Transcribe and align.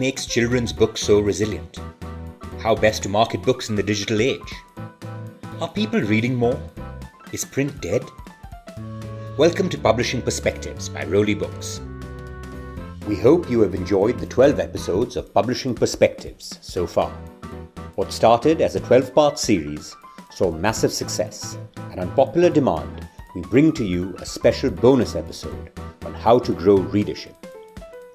makes 0.00 0.24
children's 0.24 0.72
books 0.72 1.02
so 1.02 1.20
resilient? 1.20 1.78
How 2.60 2.74
best 2.74 3.02
to 3.02 3.10
market 3.10 3.42
books 3.42 3.68
in 3.68 3.74
the 3.74 3.82
digital 3.82 4.22
age? 4.22 4.54
Are 5.60 5.68
people 5.68 6.00
reading 6.00 6.34
more? 6.34 6.58
Is 7.34 7.44
print 7.44 7.82
dead? 7.82 8.02
Welcome 9.36 9.68
to 9.68 9.76
Publishing 9.76 10.22
Perspectives 10.22 10.88
by 10.88 11.04
Roli 11.04 11.38
Books. 11.38 11.82
We 13.06 13.14
hope 13.14 13.50
you 13.50 13.60
have 13.60 13.74
enjoyed 13.74 14.18
the 14.18 14.26
12 14.26 14.58
episodes 14.58 15.16
of 15.16 15.34
Publishing 15.34 15.74
Perspectives 15.74 16.58
so 16.62 16.86
far. 16.86 17.10
What 17.96 18.10
started 18.10 18.62
as 18.62 18.76
a 18.76 18.80
12 18.80 19.14
part 19.14 19.38
series 19.38 19.94
saw 20.30 20.50
massive 20.50 20.94
success, 20.94 21.58
and 21.90 22.00
on 22.00 22.10
popular 22.12 22.48
demand, 22.48 23.06
we 23.34 23.42
bring 23.42 23.70
to 23.72 23.84
you 23.84 24.16
a 24.18 24.24
special 24.24 24.70
bonus 24.70 25.14
episode 25.14 25.78
on 26.06 26.14
how 26.14 26.38
to 26.38 26.54
grow 26.54 26.76
readership. 26.76 27.39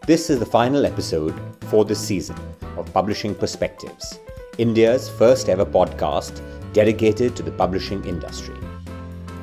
This 0.07 0.29
is 0.29 0.37
the 0.37 0.45
final 0.45 0.85
episode 0.85 1.33
for 1.61 1.83
this 1.83 1.99
season 1.99 2.35
of 2.77 2.93
Publishing 2.93 3.33
Perspectives, 3.33 4.19
India's 4.59 5.09
first 5.09 5.49
ever 5.49 5.65
podcast 5.65 6.43
dedicated 6.73 7.35
to 7.35 7.41
the 7.41 7.51
publishing 7.51 8.05
industry. 8.05 8.53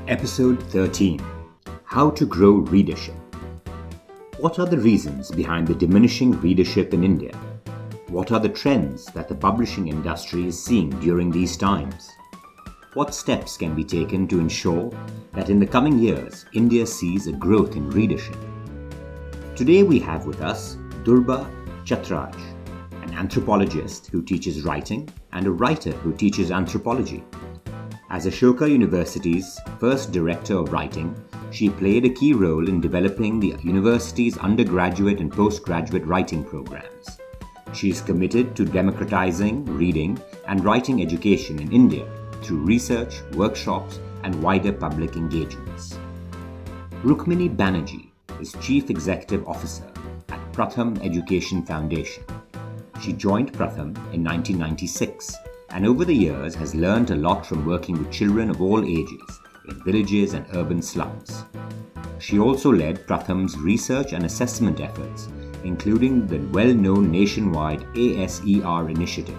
Episode 0.07 0.63
13 0.71 1.21
How 1.83 2.11
to 2.11 2.25
Grow 2.25 2.53
Readership. 2.53 3.17
What 4.39 4.61
are 4.61 4.67
the 4.67 4.79
reasons 4.79 5.33
behind 5.33 5.67
the 5.67 5.75
diminishing 5.75 6.41
readership 6.41 6.95
in 6.95 7.03
India? 7.03 7.37
What 8.07 8.31
are 8.31 8.39
the 8.39 8.49
trends 8.49 9.07
that 9.07 9.29
the 9.29 9.35
publishing 9.35 9.89
industry 9.89 10.47
is 10.47 10.65
seeing 10.65 10.91
during 11.01 11.33
these 11.33 11.57
times? 11.57 12.09
What 12.95 13.17
steps 13.17 13.57
can 13.57 13.75
be 13.75 13.83
taken 13.83 14.29
to 14.29 14.39
ensure 14.39 14.93
that 15.33 15.51
in 15.51 15.59
the 15.59 15.67
coming 15.67 15.99
years 15.99 16.47
India 16.53 16.87
sees 16.87 17.27
a 17.27 17.33
growth 17.33 17.75
in 17.75 17.91
readership? 17.91 18.37
Today 19.63 19.85
we 19.85 20.01
have 20.01 20.27
with 20.27 20.41
us 20.41 20.75
Durba 21.05 21.49
Chattaraj, 21.85 22.35
an 23.05 23.15
anthropologist 23.15 24.09
who 24.09 24.21
teaches 24.21 24.65
writing 24.65 25.09
and 25.31 25.47
a 25.47 25.53
writer 25.53 25.93
who 25.93 26.13
teaches 26.13 26.51
anthropology. 26.51 27.23
As 28.11 28.27
Ashoka 28.27 28.69
University's 28.69 29.61
first 29.79 30.11
director 30.11 30.57
of 30.57 30.73
writing, 30.73 31.15
she 31.53 31.71
played 31.71 32.05
a 32.05 32.11
key 32.11 32.33
role 32.33 32.69
in 32.69 32.81
developing 32.81 33.39
the 33.39 33.55
university's 33.63 34.37
undergraduate 34.39 35.21
and 35.21 35.31
postgraduate 35.31 36.07
writing 36.07 36.43
programs. 36.43 37.21
She 37.73 37.89
is 37.89 38.01
committed 38.01 38.57
to 38.57 38.65
democratizing 38.65 39.65
reading 39.67 40.21
and 40.49 40.65
writing 40.65 41.01
education 41.01 41.61
in 41.61 41.71
India 41.71 42.05
through 42.43 42.65
research, 42.65 43.21
workshops, 43.35 44.01
and 44.25 44.43
wider 44.43 44.73
public 44.73 45.15
engagements. 45.15 46.01
Rukmini 47.05 47.57
Banerjee 47.57 48.12
is 48.41 48.55
Chief 48.61 48.91
Executive 48.91 49.47
Officer 49.47 49.91
at 50.29 50.53
Pratham 50.53 51.03
Education 51.05 51.65
Foundation. 51.65 52.25
She 53.01 53.13
joined 53.13 53.53
Pratham 53.53 53.97
in 54.13 54.23
1996 54.23 55.35
and 55.71 55.87
over 55.87 56.05
the 56.05 56.15
years 56.15 56.55
has 56.55 56.75
learned 56.75 57.11
a 57.11 57.17
lot 57.17 57.45
from 57.47 57.67
working 57.67 57.99
with 57.99 58.13
children 58.13 58.51
of 58.51 58.61
all 58.61 58.85
ages 58.85 59.41
in 59.69 59.83
villages 59.85 60.35
and 60.35 60.47
urban 60.55 60.83
slums. 60.83 61.45
She 62.19 62.39
also 62.39 62.71
led 62.73 63.07
Pratham's 63.07 63.57
research 63.59 64.13
and 64.13 64.25
assessment 64.25 64.81
efforts, 64.81 65.29
including 65.65 66.27
the 66.27 66.39
well 66.53 66.73
known 66.73 67.11
nationwide 67.11 67.83
ASER 67.97 68.91
initiative, 68.91 69.39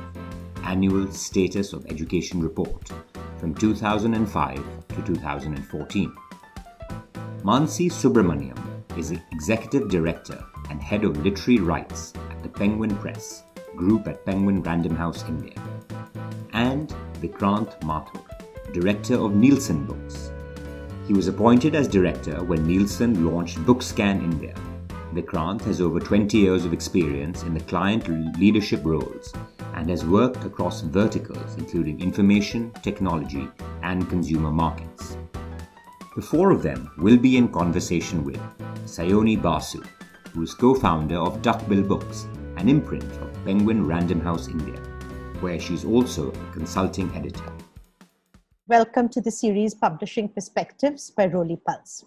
Annual 0.63 1.11
Status 1.11 1.73
of 1.73 1.85
Education 1.85 2.41
Report, 2.41 2.91
from 3.38 3.53
2005 3.55 4.55
to 4.89 5.02
2014. 5.02 6.16
Mansi 7.44 7.89
Subramaniam 7.91 8.72
is 8.97 9.11
Executive 9.31 9.89
Director 9.89 10.44
and 10.69 10.81
Head 10.81 11.03
of 11.03 11.23
Literary 11.23 11.59
Rights 11.59 12.13
at 12.30 12.44
the 12.44 12.49
Penguin 12.49 12.95
Press, 12.97 13.44
Group 13.75 14.07
at 14.07 14.25
Penguin 14.25 14.62
Random 14.62 14.95
House 14.95 15.23
India, 15.28 15.56
and 16.53 16.94
Vikrant 17.22 17.79
Mathur, 17.81 18.22
Director 18.72 19.16
of 19.16 19.35
Nielsen 19.35 19.85
Books. 19.85 20.31
He 21.07 21.13
was 21.13 21.28
appointed 21.28 21.75
as 21.75 21.88
director 21.88 22.44
when 22.44 22.67
Nielsen 22.67 23.25
launched 23.25 23.57
Bookscan 23.66 24.23
India. 24.23 24.56
Vikrant 25.13 25.62
has 25.62 25.81
over 25.81 26.00
20 26.00 26.38
years 26.38 26.66
of 26.66 26.73
experience 26.73 27.44
in 27.44 27.53
the 27.53 27.59
client 27.62 28.07
leadership 28.40 28.81
roles 28.84 29.34
and 29.75 29.90
has 29.90 30.06
worked 30.06 30.44
across 30.46 30.81
verticals 30.81 31.56
including 31.57 32.00
information, 32.00 32.72
technology, 32.81 33.47
and 33.81 34.09
consumer 34.09 34.51
markets. 34.51 35.17
The 36.16 36.22
four 36.22 36.51
of 36.51 36.62
them 36.62 36.91
will 37.00 37.18
be 37.18 37.38
in 37.38 37.47
conversation 37.47 38.24
with 38.24 38.40
Sayoni 38.85 39.41
Basu, 39.41 39.81
who 40.31 40.44
is 40.44 40.53
co 40.53 40.75
founder 40.75 41.18
of 41.18 41.41
Duckbill 41.41 41.81
Books, 41.81 42.28
an 42.56 42.69
imprint 42.69 43.03
of 43.03 43.34
Penguin 43.46 43.88
Random 43.88 44.22
House 44.22 44.47
India, 44.47 44.79
where 45.40 45.59
she's 45.59 45.84
also 45.84 46.31
a 46.31 46.53
consulting 46.53 47.12
editor. 47.16 47.52
Welcome 48.68 49.09
to 49.09 49.22
the 49.22 49.31
series 49.31 49.73
Publishing 49.73 50.29
Perspectives 50.29 51.09
by 51.09 51.29
Roli 51.29 51.57
Pulse. 51.66 52.06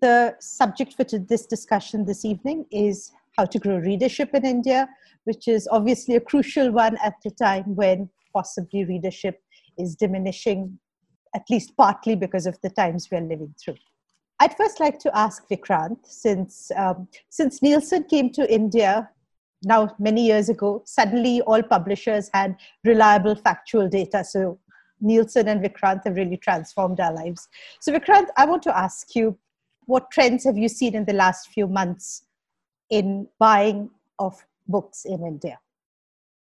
The 0.00 0.36
subject 0.38 0.94
for 0.94 1.02
this 1.02 1.44
discussion 1.44 2.04
this 2.04 2.24
evening 2.24 2.66
is 2.70 3.10
how 3.36 3.46
to 3.46 3.58
grow 3.58 3.78
readership 3.78 4.32
in 4.32 4.46
India, 4.46 4.88
which 5.24 5.48
is 5.48 5.66
obviously 5.72 6.14
a 6.14 6.20
crucial 6.20 6.70
one 6.70 6.96
at 7.02 7.14
the 7.24 7.32
time 7.32 7.74
when 7.74 8.10
possibly 8.32 8.84
readership 8.84 9.42
is 9.76 9.96
diminishing 9.96 10.78
at 11.34 11.48
least 11.50 11.76
partly 11.76 12.14
because 12.14 12.46
of 12.46 12.60
the 12.62 12.70
times 12.70 13.08
we're 13.10 13.20
living 13.20 13.54
through. 13.62 13.76
I'd 14.40 14.56
first 14.56 14.78
like 14.80 14.98
to 15.00 15.16
ask 15.16 15.48
Vikrant, 15.48 15.98
since 16.04 16.70
um, 16.76 17.08
since 17.28 17.60
Nielsen 17.60 18.04
came 18.04 18.30
to 18.30 18.52
India 18.52 19.10
now 19.64 19.94
many 19.98 20.24
years 20.24 20.48
ago, 20.48 20.82
suddenly 20.86 21.40
all 21.42 21.62
publishers 21.62 22.30
had 22.32 22.56
reliable 22.84 23.34
factual 23.34 23.88
data. 23.88 24.22
So 24.22 24.58
Nielsen 25.00 25.48
and 25.48 25.60
Vikrant 25.60 26.04
have 26.04 26.16
really 26.16 26.36
transformed 26.36 27.00
our 27.00 27.12
lives. 27.12 27.48
So 27.80 27.92
Vikrant, 27.92 28.26
I 28.36 28.44
want 28.44 28.62
to 28.64 28.76
ask 28.76 29.14
you, 29.16 29.36
what 29.86 30.10
trends 30.10 30.44
have 30.44 30.56
you 30.56 30.68
seen 30.68 30.94
in 30.94 31.04
the 31.04 31.12
last 31.12 31.48
few 31.48 31.66
months 31.66 32.24
in 32.90 33.26
buying 33.38 33.90
of 34.18 34.44
books 34.66 35.04
in 35.04 35.26
India? 35.26 35.58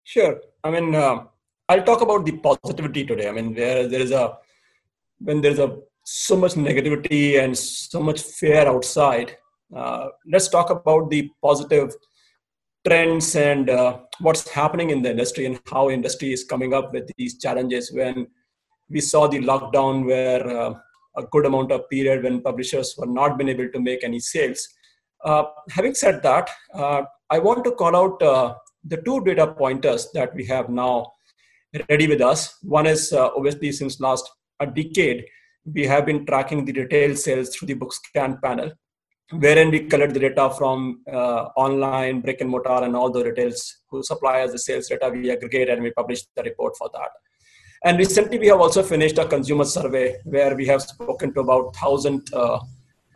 Sure. 0.04 0.41
I 0.64 0.70
mean, 0.70 0.94
uh, 0.94 1.25
I'll 1.69 1.84
talk 1.84 2.00
about 2.00 2.25
the 2.25 2.32
positivity 2.32 3.06
today. 3.06 3.28
I 3.28 3.32
mean, 3.32 3.54
where 3.54 3.87
there 3.87 4.00
is 4.00 4.10
a 4.10 4.37
when 5.20 5.41
there's 5.41 5.58
a 5.58 5.78
so 6.04 6.36
much 6.36 6.54
negativity 6.54 7.42
and 7.42 7.56
so 7.56 8.00
much 8.00 8.20
fear 8.22 8.66
outside 8.66 9.36
uh, 9.75 10.08
let's 10.26 10.48
talk 10.48 10.70
about 10.70 11.10
the 11.10 11.31
positive 11.42 11.94
trends 12.86 13.36
and 13.36 13.70
uh, 13.70 13.98
what's 14.20 14.48
happening 14.48 14.91
in 14.91 15.03
the 15.03 15.10
industry 15.10 15.47
and 15.47 15.60
how 15.70 15.91
industry 15.91 16.32
is 16.32 16.44
coming 16.44 16.75
up 16.75 16.92
with 16.92 17.10
these 17.16 17.38
challenges. 17.38 17.92
When 17.92 18.26
we 18.88 19.00
saw 19.00 19.28
the 19.28 19.41
lockdown 19.41 20.06
where 20.06 20.47
uh, 20.48 20.75
a 21.16 21.22
good 21.31 21.47
amount 21.47 21.72
of 21.72 21.88
period 21.91 22.25
when 22.25 22.41
publishers 22.41 22.94
were 22.97 23.06
not 23.06 23.37
been 23.37 23.48
able 23.48 23.69
to 23.69 23.81
make 23.81 24.02
any 24.02 24.19
sales. 24.19 24.66
Uh, 25.25 25.44
having 25.70 25.94
said 25.94 26.22
that 26.22 26.48
uh, 26.75 27.02
i 27.31 27.38
want 27.38 27.62
to 27.62 27.72
call 27.72 27.94
out 27.94 28.22
uh, 28.22 28.54
the 28.84 28.97
two 29.02 29.22
data 29.22 29.47
pointers 29.47 30.08
that 30.14 30.34
we 30.34 30.47
have 30.47 30.70
now 30.70 31.06
ready 31.91 32.08
with 32.08 32.22
us. 32.22 32.56
One 32.62 32.87
is 32.87 33.12
obviously 33.12 33.70
since 33.70 34.00
last 34.00 34.28
a 34.60 34.66
decade, 34.66 35.25
we 35.65 35.84
have 35.87 36.06
been 36.06 36.25
tracking 36.26 36.65
the 36.65 36.72
retail 36.72 37.16
sales 37.16 37.54
through 37.54 37.66
the 37.66 37.75
BookScan 37.75 38.41
panel, 38.43 38.72
wherein 39.32 39.71
we 39.71 39.81
collect 39.87 40.15
the 40.15 40.21
data 40.21 40.50
from 40.56 41.03
uh, 41.12 41.48
online, 41.56 42.21
brick 42.21 42.41
and 42.41 42.50
mortar, 42.50 42.84
and 42.84 42.94
all 42.94 43.10
the 43.10 43.25
retails 43.25 43.78
who 43.88 44.03
supply 44.03 44.43
us 44.43 44.53
the 44.53 44.59
sales 44.59 44.88
data. 44.88 45.10
We 45.10 45.31
aggregate 45.31 45.69
and 45.69 45.82
we 45.82 45.91
publish 45.91 46.22
the 46.37 46.43
report 46.43 46.76
for 46.76 46.91
that. 46.94 47.10
And 47.82 47.99
recently, 47.99 48.38
we 48.38 48.49
have 48.49 48.60
also 48.60 48.82
finished 48.82 49.19
a 49.19 49.26
consumer 49.26 49.65
survey 49.65 50.16
where 50.25 50.54
we 50.54 50.66
have 50.66 50.82
spoken 50.82 51.32
to 51.34 51.41
about 51.41 51.65
1,000 51.65 52.29
uh, 52.34 52.61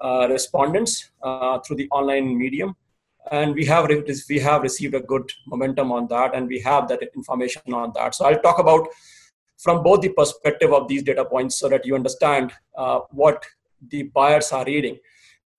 uh, 0.00 0.28
respondents 0.30 1.10
uh, 1.22 1.58
through 1.60 1.76
the 1.76 1.88
online 1.90 2.36
medium. 2.38 2.74
And 3.30 3.54
we 3.54 3.64
have, 3.66 3.86
re- 3.86 4.04
we 4.28 4.38
have 4.38 4.62
received 4.62 4.94
a 4.94 5.00
good 5.00 5.30
momentum 5.46 5.92
on 5.92 6.08
that, 6.08 6.34
and 6.34 6.46
we 6.46 6.60
have 6.60 6.88
that 6.88 7.00
information 7.14 7.62
on 7.72 7.92
that. 7.94 8.14
So 8.14 8.26
I'll 8.26 8.40
talk 8.40 8.58
about 8.58 8.88
from 9.58 9.82
both 9.82 10.00
the 10.00 10.10
perspective 10.10 10.72
of 10.72 10.88
these 10.88 11.02
data 11.02 11.24
points 11.24 11.58
so 11.58 11.68
that 11.68 11.86
you 11.86 11.94
understand 11.94 12.52
uh, 12.76 13.00
what 13.10 13.44
the 13.88 14.04
buyers 14.14 14.52
are 14.52 14.64
reading. 14.64 14.98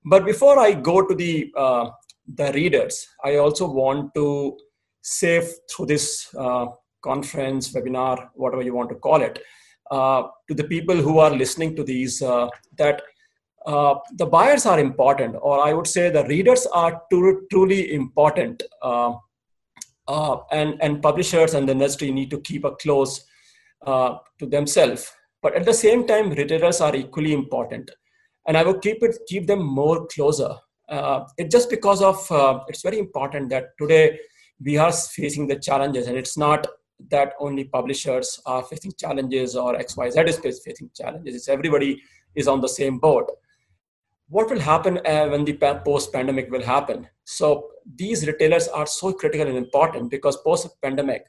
But 0.03 0.25
before 0.25 0.59
I 0.59 0.73
go 0.73 1.05
to 1.05 1.15
the 1.15 1.51
uh, 1.55 1.89
the 2.35 2.51
readers, 2.53 3.07
I 3.23 3.37
also 3.37 3.69
want 3.69 4.13
to 4.15 4.57
say 5.01 5.47
through 5.69 5.85
this 5.87 6.33
uh, 6.37 6.67
conference, 7.03 7.71
webinar, 7.73 8.29
whatever 8.33 8.63
you 8.63 8.73
want 8.73 8.89
to 8.89 8.95
call 8.95 9.21
it, 9.21 9.39
uh, 9.91 10.23
to 10.47 10.55
the 10.55 10.63
people 10.63 10.95
who 10.95 11.19
are 11.19 11.29
listening 11.29 11.75
to 11.75 11.83
these 11.83 12.21
uh, 12.21 12.47
that 12.77 13.01
uh, 13.67 13.95
the 14.13 14.25
buyers 14.25 14.65
are 14.65 14.79
important, 14.79 15.35
or 15.39 15.65
I 15.65 15.73
would 15.73 15.87
say 15.87 16.09
the 16.09 16.25
readers 16.25 16.67
are 16.67 17.01
truly 17.11 17.93
important, 17.93 18.61
and 18.83 20.81
and 20.81 21.01
publishers 21.01 21.53
and 21.55 21.67
the 21.67 21.71
industry 21.71 22.11
need 22.11 22.29
to 22.31 22.39
keep 22.41 22.63
a 22.63 22.75
close 22.75 23.25
uh, 23.85 24.17
to 24.39 24.45
themselves. 24.45 25.11
But 25.41 25.55
at 25.55 25.65
the 25.65 25.73
same 25.73 26.07
time, 26.07 26.31
retailers 26.31 26.81
are 26.81 26.95
equally 26.95 27.33
important, 27.33 27.91
and 28.47 28.57
I 28.57 28.63
will 28.63 28.79
keep 28.79 29.03
it 29.03 29.17
keep 29.27 29.47
them 29.47 29.63
more 29.63 30.07
closer. 30.07 30.55
Uh, 30.89 31.25
it's 31.37 31.51
just 31.51 31.69
because 31.69 32.01
of 32.01 32.31
uh, 32.31 32.59
it's 32.67 32.81
very 32.81 32.99
important 32.99 33.49
that 33.49 33.77
today 33.79 34.19
we 34.63 34.77
are 34.77 34.91
facing 34.91 35.47
the 35.47 35.57
challenges, 35.57 36.07
and 36.07 36.17
it's 36.17 36.37
not 36.37 36.67
that 37.09 37.33
only 37.39 37.65
publishers 37.65 38.39
are 38.45 38.63
facing 38.63 38.93
challenges 38.97 39.55
or 39.55 39.75
XYZ 39.75 40.45
is 40.45 40.59
facing 40.63 40.89
challenges. 40.95 41.35
It's 41.35 41.49
everybody 41.49 42.01
is 42.35 42.47
on 42.47 42.61
the 42.61 42.69
same 42.69 42.99
boat. 42.99 43.29
What 44.29 44.49
will 44.49 44.59
happen 44.59 44.99
uh, 45.05 45.27
when 45.27 45.45
the 45.45 45.53
post 45.85 46.11
pandemic 46.11 46.49
will 46.49 46.63
happen? 46.63 47.07
So 47.25 47.69
these 47.95 48.25
retailers 48.25 48.67
are 48.67 48.87
so 48.87 49.13
critical 49.13 49.47
and 49.47 49.57
important 49.57 50.09
because 50.09 50.37
post 50.37 50.67
pandemic, 50.81 51.25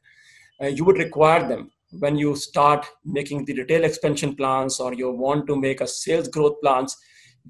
uh, 0.63 0.69
you 0.69 0.85
would 0.85 0.99
require 0.99 1.47
them 1.47 1.71
when 1.99 2.17
you 2.17 2.37
start 2.37 2.87
making 3.05 3.45
the 3.45 3.55
retail 3.55 3.85
expansion 3.85 4.35
plans 4.35 4.81
or 4.81 4.95
you 4.95 5.11
want 5.11 5.47
to 5.47 5.57
make 5.57 5.81
a 5.81 5.87
sales 5.87 6.29
growth 6.29 6.61
plans. 6.61 6.97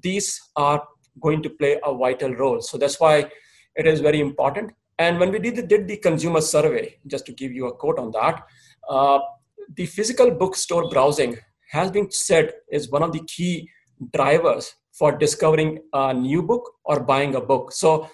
These 0.01 0.39
are 0.55 0.83
going 1.21 1.41
to 1.43 1.49
play 1.49 1.79
a 1.83 1.95
vital 1.95 2.33
role. 2.35 2.61
So 2.61 2.77
that's 2.77 2.99
why 2.99 3.29
it 3.75 3.87
is 3.87 3.99
very 3.99 4.19
important. 4.19 4.71
And 4.99 5.19
when 5.19 5.31
we 5.31 5.39
did, 5.39 5.67
did 5.67 5.87
the 5.87 5.97
consumer 5.97 6.41
survey, 6.41 6.97
just 7.07 7.25
to 7.27 7.33
give 7.33 7.51
you 7.51 7.67
a 7.67 7.75
quote 7.75 7.99
on 7.99 8.11
that, 8.11 8.43
uh, 8.89 9.19
the 9.75 9.85
physical 9.85 10.31
bookstore 10.31 10.89
browsing 10.89 11.37
has 11.69 11.91
been 11.91 12.09
said 12.11 12.53
is 12.71 12.89
one 12.89 13.03
of 13.03 13.11
the 13.11 13.23
key 13.27 13.69
drivers 14.13 14.73
for 14.93 15.11
discovering 15.11 15.79
a 15.93 16.13
new 16.13 16.41
book 16.41 16.71
or 16.85 16.99
buying 16.99 17.35
a 17.35 17.41
book. 17.41 17.71
So 17.71 18.09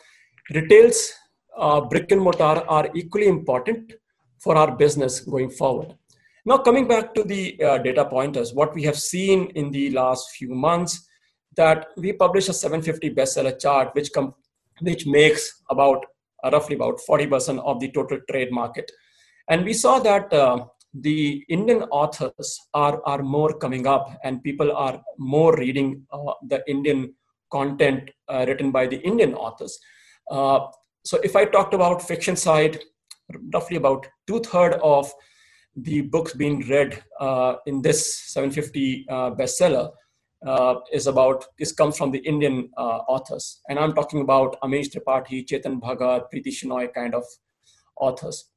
retails, 0.53 1.13
uh, 1.57 1.81
brick 1.81 2.11
and 2.11 2.21
mortar 2.21 2.63
are 2.67 2.89
equally 2.93 3.27
important 3.27 3.93
for 4.39 4.57
our 4.57 4.75
business 4.75 5.21
going 5.21 5.49
forward. 5.49 5.95
Now, 6.45 6.57
coming 6.57 6.89
back 6.89 7.13
to 7.15 7.23
the 7.23 7.61
uh, 7.63 7.77
data 7.77 8.03
pointers, 8.03 8.53
what 8.53 8.75
we 8.75 8.83
have 8.83 8.99
seen 8.99 9.45
in 9.55 9.71
the 9.71 9.91
last 9.91 10.31
few 10.31 10.53
months 10.53 11.07
that 11.55 11.87
we 11.95 12.11
publish 12.11 12.49
a 12.49 12.53
750 12.53 13.15
bestseller 13.15 13.57
chart, 13.59 13.95
which 13.95 14.11
com- 14.11 14.33
which 14.81 15.05
makes 15.05 15.61
about 15.69 16.05
uh, 16.43 16.49
roughly 16.51 16.75
about 16.75 16.99
40% 17.07 17.59
of 17.59 17.79
the 17.79 17.89
total 17.91 18.19
trade 18.29 18.51
market, 18.51 18.91
and 19.49 19.63
we 19.63 19.71
saw 19.71 19.99
that 19.99 20.33
uh, 20.33 20.65
the 20.93 21.45
Indian 21.47 21.83
authors 21.83 22.59
are 22.73 23.01
are 23.05 23.23
more 23.23 23.57
coming 23.57 23.87
up, 23.87 24.19
and 24.25 24.43
people 24.43 24.73
are 24.73 25.01
more 25.17 25.55
reading 25.55 26.05
uh, 26.11 26.33
the 26.49 26.61
Indian 26.67 27.13
content 27.53 28.11
uh, 28.27 28.43
written 28.45 28.69
by 28.69 28.85
the 28.85 28.97
Indian 28.97 29.33
authors. 29.33 29.79
Uh, 30.29 30.59
so, 31.05 31.19
if 31.23 31.37
I 31.37 31.45
talked 31.45 31.73
about 31.73 32.01
fiction 32.01 32.35
side, 32.35 32.81
roughly 33.53 33.77
about 33.77 34.07
two 34.27 34.41
third 34.41 34.73
of 34.83 35.09
the 35.75 36.01
books 36.01 36.33
being 36.33 36.67
read 36.67 37.03
uh, 37.19 37.55
in 37.65 37.81
this 37.81 38.19
750 38.25 39.05
uh, 39.09 39.31
bestseller 39.31 39.91
uh, 40.45 40.75
is 40.91 41.07
about 41.07 41.45
this 41.57 41.71
comes 41.71 41.97
from 41.97 42.11
the 42.11 42.19
Indian 42.19 42.69
uh, 42.77 42.99
authors, 43.07 43.61
and 43.69 43.79
I'm 43.79 43.93
talking 43.93 44.21
about 44.21 44.59
Amish 44.61 44.91
Tripathi, 44.93 45.47
Chetan 45.47 45.79
Bhagat, 45.79 46.25
Preeti 46.33 46.49
Shenoy 46.49 46.93
kind 46.93 47.15
of 47.15 47.23
authors, 47.95 48.49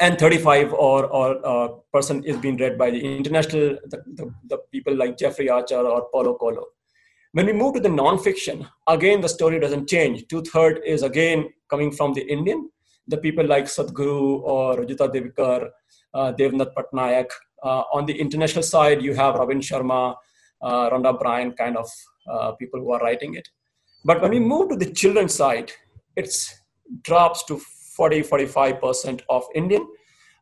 and 0.00 0.18
35 0.18 0.72
or 0.72 1.06
or 1.06 1.46
uh, 1.46 1.68
person 1.92 2.24
is 2.24 2.36
being 2.38 2.56
read 2.56 2.78
by 2.78 2.90
the 2.90 3.16
international 3.18 3.78
the, 3.86 4.02
the, 4.14 4.34
the 4.48 4.58
people 4.72 4.94
like 4.94 5.18
Jeffrey 5.18 5.48
Archer 5.48 5.78
or 5.78 6.08
Paulo 6.12 6.34
Coelho. 6.34 6.64
When 7.32 7.46
we 7.46 7.52
move 7.52 7.74
to 7.74 7.80
the 7.80 7.88
non-fiction, 7.88 8.66
again 8.88 9.20
the 9.20 9.28
story 9.28 9.60
doesn't 9.60 9.88
change. 9.88 10.26
Two 10.28 10.42
third 10.42 10.80
is 10.84 11.02
again 11.02 11.50
coming 11.68 11.92
from 11.92 12.14
the 12.14 12.22
Indian, 12.22 12.70
the 13.06 13.18
people 13.18 13.46
like 13.46 13.66
Sadhguru 13.66 14.40
or 14.42 14.76
Rujuta 14.76 15.12
Diwekar, 15.12 15.70
uh, 16.14 16.32
Devdutt 16.32 16.74
Pattanaik. 16.74 17.30
Uh, 17.62 17.82
on 17.92 18.06
the 18.06 18.18
international 18.18 18.62
side, 18.62 19.02
you 19.02 19.14
have 19.14 19.34
Robin 19.34 19.60
Sharma, 19.60 20.14
uh, 20.62 20.90
Rhonda 20.90 21.18
Byrne 21.18 21.52
kind 21.52 21.76
of 21.76 21.88
uh, 22.30 22.52
people 22.52 22.80
who 22.80 22.92
are 22.92 23.00
writing 23.00 23.34
it. 23.34 23.48
But 24.04 24.22
when 24.22 24.30
we 24.30 24.40
move 24.40 24.70
to 24.70 24.76
the 24.76 24.90
children's 24.90 25.34
side, 25.34 25.72
it 26.16 26.34
drops 27.02 27.44
to 27.44 27.60
40 27.96 28.22
45% 28.22 29.20
of 29.28 29.44
Indian, 29.54 29.86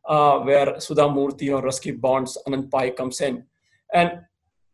uh, 0.07 0.39
where 0.39 0.79
Sudha 0.79 1.03
Murthy 1.03 1.53
or 1.53 1.61
Ruskin 1.61 1.97
Bond's 1.97 2.37
Anant 2.47 2.71
Pai 2.71 2.91
comes 2.91 3.19
in. 3.21 3.43
And 3.93 4.21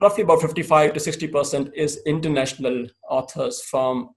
roughly 0.01 0.23
about 0.23 0.41
55 0.41 0.93
to 0.93 0.99
60% 0.99 1.73
is 1.73 2.01
international 2.05 2.87
authors 3.09 3.61
from 3.63 4.11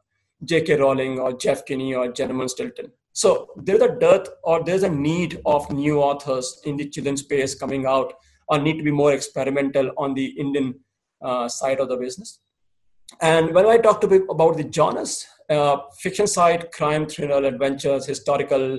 J.K. 0.45 0.77
Rowling 0.77 1.19
or 1.19 1.33
Jeff 1.33 1.65
Kinney 1.65 1.95
or 1.95 2.13
Geronimo 2.13 2.47
Stilton. 2.47 2.93
So 3.19 3.49
there's 3.57 3.83
a 3.83 3.97
dearth 3.99 4.29
or 4.45 4.63
there's 4.63 4.85
a 4.85 4.89
need 4.89 5.41
of 5.45 5.69
new 5.73 6.01
authors 6.01 6.61
in 6.65 6.77
the 6.77 6.89
children's 6.89 7.23
space 7.23 7.53
coming 7.53 7.85
out 7.85 8.13
or 8.47 8.61
need 8.61 8.79
to 8.79 8.85
be 8.85 8.93
more 8.93 9.13
experimental 9.13 9.91
on 9.99 10.15
the 10.15 10.27
Indian 10.43 10.79
uh, 11.21 11.49
side 11.49 11.81
of 11.81 11.89
the 11.89 11.97
business. 11.97 12.39
And 13.21 13.53
when 13.53 13.67
I 13.67 13.79
talked 13.79 14.05
about 14.05 14.57
the 14.57 14.71
genres, 14.73 15.27
uh, 15.51 15.79
fiction 15.99 16.29
side, 16.29 16.71
crime, 16.71 17.07
thriller, 17.07 17.45
adventures, 17.45 18.07
historical, 18.07 18.79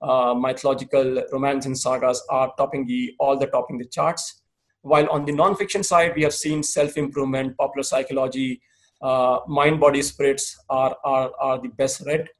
uh, 0.00 0.32
mythological, 0.32 1.22
romance, 1.30 1.66
and 1.66 1.78
sagas 1.78 2.22
are 2.30 2.54
topping 2.56 2.86
the 2.86 3.12
all 3.18 3.36
the 3.36 3.48
topping 3.48 3.76
the 3.76 3.88
charts. 3.96 4.40
While 4.80 5.10
on 5.10 5.26
the 5.26 5.32
non-fiction 5.32 5.82
side, 5.82 6.14
we 6.16 6.22
have 6.22 6.32
seen 6.32 6.62
self-improvement, 6.62 7.58
popular 7.58 7.82
psychology, 7.82 8.62
uh, 9.02 9.40
mind, 9.46 9.78
body, 9.78 10.00
spirits 10.00 10.56
are 10.70 10.96
are, 11.04 11.30
are 11.38 11.60
the 11.60 11.68
best 11.82 12.00
read. 12.06 12.30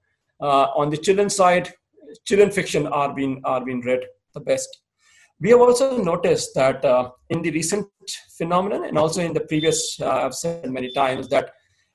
Uh, 0.40 0.66
on 0.76 0.90
the 0.90 0.96
children's 0.96 1.36
side, 1.36 1.72
children 2.24 2.50
fiction 2.50 2.86
are 2.86 3.14
being 3.14 3.40
are 3.44 3.64
being 3.64 3.80
read 3.82 4.04
the 4.34 4.40
best. 4.40 4.68
We 5.40 5.50
have 5.50 5.60
also 5.60 6.02
noticed 6.02 6.54
that 6.54 6.84
uh, 6.84 7.10
in 7.30 7.42
the 7.42 7.50
recent 7.50 7.88
phenomenon 8.38 8.84
and 8.84 8.96
also 8.96 9.20
in 9.20 9.32
the 9.32 9.40
previous, 9.40 10.00
uh, 10.00 10.24
I've 10.24 10.34
said 10.34 10.70
many 10.70 10.92
times 10.92 11.28
that 11.28 11.52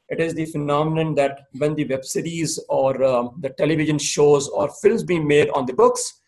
it 0.10 0.20
is 0.20 0.34
the 0.34 0.46
phenomenon 0.46 1.16
that 1.16 1.42
when 1.58 1.76
the 1.76 1.86
web 1.86 2.04
series 2.04 2.60
or 2.68 3.04
um, 3.04 3.38
the 3.42 3.50
television 3.50 3.98
shows 3.98 4.50
or 4.50 4.70
films 4.82 5.04
being 5.04 5.28
made 5.28 5.50
on 5.52 5.66
the 5.66 5.74
books, 5.74 6.22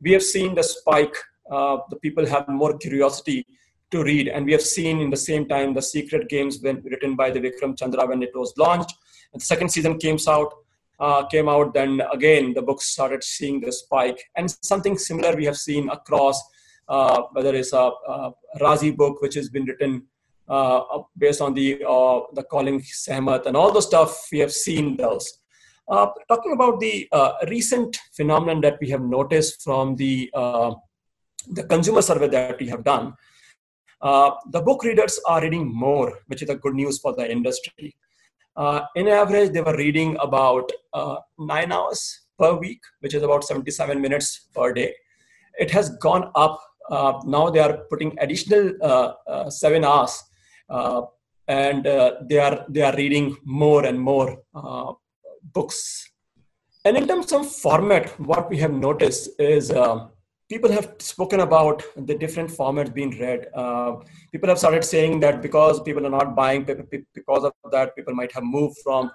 we 0.00 0.12
have 0.12 0.22
seen 0.22 0.54
the 0.54 0.62
spike. 0.62 1.14
Uh, 1.50 1.78
the 1.90 1.96
people 1.96 2.26
have 2.26 2.48
more 2.48 2.76
curiosity 2.76 3.46
to 3.90 4.02
read, 4.02 4.28
and 4.28 4.44
we 4.46 4.52
have 4.52 4.62
seen 4.62 5.00
in 5.00 5.10
the 5.10 5.16
same 5.16 5.46
time 5.46 5.72
the 5.72 5.82
Sacred 5.82 6.28
Games 6.28 6.58
when 6.60 6.82
written 6.82 7.14
by 7.14 7.30
the 7.30 7.40
Vikram 7.40 7.78
Chandra 7.78 8.06
when 8.06 8.22
it 8.22 8.34
was 8.34 8.52
launched. 8.56 8.92
And 9.32 9.40
the 9.40 9.46
second 9.46 9.68
season 9.68 9.98
came 9.98 10.18
out, 10.26 10.52
uh, 10.98 11.26
came 11.26 11.48
out, 11.48 11.74
then 11.74 12.02
again 12.12 12.54
the 12.54 12.62
books 12.62 12.86
started 12.86 13.22
seeing 13.22 13.60
the 13.60 13.72
spike, 13.72 14.22
and 14.36 14.50
something 14.62 14.96
similar 14.96 15.36
we 15.36 15.44
have 15.44 15.56
seen 15.56 15.88
across 15.90 16.42
uh, 16.88 17.22
whether 17.32 17.54
it's 17.54 17.72
a, 17.72 17.90
a, 18.08 18.32
Raazi 18.60 18.96
book 18.96 19.20
which 19.20 19.34
has 19.34 19.48
been 19.48 19.64
written 19.64 20.04
uh, 20.48 20.80
based 21.18 21.40
on 21.40 21.52
the 21.54 21.82
uh, 21.82 22.20
the 22.34 22.44
calling 22.44 22.80
Sehmat 22.80 23.46
and 23.46 23.56
all 23.56 23.72
the 23.72 23.82
stuff 23.82 24.28
we 24.30 24.38
have 24.38 24.52
seen 24.52 24.96
those. 24.96 25.40
Uh, 25.88 26.06
talking 26.28 26.52
about 26.52 26.80
the 26.80 27.08
uh, 27.12 27.32
recent 27.48 27.96
phenomenon 28.16 28.60
that 28.60 28.78
we 28.80 28.88
have 28.90 29.02
noticed 29.02 29.62
from 29.62 29.96
the 29.96 30.30
the 31.50 31.62
consumer 31.64 32.02
survey 32.02 32.28
that 32.28 32.58
we 32.58 32.68
have 32.68 32.82
done, 32.82 33.14
the 34.02 34.62
book 34.64 34.82
readers 34.84 35.20
are 35.26 35.42
reading 35.42 35.72
more, 35.72 36.20
which 36.26 36.42
is 36.42 36.48
a 36.48 36.56
good 36.56 36.74
news 36.74 36.98
for 36.98 37.14
the 37.14 37.30
industry. 37.30 37.94
In 38.94 39.08
average, 39.08 39.52
they 39.52 39.60
were 39.60 39.76
reading 39.76 40.16
about 40.20 40.70
nine 41.38 41.72
hours 41.72 42.26
per 42.38 42.54
week, 42.54 42.80
which 43.00 43.14
is 43.14 43.22
about 43.22 43.44
77 43.44 44.00
minutes 44.00 44.48
per 44.54 44.72
day. 44.72 44.94
It 45.58 45.70
has 45.70 45.90
gone 45.98 46.30
up 46.34 46.60
uh, 46.90 47.20
now 47.24 47.50
they 47.50 47.60
are 47.60 47.78
putting 47.90 48.16
additional 48.20 48.72
uh, 48.82 49.12
uh, 49.26 49.50
seven 49.50 49.84
hours, 49.84 50.22
and 51.48 51.84
they 51.84 52.38
are 52.38 52.64
they 52.68 52.82
are 52.82 52.96
reading 52.96 53.36
more 53.44 53.84
and 53.84 54.00
more 54.00 54.42
books. 55.52 56.10
And 56.84 56.96
in 56.96 57.08
terms 57.08 57.32
of 57.32 57.50
format, 57.50 58.08
what 58.20 58.48
we 58.48 58.58
have 58.58 58.72
noticed 58.72 59.30
is 59.40 59.72
people 60.48 60.70
have 60.70 60.94
spoken 60.98 61.40
about 61.40 61.82
the 61.96 62.16
different 62.16 62.50
formats 62.50 62.92
being 62.92 63.18
read. 63.18 63.46
Uh, 63.54 63.96
people 64.30 64.48
have 64.48 64.58
started 64.58 64.84
saying 64.84 65.20
that 65.20 65.42
because 65.42 65.80
people 65.82 66.06
are 66.06 66.10
not 66.10 66.36
buying, 66.36 66.64
paper, 66.64 66.86
because 67.14 67.44
of 67.44 67.52
that, 67.72 67.96
people 67.96 68.14
might 68.14 68.32
have 68.32 68.44
moved 68.44 68.78
from 68.82 69.10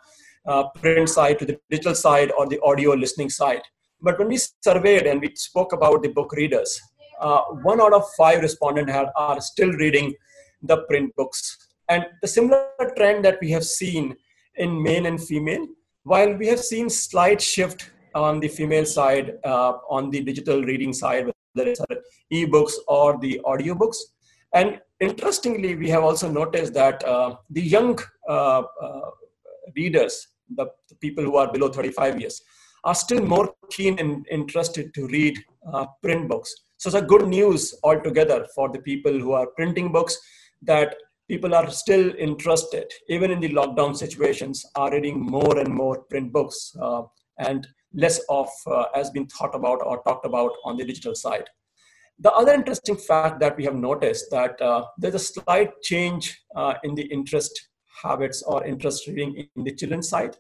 uh, 0.45 0.63
print 0.69 1.07
side 1.07 1.39
to 1.39 1.45
the 1.45 1.59
digital 1.69 1.95
side 1.95 2.31
or 2.37 2.47
the 2.47 2.59
audio 2.61 2.91
listening 2.91 3.29
side. 3.29 3.61
But 4.01 4.17
when 4.19 4.27
we 4.27 4.39
surveyed 4.61 5.05
and 5.05 5.21
we 5.21 5.33
spoke 5.35 5.73
about 5.73 6.01
the 6.01 6.09
book 6.09 6.33
readers, 6.33 6.79
uh, 7.19 7.41
one 7.63 7.79
out 7.79 7.93
of 7.93 8.03
five 8.17 8.41
respondents 8.41 8.91
are 9.15 9.39
still 9.41 9.71
reading 9.73 10.13
the 10.63 10.77
print 10.89 11.15
books. 11.15 11.69
And 11.87 12.05
the 12.21 12.27
similar 12.27 12.67
trend 12.97 13.23
that 13.25 13.39
we 13.41 13.51
have 13.51 13.63
seen 13.63 14.15
in 14.55 14.81
male 14.81 15.05
and 15.05 15.21
female, 15.21 15.67
while 16.03 16.33
we 16.33 16.47
have 16.47 16.59
seen 16.59 16.89
slight 16.89 17.39
shift 17.39 17.90
on 18.15 18.39
the 18.39 18.47
female 18.47 18.85
side, 18.85 19.37
uh, 19.43 19.73
on 19.89 20.09
the 20.09 20.21
digital 20.21 20.61
reading 20.63 20.93
side, 20.93 21.31
whether 21.53 21.69
it's 21.69 21.81
e-books 22.29 22.79
or 22.87 23.17
the 23.19 23.39
audiobooks. 23.45 23.97
And 24.53 24.79
interestingly, 24.99 25.75
we 25.75 25.89
have 25.89 26.03
also 26.03 26.29
noticed 26.29 26.73
that 26.73 27.03
uh, 27.03 27.35
the 27.49 27.61
young 27.61 27.99
uh, 28.27 28.63
uh, 28.81 29.09
readers, 29.75 30.27
the, 30.55 30.67
the, 30.89 30.95
people 30.95 31.23
who 31.23 31.37
are 31.37 31.51
below 31.51 31.69
35 31.69 32.19
years, 32.19 32.41
are 32.83 32.95
still 32.95 33.21
more 33.21 33.53
keen 33.69 33.97
and 33.99 34.27
interested 34.29 34.93
to 34.93 35.07
read 35.07 35.37
uh, 35.71 35.85
print 36.01 36.27
books. 36.27 36.53
So 36.77 36.89
it's 36.89 36.97
a 36.97 37.01
good 37.01 37.27
news 37.27 37.75
altogether 37.83 38.45
for 38.55 38.69
the 38.69 38.79
people 38.79 39.17
who 39.17 39.31
are 39.33 39.47
printing 39.55 39.91
books 39.91 40.17
that 40.63 40.95
people 41.29 41.55
are 41.55 41.69
still 41.69 42.13
interested, 42.17 42.91
even 43.07 43.31
in 43.31 43.39
the 43.39 43.49
lockdown 43.49 43.95
situations, 43.95 44.65
are 44.75 44.91
reading 44.91 45.21
more 45.21 45.59
and 45.59 45.73
more 45.73 46.01
print 46.09 46.33
books. 46.33 46.75
Uh, 46.81 47.03
and 47.37 47.67
less 47.93 48.19
of 48.29 48.49
uh, 48.67 48.85
has 48.93 49.09
been 49.09 49.27
thought 49.27 49.55
about 49.55 49.79
or 49.85 50.01
talked 50.03 50.25
about 50.25 50.51
on 50.63 50.77
the 50.77 50.85
digital 50.85 51.15
side. 51.15 51.49
The 52.19 52.31
other 52.31 52.53
interesting 52.53 52.97
fact 52.97 53.39
that 53.39 53.57
we 53.57 53.63
have 53.65 53.75
noticed 53.75 54.29
that 54.31 54.61
uh, 54.61 54.85
there's 54.97 55.15
a 55.15 55.19
slight 55.19 55.71
change 55.81 56.39
uh, 56.55 56.75
in 56.83 56.93
the 56.95 57.03
interest 57.03 57.69
habits 58.03 58.43
or 58.43 58.63
interest 58.65 59.07
reading 59.07 59.47
in 59.55 59.63
the 59.63 59.73
children's 59.73 60.09
side. 60.09 60.37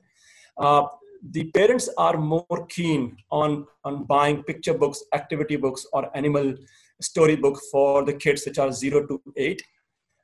Uh, 0.57 0.83
the 1.31 1.51
parents 1.51 1.89
are 1.97 2.17
more 2.17 2.65
keen 2.69 3.17
on, 3.31 3.65
on 3.83 4.05
buying 4.05 4.43
picture 4.43 4.73
books, 4.73 5.03
activity 5.13 5.55
books, 5.55 5.85
or 5.93 6.15
animal 6.15 6.55
story 7.01 7.33
storybook 7.33 7.59
for 7.71 8.05
the 8.05 8.13
kids 8.13 8.45
which 8.45 8.59
are 8.59 8.71
0 8.71 9.07
to 9.07 9.21
8. 9.35 9.61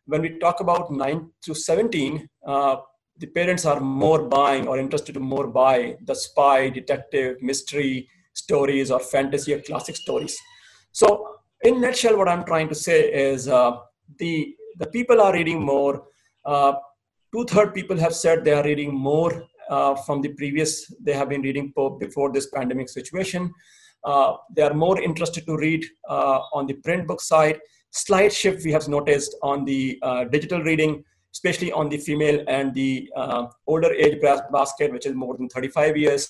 When 0.06 0.22
we 0.22 0.38
talk 0.40 0.60
about 0.60 0.92
9 0.92 1.32
to 1.44 1.54
17, 1.56 2.30
uh, 2.46 2.78
the 3.20 3.28
parents 3.28 3.66
are 3.66 3.80
more 3.80 4.24
buying 4.24 4.68
or 4.68 4.78
interested 4.78 5.14
to 5.14 5.20
more 5.20 5.48
buy 5.48 5.98
the 6.06 6.16
spy, 6.16 6.70
detective, 6.70 7.42
mystery 7.42 8.08
stories 8.34 8.92
or 8.92 9.00
fantasy 9.00 9.54
or 9.54 9.62
classic 9.62 9.96
stories. 9.96 10.38
So 10.92 11.38
in 11.64 11.82
nutshell, 11.82 12.18
what 12.18 12.30
I'm 12.30 12.46
trying 12.46 12.70
to 12.70 12.76
say 12.76 13.12
is 13.12 13.48
uh, 13.48 13.78
the, 14.20 14.56
the 14.78 14.88
people 14.88 15.22
are 15.22 15.34
reading 15.34 15.62
more. 15.62 16.04
Uh, 16.46 16.74
two-third 17.34 17.74
people 17.74 17.98
have 17.98 18.14
said 18.14 18.44
they 18.44 18.54
are 18.54 18.64
reading 18.64 18.94
more 18.94 19.44
uh, 19.70 19.96
from 19.96 20.22
the 20.22 20.30
previous 20.30 20.92
they 21.02 21.14
have 21.14 21.30
been 21.30 21.42
reading 21.42 21.74
before 22.00 22.32
this 22.32 22.48
pandemic 22.50 22.90
situation. 22.90 23.52
Uh, 24.04 24.36
they 24.56 24.62
are 24.62 24.74
more 24.74 25.02
interested 25.02 25.46
to 25.46 25.58
read 25.58 25.84
uh, 26.08 26.40
on 26.54 26.66
the 26.68 26.74
print 26.76 27.08
book 27.08 27.20
side. 27.20 27.60
Slight 27.92 28.32
shift 28.32 28.64
we 28.64 28.72
have 28.72 28.88
noticed 28.88 29.36
on 29.42 29.66
the 29.66 30.00
uh, 30.04 30.24
digital 30.26 30.62
reading, 30.62 31.04
especially 31.38 31.72
on 31.72 31.90
the 31.90 31.98
female 31.98 32.44
and 32.48 32.74
the 32.74 33.10
uh, 33.16 33.46
older 33.68 33.92
age 33.94 34.20
basket, 34.52 34.92
which 34.92 35.06
is 35.06 35.16
more 35.24 35.36
than 35.38 35.50
35 35.50 35.98
years. 35.98 36.28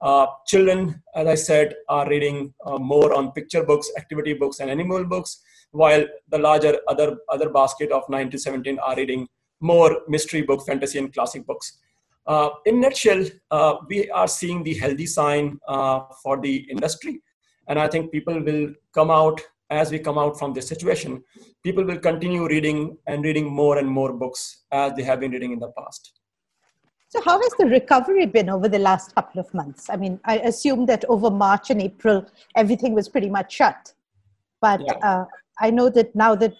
Uh, 0.00 0.26
children, 0.46 1.00
as 1.14 1.26
I 1.26 1.36
said, 1.36 1.74
are 1.88 2.08
reading 2.08 2.52
more 2.92 3.14
on 3.14 3.32
picture 3.32 3.64
books, 3.64 3.90
activity 3.96 4.34
books, 4.34 4.58
and 4.60 4.70
animal 4.70 5.04
books, 5.04 5.40
while 5.70 6.04
the 6.28 6.38
larger 6.38 6.74
other 6.88 7.08
other 7.34 7.48
basket 7.50 7.92
of 7.92 8.02
9 8.08 8.30
to 8.30 8.38
17 8.38 8.78
are 8.80 8.96
reading 8.96 9.28
more 9.60 10.00
mystery 10.08 10.42
book, 10.42 10.66
fantasy, 10.66 10.98
and 10.98 11.14
classic 11.14 11.46
books. 11.46 11.78
Uh, 12.26 12.50
in 12.66 12.80
nutshell, 12.80 13.24
uh, 13.50 13.76
we 13.88 14.10
are 14.10 14.28
seeing 14.28 14.62
the 14.62 14.74
healthy 14.74 15.06
sign 15.06 15.58
uh, 15.66 16.00
for 16.22 16.40
the 16.40 16.56
industry. 16.70 17.20
And 17.68 17.78
I 17.78 17.88
think 17.88 18.12
people 18.12 18.40
will 18.42 18.74
come 18.92 19.10
out 19.10 19.40
as 19.72 19.90
we 19.90 19.98
come 19.98 20.18
out 20.18 20.38
from 20.38 20.52
this 20.52 20.68
situation. 20.68 21.22
People 21.62 21.84
will 21.84 21.98
continue 21.98 22.46
reading 22.46 22.96
and 23.06 23.24
reading 23.24 23.46
more 23.50 23.78
and 23.78 23.88
more 23.88 24.12
books 24.12 24.62
as 24.70 24.92
they 24.94 25.02
have 25.02 25.20
been 25.20 25.32
reading 25.32 25.52
in 25.52 25.58
the 25.58 25.72
past. 25.78 26.12
So, 27.08 27.20
how 27.22 27.40
has 27.40 27.52
the 27.58 27.66
recovery 27.66 28.26
been 28.26 28.48
over 28.48 28.68
the 28.68 28.78
last 28.78 29.14
couple 29.14 29.40
of 29.40 29.52
months? 29.52 29.90
I 29.90 29.96
mean, 29.96 30.18
I 30.24 30.38
assume 30.38 30.86
that 30.86 31.04
over 31.06 31.30
March 31.30 31.70
and 31.70 31.82
April, 31.82 32.24
everything 32.56 32.94
was 32.94 33.08
pretty 33.08 33.28
much 33.28 33.52
shut. 33.52 33.92
But 34.60 34.80
yeah. 34.80 34.94
uh, 35.08 35.24
I 35.60 35.70
know 35.70 35.90
that 35.90 36.14
now 36.14 36.34
that 36.36 36.54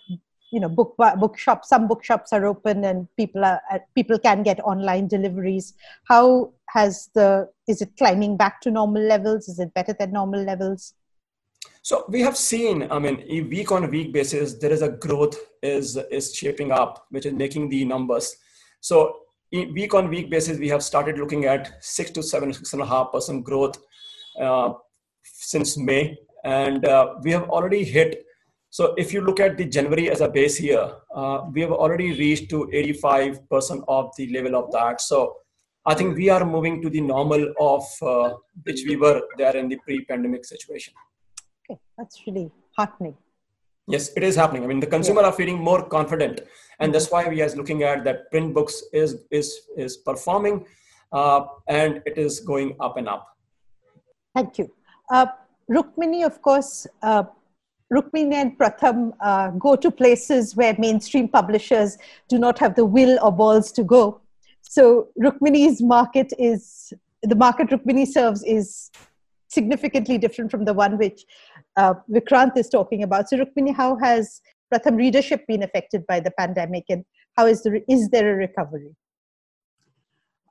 you 0.50 0.60
know 0.60 0.68
book 0.68 0.94
bookshops 1.18 1.70
some 1.70 1.88
bookshops 1.88 2.32
are 2.32 2.44
open 2.44 2.84
and 2.84 3.08
people 3.16 3.42
are 3.42 3.60
uh, 3.72 3.78
people 3.94 4.18
can 4.18 4.42
get 4.42 4.60
online 4.60 5.08
deliveries 5.08 5.72
how 6.04 6.52
has 6.68 7.08
the 7.14 7.48
is 7.66 7.80
it 7.80 7.96
climbing 7.96 8.36
back 8.36 8.60
to 8.60 8.70
normal 8.70 9.02
levels 9.02 9.48
is 9.48 9.58
it 9.58 9.72
better 9.72 9.94
than 9.98 10.12
normal 10.12 10.42
levels 10.42 10.92
so 11.82 12.04
we 12.08 12.20
have 12.20 12.36
seen 12.36 12.86
i 12.90 12.98
mean 12.98 13.16
week 13.48 13.72
on 13.72 13.90
week 13.90 14.12
basis 14.12 14.54
there 14.54 14.72
is 14.72 14.82
a 14.82 14.88
growth 14.88 15.38
is 15.62 15.96
is 16.10 16.34
shaping 16.34 16.72
up 16.72 17.06
which 17.10 17.26
is 17.26 17.32
making 17.32 17.68
the 17.68 17.84
numbers 17.84 18.36
so 18.80 19.16
week 19.52 19.94
on 19.94 20.08
week 20.08 20.30
basis 20.30 20.58
we 20.58 20.68
have 20.68 20.82
started 20.82 21.18
looking 21.18 21.44
at 21.44 21.72
six 21.80 22.10
to 22.10 22.22
seven 22.22 22.52
six 22.52 22.72
and 22.72 22.82
a 22.82 22.86
half 22.86 23.12
percent 23.12 23.44
growth 23.44 23.78
uh, 24.40 24.72
since 25.22 25.76
may 25.76 26.16
and 26.44 26.84
uh, 26.84 27.14
we 27.22 27.30
have 27.30 27.48
already 27.50 27.84
hit 27.84 28.24
so 28.72 28.94
if 28.96 29.12
you 29.12 29.20
look 29.20 29.38
at 29.38 29.58
the 29.58 29.66
January 29.66 30.08
as 30.10 30.22
a 30.22 30.28
base 30.30 30.58
year, 30.58 30.90
uh, 31.14 31.42
we 31.52 31.60
have 31.60 31.72
already 31.72 32.14
reached 32.18 32.48
to 32.48 32.70
85% 32.72 33.84
of 33.86 34.10
the 34.16 34.32
level 34.32 34.56
of 34.56 34.72
that. 34.72 35.02
So 35.02 35.36
I 35.84 35.92
think 35.94 36.16
we 36.16 36.30
are 36.30 36.42
moving 36.42 36.80
to 36.80 36.88
the 36.88 37.02
normal 37.02 37.52
of 37.60 37.84
uh, 38.00 38.36
which 38.62 38.80
we 38.88 38.96
were 38.96 39.20
there 39.36 39.54
in 39.58 39.68
the 39.68 39.76
pre-pandemic 39.76 40.46
situation. 40.46 40.94
That's 41.98 42.20
really 42.26 42.50
heartening. 42.76 43.16
Yes, 43.88 44.12
it 44.16 44.22
is 44.22 44.36
happening. 44.36 44.64
I 44.64 44.66
mean, 44.66 44.80
the 44.80 44.86
consumer 44.86 45.22
yeah. 45.22 45.28
are 45.28 45.32
feeling 45.32 45.58
more 45.58 45.84
confident, 45.84 46.40
and 46.78 46.94
that's 46.94 47.10
why 47.10 47.28
we 47.28 47.42
are 47.42 47.50
looking 47.56 47.82
at 47.82 48.04
that 48.04 48.30
print 48.30 48.54
books 48.54 48.82
is 48.92 49.24
is 49.30 49.60
is 49.76 49.96
performing, 49.96 50.64
uh, 51.12 51.46
and 51.68 52.00
it 52.06 52.16
is 52.16 52.40
going 52.40 52.76
up 52.80 52.96
and 52.96 53.08
up. 53.08 53.26
Thank 54.34 54.58
you, 54.58 54.72
uh, 55.10 55.26
Rukmini. 55.68 56.24
Of 56.24 56.40
course, 56.40 56.86
uh, 57.02 57.24
Rukmini 57.92 58.34
and 58.34 58.56
Pratham 58.56 59.12
uh, 59.20 59.50
go 59.50 59.74
to 59.76 59.90
places 59.90 60.56
where 60.56 60.74
mainstream 60.78 61.28
publishers 61.28 61.98
do 62.28 62.38
not 62.38 62.58
have 62.60 62.76
the 62.76 62.84
will 62.84 63.18
or 63.22 63.32
balls 63.32 63.72
to 63.72 63.82
go. 63.82 64.20
So 64.62 65.08
Rukmini's 65.20 65.82
market 65.82 66.32
is 66.38 66.92
the 67.22 67.34
market 67.34 67.68
Rukmini 67.68 68.06
serves 68.06 68.42
is 68.44 68.90
significantly 69.48 70.16
different 70.18 70.50
from 70.50 70.64
the 70.64 70.72
one 70.72 70.96
which 70.96 71.24
uh, 71.76 71.94
Vikrant 72.10 72.56
is 72.56 72.68
talking 72.68 73.02
about. 73.02 73.28
So 73.28 73.38
Rukmini, 73.38 73.74
how 73.74 73.96
has 73.98 74.40
Pratham 74.72 74.96
readership 74.96 75.46
been 75.46 75.62
affected 75.62 76.06
by 76.06 76.20
the 76.20 76.30
pandemic, 76.32 76.84
and 76.88 77.04
how 77.36 77.46
is 77.46 77.62
the 77.62 77.82
is 77.88 78.08
there 78.08 78.32
a 78.32 78.36
recovery? 78.36 78.94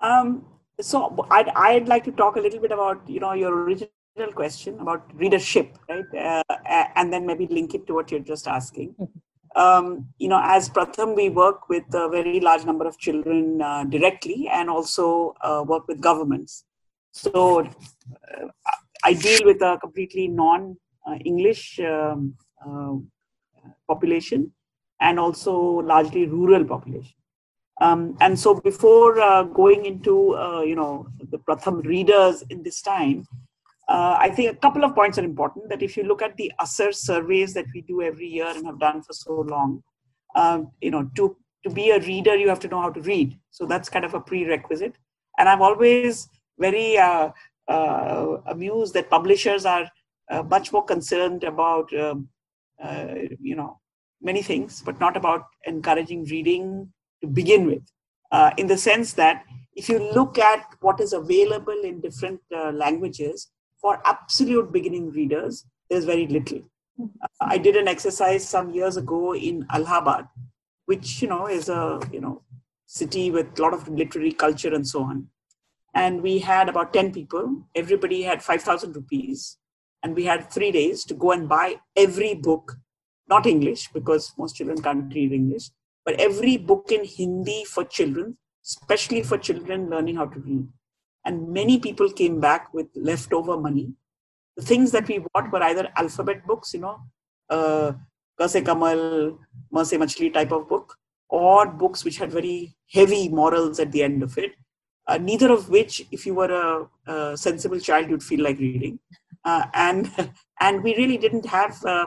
Um, 0.01 0.45
so 0.79 1.27
I'd, 1.29 1.49
I'd 1.49 1.87
like 1.87 2.03
to 2.05 2.11
talk 2.11 2.35
a 2.35 2.39
little 2.39 2.59
bit 2.59 2.71
about 2.71 3.07
you 3.07 3.19
know 3.19 3.33
your 3.33 3.53
original 3.63 3.89
question 4.33 4.79
about 4.79 5.09
readership, 5.15 5.77
right? 5.89 6.05
Uh, 6.17 6.55
and 6.95 7.13
then 7.13 7.25
maybe 7.25 7.47
link 7.47 7.73
it 7.73 7.87
to 7.87 7.93
what 7.93 8.11
you're 8.11 8.19
just 8.19 8.47
asking. 8.47 8.95
Mm-hmm. 8.99 9.19
Um, 9.53 10.07
you 10.17 10.29
know, 10.29 10.39
as 10.41 10.69
Pratham, 10.69 11.15
we 11.15 11.29
work 11.29 11.67
with 11.67 11.83
a 11.93 12.07
very 12.09 12.39
large 12.39 12.63
number 12.65 12.87
of 12.87 12.97
children 12.97 13.61
uh, 13.61 13.83
directly 13.83 14.47
and 14.51 14.69
also 14.69 15.35
uh, 15.41 15.63
work 15.67 15.87
with 15.87 15.99
governments. 15.99 16.63
So 17.11 17.59
uh, 17.59 18.47
I 19.03 19.13
deal 19.13 19.39
with 19.43 19.61
a 19.61 19.77
completely 19.81 20.29
non 20.29 20.77
English 21.25 21.79
um, 21.79 22.36
uh, 22.65 22.96
population 23.88 24.51
and 25.00 25.20
also 25.20 25.53
largely 25.93 26.25
rural 26.27 26.63
population. 26.63 27.15
Um, 27.79 28.15
and 28.22 28.39
so 28.39 28.53
before 28.53 29.20
uh, 29.20 29.43
going 29.43 29.86
into, 29.86 30.36
you 30.65 30.75
know, 30.75 31.08
the 31.31 31.39
Pratham 31.39 31.84
readers 31.84 32.43
in 32.50 32.62
this 32.62 32.81
time, 32.81 33.25
uh, 33.91 34.15
I 34.20 34.29
think 34.29 34.53
a 34.53 34.55
couple 34.55 34.86
of 34.86 34.96
points 34.96 35.17
are 35.17 35.24
important. 35.24 35.67
That 35.70 35.81
if 35.81 35.98
you 35.98 36.03
look 36.03 36.22
at 36.22 36.38
the 36.38 36.51
ASER 36.62 36.93
surveys 36.93 37.53
that 37.55 37.65
we 37.74 37.81
do 37.81 38.01
every 38.01 38.27
year 38.27 38.48
and 38.48 38.65
have 38.65 38.79
done 38.79 39.01
for 39.01 39.13
so 39.13 39.41
long, 39.41 39.84
um, 40.36 40.72
you 40.81 40.91
know, 40.91 41.10
to 41.15 41.36
to 41.63 41.70
be 41.70 41.91
a 41.91 42.00
reader, 42.00 42.36
you 42.36 42.50
have 42.50 42.60
to 42.62 42.67
know 42.67 42.81
how 42.81 42.89
to 42.89 43.01
read. 43.01 43.38
So 43.51 43.65
that's 43.65 43.89
kind 43.89 44.05
of 44.05 44.13
a 44.13 44.20
prerequisite. 44.20 44.96
And 45.38 45.48
I'm 45.48 45.62
always 45.62 46.27
very 46.58 46.98
uh, 46.98 47.29
uh, 47.67 48.38
amused 48.48 48.93
that 48.93 49.10
publishers 49.10 49.65
are 49.65 49.84
uh, 49.84 49.89
much 50.43 50.71
more 50.71 50.83
concerned 50.83 51.43
about, 51.43 51.93
um, 51.93 52.29
uh, 52.83 53.15
you 53.39 53.55
know, 53.55 53.79
many 54.21 54.41
things, 54.41 54.81
but 54.85 55.00
not 55.00 55.17
about 55.17 55.45
encouraging 55.65 56.25
reading 56.25 56.91
to 57.21 57.27
begin 57.27 57.65
with. 57.65 57.83
Uh, 58.31 58.51
in 58.57 58.67
the 58.67 58.77
sense 58.77 59.13
that 59.13 59.43
if 59.75 59.89
you 59.89 60.00
look 60.13 60.38
at 60.39 60.65
what 60.79 61.00
is 61.00 61.13
available 61.13 61.81
in 61.83 62.01
different 62.01 62.39
languages, 62.51 63.51
for 63.81 64.00
absolute 64.05 64.71
beginning 64.71 65.09
readers, 65.11 65.65
there's 65.89 66.05
very 66.05 66.27
little. 66.27 66.61
Uh, 67.01 67.27
I 67.41 67.57
did 67.57 67.75
an 67.75 67.88
exercise 67.88 68.47
some 68.47 68.69
years 68.69 68.95
ago 68.95 69.35
in 69.35 69.65
Allahabad, 69.71 70.27
which 70.85 71.21
you 71.21 71.27
know 71.27 71.47
is 71.47 71.67
a 71.67 72.00
you 72.11 72.21
know 72.21 72.43
city 72.85 73.31
with 73.31 73.57
a 73.57 73.61
lot 73.61 73.73
of 73.73 73.88
literary 73.88 74.31
culture 74.31 74.73
and 74.73 74.88
so 74.88 75.03
on. 75.03 75.27
And 75.93 76.21
we 76.21 76.39
had 76.39 76.69
about 76.69 76.93
10 76.93 77.11
people. 77.11 77.67
Everybody 77.75 78.21
had 78.21 78.41
5,000 78.41 78.95
rupees. 78.95 79.57
And 80.03 80.15
we 80.15 80.25
had 80.25 80.50
three 80.50 80.72
days 80.72 81.03
to 81.05 81.13
go 81.13 81.31
and 81.31 81.48
buy 81.48 81.75
every 81.96 82.34
book, 82.34 82.77
not 83.29 83.46
English, 83.46 83.89
because 83.93 84.34
most 84.38 84.55
children 84.55 84.81
can't 84.81 85.13
read 85.13 85.31
English, 85.31 85.70
but 86.05 86.20
every 86.20 86.58
book 86.58 86.91
in 86.91 87.05
Hindi 87.05 87.63
for 87.65 87.84
children, 87.84 88.38
especially 88.65 89.22
for 89.22 89.38
children 89.38 89.89
learning 89.89 90.15
how 90.15 90.25
to 90.25 90.39
read 90.39 90.67
and 91.25 91.50
many 91.50 91.79
people 91.79 92.10
came 92.12 92.39
back 92.39 92.74
with 92.74 92.88
leftover 92.96 93.58
money. 93.58 93.93
The 94.58 94.63
things 94.63 94.91
that 94.91 95.08
we 95.08 95.24
bought 95.34 95.51
were 95.51 95.63
either 95.63 95.89
alphabet 95.96 96.46
books, 96.46 96.74
you 96.74 96.81
know, 96.81 97.00
uh, 97.50 97.93
Kase 98.39 98.63
Kamal, 98.63 99.39
Mase 99.72 99.93
Machli 99.93 100.34
type 100.34 100.51
of 100.51 100.67
book, 100.67 100.98
or 101.29 101.67
books 101.67 102.03
which 102.03 102.17
had 102.17 102.31
very 102.31 102.75
heavy 102.91 103.29
morals 103.29 103.79
at 103.79 103.91
the 103.91 104.03
end 104.03 104.24
of 104.24 104.38
it. 104.38 104.53
Uh, 105.08 105.17
neither 105.17 105.51
of 105.51 105.70
which, 105.70 106.05
if 106.12 106.25
you 106.25 106.34
were 106.34 106.89
a, 107.08 107.12
a 107.12 107.38
sensible 107.38 107.79
child, 107.79 108.10
you'd 108.10 108.24
feel 108.24 108.43
like 108.43 108.60
reading. 108.60 109.00
Uh, 109.43 109.65
and 109.74 110.12
and 110.60 110.83
we 110.83 110.95
really 110.95 111.17
didn't 111.17 111.45
have. 111.45 111.83
Uh, 111.86 112.05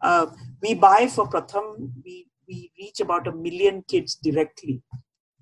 uh, 0.00 0.26
we 0.62 0.74
buy 0.74 1.06
for 1.06 1.28
Pratham. 1.28 1.90
We 2.04 2.26
we 2.46 2.70
reach 2.78 3.00
about 3.00 3.26
a 3.26 3.32
million 3.32 3.84
kids 3.88 4.14
directly. 4.14 4.82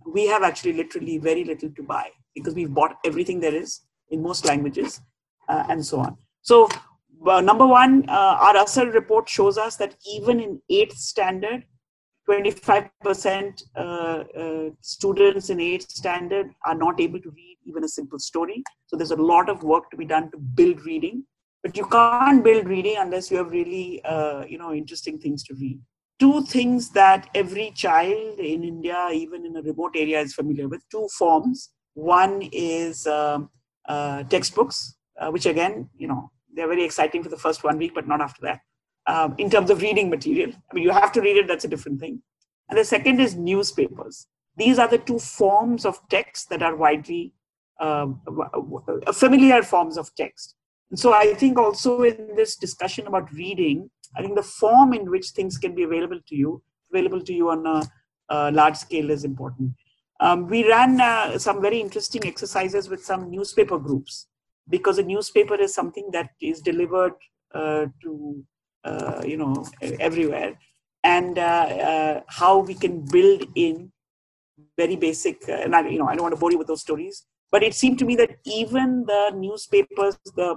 We 0.07 0.27
have 0.27 0.43
actually 0.43 0.75
literally 0.75 1.19
very 1.19 1.45
little 1.45 1.71
to 1.71 1.83
buy 1.83 2.11
because 2.35 2.55
we've 2.55 2.73
bought 2.73 2.97
everything 3.05 3.41
there 3.41 3.55
is 3.55 3.81
in 4.11 4.23
most 4.23 4.45
languages, 4.45 5.01
uh, 5.49 5.65
and 5.69 5.85
so 5.85 6.01
on. 6.01 6.17
So, 6.43 6.69
uh, 7.27 7.41
number 7.41 7.67
one, 7.67 8.05
uh, 8.09 8.37
our 8.41 8.55
ASER 8.55 8.93
report 8.93 9.29
shows 9.29 9.59
us 9.59 9.77
that 9.77 9.97
even 10.09 10.41
in 10.41 10.61
eighth 10.71 10.97
standard, 10.97 11.65
25% 12.29 13.63
uh, 13.77 13.81
uh, 13.81 14.71
students 14.81 15.51
in 15.51 15.61
eighth 15.61 15.91
standard 15.91 16.51
are 16.65 16.75
not 16.75 17.01
able 17.01 17.21
to 17.21 17.31
read 17.31 17.56
even 17.67 17.85
a 17.85 17.89
simple 17.89 18.19
story. 18.19 18.63
So 18.87 18.97
there's 18.97 19.11
a 19.11 19.17
lot 19.17 19.49
of 19.49 19.63
work 19.63 19.91
to 19.91 19.97
be 19.97 20.05
done 20.05 20.31
to 20.31 20.39
build 20.39 20.85
reading. 20.85 21.25
But 21.63 21.77
you 21.77 21.87
can't 21.87 22.45
build 22.45 22.69
reading 22.69 22.97
unless 22.99 23.31
you 23.31 23.39
have 23.39 23.51
really, 23.51 24.01
uh, 24.05 24.45
you 24.47 24.59
know, 24.59 24.73
interesting 24.73 25.19
things 25.19 25.43
to 25.45 25.55
read. 25.55 25.81
Two 26.19 26.45
things 26.45 26.91
that 26.91 27.29
every 27.35 27.73
child 27.73 28.39
in 28.39 28.63
India, 28.63 29.09
even 29.13 29.45
in 29.45 29.57
a 29.57 29.63
remote 29.63 29.97
area, 29.97 30.21
is 30.21 30.33
familiar 30.35 30.69
with. 30.69 30.83
Two 30.91 31.09
forms. 31.19 31.71
One 31.95 32.43
is 32.53 33.07
um, 33.07 33.51
uh, 33.89 34.23
textbooks, 34.25 34.97
uh, 35.21 35.31
which 35.31 35.47
again, 35.47 35.91
you 35.97 36.09
know, 36.09 36.31
they're 36.55 36.69
very 36.69 36.85
exciting 36.85 37.23
for 37.23 37.29
the 37.29 37.37
first 37.37 37.65
one 37.65 37.79
week, 37.79 37.95
but 37.95 38.07
not 38.07 38.21
after 38.21 38.43
that 38.43 38.61
um, 39.07 39.35
in 39.39 39.51
terms 39.51 39.71
of 39.71 39.83
reading 39.83 40.11
material. 40.11 40.53
I 40.71 40.75
mean, 40.75 40.85
you 40.85 40.91
have 40.91 41.13
to 41.13 41.21
read 41.21 41.37
it, 41.37 41.49
that's 41.49 41.65
a 41.65 41.69
different 41.69 42.01
thing. 42.01 42.23
And 42.69 42.79
the 42.79 42.85
second 42.85 43.21
is 43.21 43.37
newspapers. 43.37 44.27
These 44.57 44.79
are 44.79 44.89
the 44.89 44.99
two 44.99 45.19
forms 45.19 45.85
of 45.85 46.01
text 46.09 46.49
that 46.51 46.63
are 46.63 46.75
widely 46.75 47.33
uh, 47.81 48.07
familiar 49.13 49.63
forms 49.63 49.97
of 49.97 50.15
text. 50.15 50.55
And 50.91 50.99
so 50.99 51.13
I 51.13 51.35
think 51.35 51.59
also 51.59 52.03
in 52.03 52.37
this 52.37 52.57
discussion 52.57 53.07
about 53.07 53.33
reading, 53.33 53.91
I 54.17 54.23
think 54.23 54.37
the 54.37 54.43
form 54.43 54.93
in 54.93 55.11
which 55.11 55.31
things 55.31 55.59
can 55.59 55.75
be 55.75 55.83
available 55.83 56.21
to 56.29 56.37
you, 56.37 56.63
available 56.93 57.21
to 57.23 57.33
you 57.33 57.51
on 57.51 57.67
a, 57.67 57.83
a 58.29 58.53
large 58.53 58.77
scale 58.77 59.11
is 59.11 59.25
important. 59.25 59.73
Um, 60.21 60.47
we 60.47 60.67
ran 60.67 61.01
uh, 61.01 61.39
some 61.39 61.61
very 61.61 61.81
interesting 61.81 62.27
exercises 62.27 62.89
with 62.89 63.05
some 63.05 63.31
newspaper 63.31 63.79
groups 63.79 64.29
because 64.69 64.99
a 64.99 65.03
newspaper 65.03 65.57
is 65.57 65.75
something 65.75 66.09
that 66.13 66.31
is 66.41 66.61
delivered 66.61 67.13
uh, 67.55 67.87
to 68.03 68.45
uh, 68.85 69.23
you 69.27 69.37
know 69.37 69.67
everywhere 69.99 70.59
and 71.03 71.39
uh, 71.39 71.43
uh, 71.43 72.21
how 72.29 72.59
we 72.59 72.75
can 72.75 73.01
build 73.01 73.45
in 73.55 73.91
very 74.77 74.97
basic 74.97 75.43
and 75.49 75.75
I, 75.75 75.89
you 75.89 75.99
know 75.99 76.07
i 76.07 76.15
don't 76.15 76.23
want 76.23 76.35
to 76.35 76.41
bore 76.41 76.53
you 76.53 76.59
with 76.59 76.69
those 76.69 76.83
stories 76.83 77.25
but 77.57 77.67
it 77.69 77.75
seemed 77.75 77.99
to 77.99 78.05
me 78.05 78.17
that 78.17 78.37
even 78.45 79.05
the 79.13 79.21
newspapers 79.35 80.19
the 80.41 80.49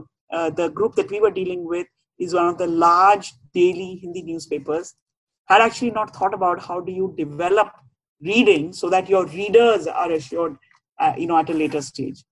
the 0.61 0.69
group 0.79 0.95
that 0.95 1.11
we 1.15 1.21
were 1.25 1.35
dealing 1.39 1.63
with 1.73 1.87
is 2.27 2.33
one 2.39 2.49
of 2.53 2.57
the 2.61 2.67
large 2.85 3.29
daily 3.59 3.91
hindi 4.01 4.23
newspapers 4.31 4.95
had 5.51 5.61
actually 5.67 5.91
not 5.99 6.15
thought 6.15 6.33
about 6.39 6.65
how 6.69 6.79
do 6.87 6.95
you 6.99 7.07
develop 7.17 7.69
reading 8.29 8.71
so 8.79 8.89
that 8.95 9.09
your 9.13 9.25
readers 9.37 9.87
are 9.87 10.11
assured 10.19 10.57
uh, 11.03 11.13
you 11.21 11.27
know 11.29 11.37
at 11.43 11.49
a 11.55 11.59
later 11.63 11.81
stage 11.89 12.23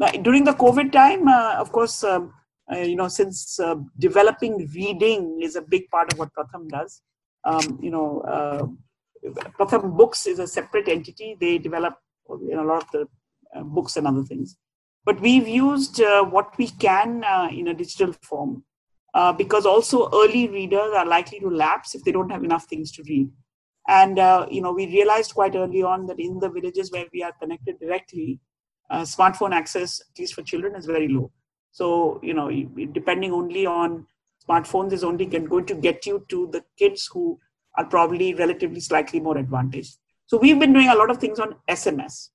now, 0.00 0.10
during 0.28 0.44
the 0.50 0.58
covid 0.64 0.92
time 1.00 1.28
uh, 1.36 1.54
of 1.64 1.72
course 1.78 1.96
um, 2.12 2.32
uh, 2.72 2.78
you 2.78 2.96
know, 2.96 3.08
since 3.08 3.60
uh, 3.60 3.76
developing 3.98 4.68
reading 4.74 5.40
is 5.40 5.54
a 5.56 5.62
big 5.62 5.88
part 5.90 6.12
of 6.12 6.18
what 6.18 6.30
Pratham 6.34 6.68
does, 6.68 7.00
um, 7.44 7.78
you 7.80 7.90
know, 7.90 8.20
uh, 8.22 8.66
Pratham 9.58 9.96
Books 9.96 10.26
is 10.26 10.40
a 10.40 10.46
separate 10.46 10.88
entity. 10.88 11.36
They 11.40 11.58
develop 11.58 11.94
you 12.28 12.56
know, 12.56 12.64
a 12.64 12.68
lot 12.68 12.82
of 12.82 12.90
the 12.90 13.02
uh, 13.02 13.04
books 13.64 13.96
and 13.96 14.06
other 14.06 14.22
things. 14.22 14.56
But 15.04 15.20
we've 15.20 15.46
used 15.46 16.00
uh, 16.00 16.24
what 16.24 16.56
we 16.58 16.68
can 16.68 17.22
uh, 17.24 17.48
in 17.52 17.68
a 17.68 17.74
digital 17.74 18.12
form 18.22 18.64
because 19.38 19.64
also 19.64 20.10
early 20.12 20.46
readers 20.48 20.92
are 20.94 21.06
likely 21.06 21.40
to 21.40 21.48
lapse 21.48 21.94
if 21.94 22.04
they 22.04 22.12
don't 22.12 22.30
have 22.30 22.44
enough 22.44 22.64
things 22.64 22.92
to 22.92 23.02
read. 23.04 23.30
And, 23.88 24.18
you 24.52 24.60
know, 24.60 24.72
we 24.72 24.86
realized 24.86 25.32
quite 25.32 25.56
early 25.56 25.82
on 25.82 26.06
that 26.08 26.20
in 26.20 26.38
the 26.38 26.50
villages 26.50 26.92
where 26.92 27.06
we 27.14 27.22
are 27.22 27.32
connected 27.40 27.80
directly, 27.80 28.40
smartphone 28.92 29.52
access, 29.52 30.02
at 30.02 30.18
least 30.18 30.34
for 30.34 30.42
children, 30.42 30.74
is 30.74 30.84
very 30.84 31.08
low. 31.08 31.30
So, 31.70 32.20
you 32.22 32.34
know, 32.34 32.50
depending 32.92 33.32
only 33.32 33.64
on 33.64 34.06
smartphones 34.46 34.92
is 34.92 35.04
only 35.04 35.26
going 35.26 35.66
to 35.66 35.74
get 35.74 36.06
you 36.06 36.24
to 36.28 36.48
the 36.52 36.64
kids 36.78 37.08
who 37.12 37.38
are 37.76 37.84
probably 37.84 38.34
relatively 38.34 38.80
slightly 38.80 39.20
more 39.20 39.38
advantaged. 39.38 39.96
So 40.26 40.38
we've 40.38 40.58
been 40.58 40.72
doing 40.72 40.88
a 40.88 40.94
lot 40.94 41.10
of 41.10 41.18
things 41.18 41.38
on 41.38 41.56
SMS. 41.68 42.30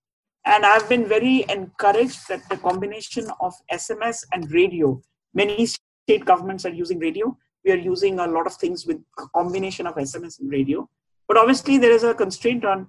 And 0.46 0.66
I've 0.66 0.90
been 0.90 1.08
very 1.08 1.46
encouraged 1.50 2.28
that 2.30 2.48
the 2.50 2.58
combination 2.58 3.30
of 3.40 3.54
SMS 3.72 4.26
and 4.34 4.52
radio, 4.52 5.02
many 5.34 5.66
state 5.66 6.26
governments 6.26 6.66
are 6.66 6.74
using 6.74 7.00
radio. 7.00 7.38
We 7.64 7.72
are 7.72 7.78
using 7.78 8.20
a 8.20 8.28
lot 8.28 8.48
of 8.48 8.56
things 8.56 8.88
with 8.88 8.98
a 9.20 9.28
combination 9.36 9.86
of 9.86 9.96
SMS 9.96 10.40
and 10.40 10.52
radio. 10.52 10.90
But 11.28 11.38
obviously, 11.38 11.78
there 11.78 11.92
is 11.92 12.04
a 12.04 12.14
constraint 12.14 12.66
on 12.66 12.88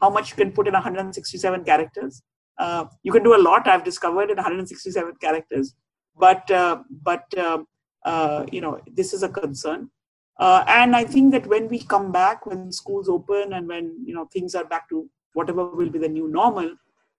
how 0.00 0.10
much 0.10 0.30
you 0.30 0.36
can 0.36 0.52
put 0.52 0.66
in 0.66 0.72
167 0.72 1.64
characters. 1.64 2.22
Uh, 2.58 2.86
you 3.02 3.12
can 3.12 3.22
do 3.22 3.36
a 3.36 3.42
lot, 3.42 3.68
I've 3.68 3.84
discovered, 3.84 4.30
in 4.30 4.36
167 4.36 5.16
characters 5.20 5.74
but 6.18 6.50
uh, 6.50 6.82
but 7.02 7.26
uh, 7.36 7.58
uh, 8.04 8.46
you 8.50 8.60
know 8.60 8.80
this 8.92 9.12
is 9.12 9.22
a 9.22 9.28
concern 9.28 9.90
and 10.38 10.94
i 10.94 11.04
think 11.04 11.32
that 11.32 11.46
when 11.46 11.68
we 11.68 11.78
come 11.78 12.12
back 12.12 12.46
when 12.46 12.70
schools 12.70 13.08
open 13.08 13.52
and 13.54 13.66
when 13.68 13.96
you 14.04 14.14
know 14.14 14.26
things 14.32 14.54
are 14.54 14.64
back 14.64 14.88
to 14.88 15.08
whatever 15.32 15.66
will 15.66 15.90
be 15.90 15.98
the 15.98 16.08
new 16.08 16.28
normal 16.28 16.74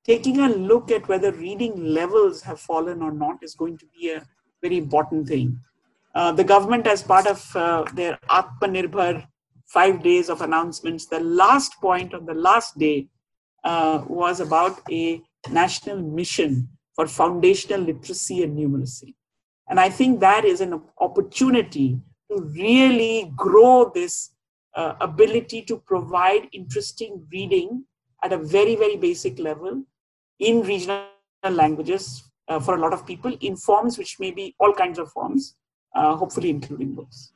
taking 0.08 0.40
a 0.40 0.48
look 0.48 0.90
at 0.90 1.08
whether 1.08 1.32
reading 1.34 1.84
levels 1.84 2.42
have 2.42 2.60
fallen 2.60 3.02
or 3.02 3.12
not 3.12 3.44
is 3.44 3.56
going 3.56 3.78
to 3.78 3.86
be 4.00 4.10
a 4.12 4.24
very 4.62 4.78
important 4.78 5.28
thing. 5.28 5.60
Uh, 6.16 6.32
the 6.32 6.44
government, 6.44 6.88
as 6.88 7.04
part 7.04 7.28
of 7.28 7.56
uh, 7.56 7.84
their 7.94 8.18
Atmanirbhar 8.30 9.28
five 9.68 10.02
days 10.02 10.30
of 10.30 10.42
announcements, 10.42 11.06
the 11.06 11.20
last 11.20 11.74
point 11.82 12.14
on 12.14 12.26
the 12.26 12.34
last 12.34 12.78
day 12.80 13.08
uh, 13.66 14.02
was 14.08 14.40
about 14.40 14.80
a 14.90 15.22
national 15.52 16.02
mission 16.02 16.70
for 16.96 17.06
foundational 17.06 17.82
literacy 17.82 18.44
and 18.44 18.58
numeracy. 18.58 19.14
And 19.70 19.80
I 19.80 19.90
think 19.90 20.22
that 20.22 20.46
is 20.46 20.62
an 20.62 20.82
opportunity 21.00 22.00
to 22.32 22.42
really 22.42 23.32
grow 23.36 23.92
this 23.94 24.32
uh, 24.74 24.94
ability 25.02 25.64
to 25.64 25.78
provide 25.78 26.48
interesting 26.54 27.28
reading 27.32 27.84
at 28.24 28.32
a 28.32 28.38
very, 28.38 28.76
very 28.76 28.96
basic 28.96 29.38
level 29.38 29.84
in 30.40 30.62
regional 30.62 31.06
languages 31.50 32.24
uh, 32.48 32.60
for 32.60 32.76
a 32.76 32.80
lot 32.80 32.94
of 32.94 33.06
people 33.06 33.36
in 33.42 33.56
forms 33.56 33.98
which 33.98 34.20
may 34.20 34.32
be 34.32 34.56
all 34.60 34.74
kinds 34.74 35.00
of 35.00 35.12
forms, 35.12 35.56
uh, 35.96 36.16
hopefully 36.16 36.50
including 36.50 36.94
books. 36.94 37.32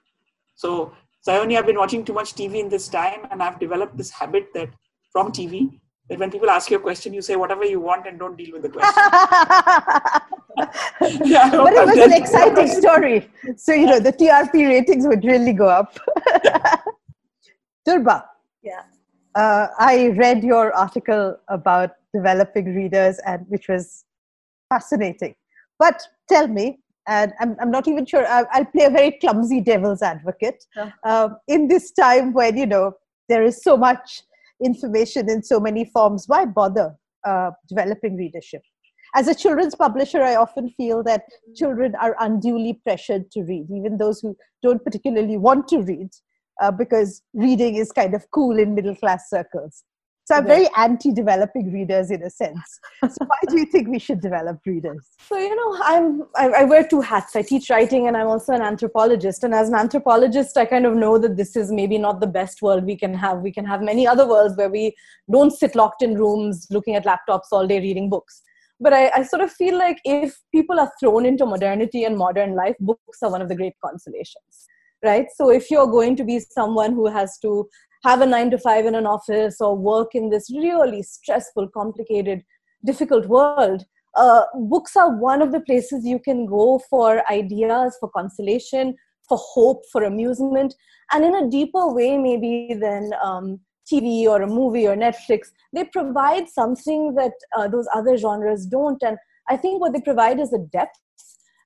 So, 0.56 0.94
Sayoni, 1.28 1.58
I've 1.58 1.66
been 1.66 1.78
watching 1.78 2.04
too 2.04 2.14
much 2.14 2.34
TV 2.34 2.60
in 2.60 2.70
this 2.70 2.88
time, 2.88 3.28
and 3.32 3.44
I've 3.44 3.60
developed 3.60 3.98
this 3.98 4.10
habit 4.10 4.48
that 4.54 4.70
from 5.12 5.32
TV 5.32 5.80
that 6.10 6.20
when 6.20 6.30
people 6.30 6.50
ask 6.50 6.70
you 6.70 6.78
a 6.78 6.80
question, 6.80 7.14
you 7.14 7.22
say 7.22 7.36
whatever 7.36 7.64
you 7.64 7.80
want 7.80 8.06
and 8.06 8.20
don't 8.20 8.38
deal 8.38 8.54
with 8.54 8.64
the 8.64 8.70
question. 8.70 8.94
yeah, 11.26 11.50
but 11.52 11.74
it 11.74 11.86
was 11.86 11.98
an 11.98 12.14
exciting 12.14 12.68
story. 12.68 13.30
So, 13.56 13.74
you 13.74 13.86
know, 13.86 14.00
the 14.00 14.12
TRP 14.12 14.68
ratings 14.68 15.08
would 15.08 15.24
really 15.24 15.54
go 15.54 15.68
up. 15.68 15.98
Durba. 17.88 18.26
Yeah. 18.62 18.84
Uh, 19.36 19.68
I 19.80 20.10
read 20.10 20.44
your 20.44 20.74
article 20.74 21.38
about 21.48 21.92
developing 22.14 22.76
readers, 22.76 23.20
and 23.26 23.46
which 23.48 23.68
was 23.68 24.06
fascinating. 24.70 25.36
But 25.80 26.02
tell 26.30 26.48
me, 26.48 26.80
and 27.08 27.34
I'm, 27.40 27.56
I'm 27.60 27.72
not 27.72 27.88
even 27.88 28.06
sure, 28.06 28.26
I, 28.28 28.44
will 28.60 28.66
play 28.66 28.86
a 28.86 28.90
very 28.90 29.12
clumsy 29.20 29.62
devil's 29.62 30.02
advocate. 30.02 30.64
Yeah. 30.76 30.92
Um, 31.04 31.38
in 31.48 31.68
this 31.68 31.92
time 31.92 32.34
when, 32.34 32.58
you 32.58 32.66
know, 32.66 32.94
there 33.30 33.44
is 33.44 33.64
so 33.64 33.78
much 33.78 34.22
information 34.64 35.30
in 35.30 35.42
so 35.42 35.60
many 35.60 35.86
forms, 35.86 36.26
why 36.28 36.46
bother 36.46 36.96
uh, 37.26 37.52
developing 37.68 38.18
readership? 38.18 38.62
As 39.14 39.28
a 39.28 39.36
children's 39.36 39.76
publisher, 39.76 40.22
I 40.22 40.36
often 40.36 40.70
feel 40.70 41.04
that 41.04 41.24
children 41.56 41.96
are 41.96 42.16
unduly 42.20 42.80
pressured 42.84 43.30
to 43.32 43.42
read, 43.42 43.68
even 43.70 43.98
those 43.98 44.22
who 44.22 44.38
don't 44.64 44.84
particularly 44.84 45.38
want 45.38 45.68
to 45.70 45.82
read, 45.82 46.10
uh, 46.62 46.72
because 46.72 47.22
reading 47.34 47.76
is 47.76 47.92
kind 47.92 48.14
of 48.14 48.30
cool 48.32 48.58
in 48.60 48.76
middle 48.76 48.96
class 48.96 49.30
circles. 49.30 49.84
So 50.26 50.36
I'm 50.36 50.46
very 50.46 50.70
anti-developing 50.78 51.74
readers 51.74 52.12
in 52.12 52.22
a 52.24 52.30
sense. 52.30 52.80
So 53.02 53.26
why 53.26 53.38
do 53.50 53.58
you 53.58 53.66
think 53.66 53.90
we 53.90 54.00
should 54.00 54.22
develop 54.22 54.60
readers? 54.66 55.06
So 55.28 55.38
you 55.38 55.56
know, 55.56 55.80
I'm 55.84 56.24
I, 56.36 56.62
I, 56.62 56.64
wear 56.66 56.88
two 56.88 57.02
hats. 57.02 57.36
I 57.36 57.42
teach 57.42 57.70
writing, 57.70 58.08
and 58.08 58.16
I'm 58.16 58.28
also 58.28 58.54
an 58.54 58.62
anthropologist. 58.62 59.44
And 59.44 59.54
as 59.54 59.70
an 59.70 59.76
anthropologist, 59.76 60.58
I 60.58 60.66
kind 60.66 60.86
of 60.86 60.94
know 60.94 61.18
that 61.18 61.38
this 61.38 61.56
is 61.56 61.72
maybe 61.72 61.98
not 61.98 62.22
the 62.22 62.28
best 62.28 62.62
world 62.62 62.86
we 62.86 62.96
can 62.96 63.14
have. 63.14 63.40
We 63.40 63.52
can 63.52 63.66
have 63.66 63.82
many 63.82 64.06
other 64.06 64.28
worlds 64.28 64.56
where 64.56 64.70
we 64.70 64.94
don't 65.32 65.52
sit 65.52 65.76
locked 65.76 66.02
in 66.02 66.16
rooms 66.16 66.68
looking 66.70 66.96
at 66.96 67.06
laptops 67.06 67.52
all 67.52 67.66
day 67.66 67.80
reading 67.80 68.10
books. 68.10 68.42
But 68.80 68.94
I, 68.94 69.12
I 69.16 69.24
sort 69.24 69.42
of 69.42 69.52
feel 69.52 69.78
like 69.78 70.00
if 70.06 70.38
people 70.54 70.80
are 70.80 70.92
thrown 71.00 71.26
into 71.26 71.46
modernity 71.46 72.04
and 72.04 72.18
modern 72.18 72.56
life, 72.56 72.76
books 72.80 73.20
are 73.24 73.32
one 73.32 73.42
of 73.42 73.50
the 73.50 73.56
great 73.56 73.74
consolations 73.84 74.68
right 75.04 75.28
so 75.36 75.50
if 75.50 75.72
you're 75.72 75.88
going 75.88 76.16
to 76.16 76.24
be 76.24 76.40
someone 76.40 76.94
who 76.94 77.08
has 77.08 77.38
to 77.40 77.68
have 78.04 78.22
a 78.22 78.26
nine 78.26 78.50
to 78.52 78.58
five 78.58 78.86
in 78.86 78.96
an 78.96 79.06
office 79.06 79.62
or 79.62 79.78
work 79.78 80.16
in 80.16 80.30
this 80.30 80.50
really 80.52 81.04
stressful, 81.04 81.70
complicated, 81.70 82.44
difficult 82.84 83.28
world, 83.28 83.86
uh, 84.16 84.44
books 84.56 84.96
are 84.96 85.16
one 85.18 85.42
of 85.42 85.52
the 85.52 85.62
places 85.62 86.06
you 86.06 86.20
can 86.20 86.46
go 86.46 86.82
for 86.90 87.24
ideas, 87.32 87.96
for 88.00 88.10
consolation, 88.10 88.96
for 89.28 89.38
hope, 89.40 89.84
for 89.92 90.04
amusement, 90.04 90.74
and 91.14 91.24
in 91.24 91.36
a 91.36 91.50
deeper 91.50 91.94
way, 91.94 92.18
maybe 92.18 92.76
than 92.80 93.12
um, 93.24 93.60
TV 93.92 94.26
or 94.26 94.42
a 94.42 94.48
movie 94.48 94.88
or 94.88 94.96
Netflix. 94.96 95.50
They 95.74 95.86
provide 95.86 96.50
something 96.50 97.14
that 97.16 97.34
uh, 97.56 97.68
those 97.68 97.88
other 97.94 98.18
genres 98.18 98.66
don't. 98.66 99.02
And 99.04 99.18
I 99.50 99.58
think 99.58 99.80
what 99.80 99.94
they 99.94 100.02
provide 100.02 100.40
is 100.40 100.54
a 100.54 100.60
depth. 100.60 100.98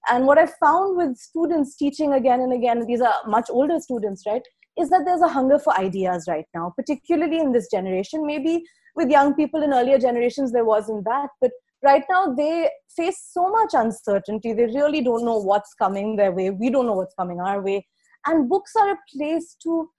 And 0.10 0.26
what 0.26 0.38
I 0.38 0.48
found 0.60 0.98
with 0.98 1.18
students 1.18 1.76
teaching 1.76 2.13
again 2.13 2.41
and 2.41 2.54
again, 2.54 2.86
these 2.86 3.02
are 3.02 3.13
much 3.28 3.48
older 3.50 3.80
students, 3.80 4.24
right, 4.26 4.41
is 4.78 4.89
that 4.89 5.04
there's 5.06 5.22
a 5.22 5.28
hunger 5.28 5.58
for 5.58 5.78
ideas 5.78 6.26
right 6.28 6.46
now, 6.54 6.74
particularly 6.76 7.39
in 7.39 7.52
this 7.52 7.70
generation. 7.72 8.26
Maybe 8.26 8.63
with 8.96 9.10
young 9.10 9.34
people 9.34 9.63
in 9.63 9.74
earlier 9.74 9.98
generations, 9.98 10.52
there 10.52 10.65
wasn't 10.65 11.06
that. 11.06 11.30
But 11.41 11.52
right 11.84 12.04
now, 12.10 12.34
they 12.34 12.70
face 12.96 13.30
so 13.32 13.50
much 13.50 13.72
uncertainty. 13.74 14.54
They 14.54 14.65
really 14.65 15.02
don't 15.02 15.26
know 15.26 15.38
what's 15.38 15.74
coming 15.74 16.15
their 16.15 16.32
way. 16.32 16.50
We 16.50 16.70
don't 16.70 16.86
know 16.86 16.94
what's 16.94 17.15
coming 17.15 17.39
our 17.39 17.62
way. 17.62 17.88
And 18.26 18.50
books 18.50 18.74
are 18.76 18.91
a 18.91 18.98
place 19.15 19.56
to 19.63 19.89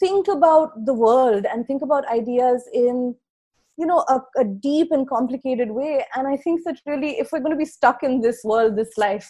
think 0.00 0.28
about 0.28 0.84
the 0.84 0.94
world 0.94 1.46
and 1.50 1.66
think 1.66 1.82
about 1.82 2.08
ideas 2.08 2.68
in 2.72 3.14
you 3.76 3.86
know 3.86 4.04
a, 4.08 4.20
a, 4.38 4.44
deep 4.44 4.88
and 4.90 5.08
complicated 5.08 5.70
way. 5.70 6.04
And 6.14 6.26
i 6.26 6.36
think 6.36 6.62
that 6.64 6.80
really 6.86 7.18
if 7.18 7.32
we're 7.32 7.40
going 7.40 7.52
to 7.52 7.64
be 7.64 7.64
stuck 7.64 8.02
in 8.02 8.20
this 8.20 8.40
world 8.44 8.76
this 8.76 8.96
life 8.96 9.28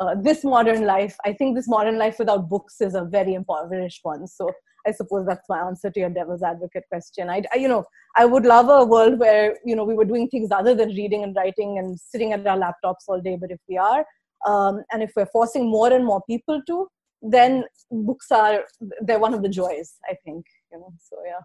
uh, 0.00 0.14
this 0.20 0.44
modern 0.44 0.84
life 0.84 1.16
i 1.24 1.32
think 1.32 1.56
this 1.56 1.68
modern 1.68 1.98
life 1.98 2.18
without 2.18 2.48
books 2.48 2.80
is 2.80 2.94
a 2.94 3.04
very 3.04 3.34
impoverished 3.34 4.00
one. 4.02 4.26
So 4.26 4.50
i 4.86 4.92
suppose 4.92 5.26
that's 5.26 5.48
my 5.48 5.60
answer 5.60 5.90
to 5.90 6.00
your 6.00 6.10
devil's 6.10 6.42
advocate 6.42 6.84
question. 6.88 7.30
I, 7.30 7.42
I, 7.52 7.56
you 7.56 7.68
know 7.68 7.84
i 8.16 8.24
would 8.24 8.44
love 8.44 8.68
a 8.68 8.84
world 8.84 9.18
where 9.18 9.56
you 9.64 9.76
know 9.76 9.84
we 9.84 9.94
were 9.94 10.04
doing 10.04 10.28
things 10.28 10.50
other 10.50 10.74
than 10.74 10.90
reading 10.90 11.22
and 11.24 11.34
writing 11.34 11.78
and 11.78 11.98
sitting 11.98 12.32
at 12.32 12.46
our 12.46 12.58
laptops 12.58 13.08
all 13.08 13.20
day. 13.20 13.36
But 13.40 13.50
if 13.50 13.60
we 13.68 13.78
are 13.78 14.04
um, 14.46 14.84
and 14.92 15.02
if 15.02 15.12
we're 15.16 15.26
forcing 15.26 15.68
more 15.68 15.92
and 15.92 16.04
more 16.04 16.22
people 16.28 16.62
to 16.66 16.88
then 17.22 17.64
books 17.90 18.30
are 18.30 18.64
they're 19.02 19.18
one 19.18 19.34
of 19.34 19.42
the 19.42 19.48
joys 19.48 19.94
i 20.10 20.14
think 20.24 20.44
you 20.72 20.78
know 20.78 20.92
so 20.98 21.16
yeah 21.24 21.40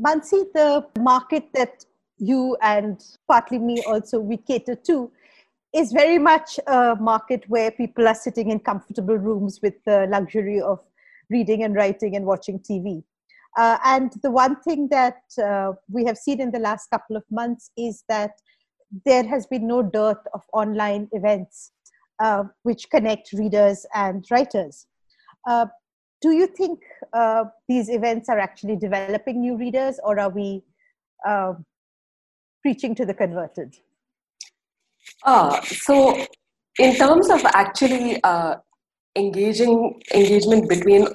Mansi, 0.00 0.44
the 0.54 0.86
market 0.98 1.44
that 1.54 1.84
you 2.18 2.56
and 2.62 3.02
partly 3.28 3.58
me 3.58 3.82
also 3.86 4.18
we 4.18 4.36
cater 4.36 4.74
to 4.74 5.10
is 5.74 5.92
very 5.92 6.18
much 6.18 6.58
a 6.66 6.96
market 6.98 7.44
where 7.48 7.70
people 7.70 8.08
are 8.08 8.14
sitting 8.14 8.50
in 8.50 8.58
comfortable 8.58 9.16
rooms 9.16 9.60
with 9.62 9.74
the 9.84 10.06
luxury 10.10 10.60
of 10.60 10.80
reading 11.28 11.62
and 11.62 11.74
writing 11.74 12.16
and 12.16 12.24
watching 12.24 12.58
TV. 12.58 13.02
Uh, 13.56 13.78
and 13.84 14.12
the 14.22 14.30
one 14.30 14.60
thing 14.62 14.88
that 14.88 15.22
uh, 15.42 15.72
we 15.88 16.04
have 16.04 16.16
seen 16.16 16.40
in 16.40 16.50
the 16.50 16.58
last 16.58 16.88
couple 16.90 17.16
of 17.16 17.24
months 17.30 17.70
is 17.76 18.04
that 18.08 18.32
there 19.04 19.26
has 19.26 19.46
been 19.46 19.66
no 19.66 19.82
dearth 19.82 20.24
of 20.34 20.42
online 20.52 21.08
events 21.12 21.72
uh, 22.20 22.44
which 22.62 22.90
connect 22.90 23.32
readers 23.32 23.86
and 23.94 24.24
writers. 24.30 24.86
Do 26.20 26.32
you 26.32 26.46
think 26.46 26.80
uh, 27.12 27.44
these 27.68 27.88
events 27.88 28.28
are 28.28 28.38
actually 28.38 28.76
developing 28.76 29.40
new 29.40 29.56
readers 29.56 29.98
or 30.04 30.18
are 30.20 30.28
we 30.28 30.62
uh, 31.26 31.54
preaching 32.62 32.94
to 32.96 33.06
the 33.06 33.14
converted? 33.14 33.76
Uh, 35.24 35.60
so 35.62 36.24
in 36.78 36.94
terms 36.96 37.30
of 37.30 37.44
actually 37.54 38.22
uh, 38.22 38.56
engaging 39.16 40.00
engagement 40.14 40.68
between 40.68 41.06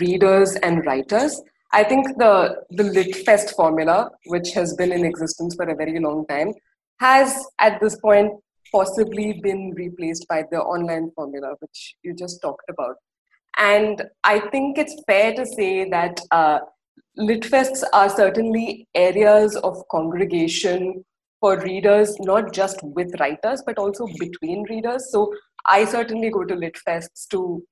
readers 0.00 0.54
and 0.62 0.86
writers 0.86 1.42
i 1.72 1.82
think 1.84 2.06
the 2.18 2.32
the 2.70 2.84
litfest 2.96 3.54
formula 3.54 4.10
which 4.26 4.52
has 4.52 4.74
been 4.74 4.92
in 4.92 5.04
existence 5.04 5.54
for 5.54 5.68
a 5.68 5.74
very 5.74 5.98
long 6.00 6.24
time 6.26 6.52
has 7.00 7.44
at 7.58 7.78
this 7.80 7.96
point 8.00 8.32
possibly 8.70 9.34
been 9.42 9.74
replaced 9.76 10.26
by 10.28 10.42
the 10.50 10.60
online 10.74 11.10
formula 11.14 11.54
which 11.58 11.94
you 12.02 12.14
just 12.14 12.40
talked 12.40 12.70
about 12.70 12.96
and 13.58 14.02
I 14.24 14.40
think 14.50 14.78
it's 14.78 15.02
fair 15.06 15.34
to 15.34 15.46
say 15.46 15.88
that 15.90 16.20
uh, 16.30 16.60
Litfests 17.18 17.84
are 17.92 18.08
certainly 18.08 18.88
areas 18.94 19.56
of 19.56 19.82
congregation 19.90 21.04
for 21.40 21.60
readers, 21.60 22.16
not 22.20 22.52
just 22.52 22.78
with 22.82 23.20
writers, 23.20 23.62
but 23.66 23.78
also 23.78 24.06
between 24.18 24.64
readers. 24.70 25.10
So 25.10 25.32
I 25.66 25.84
certainly 25.84 26.30
go 26.30 26.44
to 26.44 26.54
Litfests 26.54 27.26
to 27.30 27.62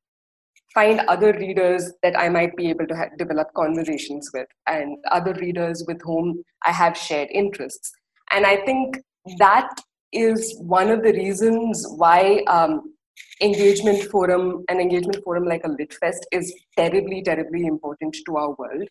find 0.74 1.00
other 1.08 1.32
readers 1.32 1.92
that 2.02 2.18
I 2.18 2.28
might 2.28 2.54
be 2.56 2.68
able 2.68 2.86
to 2.88 3.10
develop 3.16 3.48
conversations 3.54 4.30
with, 4.34 4.46
and 4.66 4.98
other 5.10 5.32
readers 5.34 5.84
with 5.86 6.00
whom 6.02 6.42
I 6.64 6.72
have 6.72 6.96
shared 6.96 7.28
interests. 7.32 7.92
And 8.30 8.44
I 8.44 8.56
think 8.64 8.98
that 9.38 9.68
is 10.12 10.56
one 10.60 10.90
of 10.90 11.02
the 11.02 11.12
reasons 11.12 11.84
why 11.96 12.42
um, 12.46 12.94
engagement 13.40 14.03
forum, 14.05 14.64
an 14.68 14.81
engagement 14.81 15.22
forum 15.24 15.44
like 15.44 15.64
a 15.64 15.68
LitFest 15.68 16.20
is 16.33 16.55
terribly, 16.76 17.22
terribly 17.22 17.66
important 17.66 18.16
to 18.26 18.37
our 18.37 18.55
world. 18.55 18.88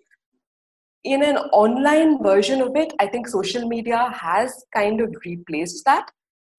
In 1.03 1.23
an 1.23 1.37
online 1.37 2.21
version 2.21 2.61
of 2.61 2.75
it, 2.75 2.93
I 2.99 3.07
think 3.07 3.27
social 3.27 3.67
media 3.67 4.11
has 4.13 4.65
kind 4.75 4.99
of 5.01 5.15
replaced 5.25 5.85
that. 5.85 6.09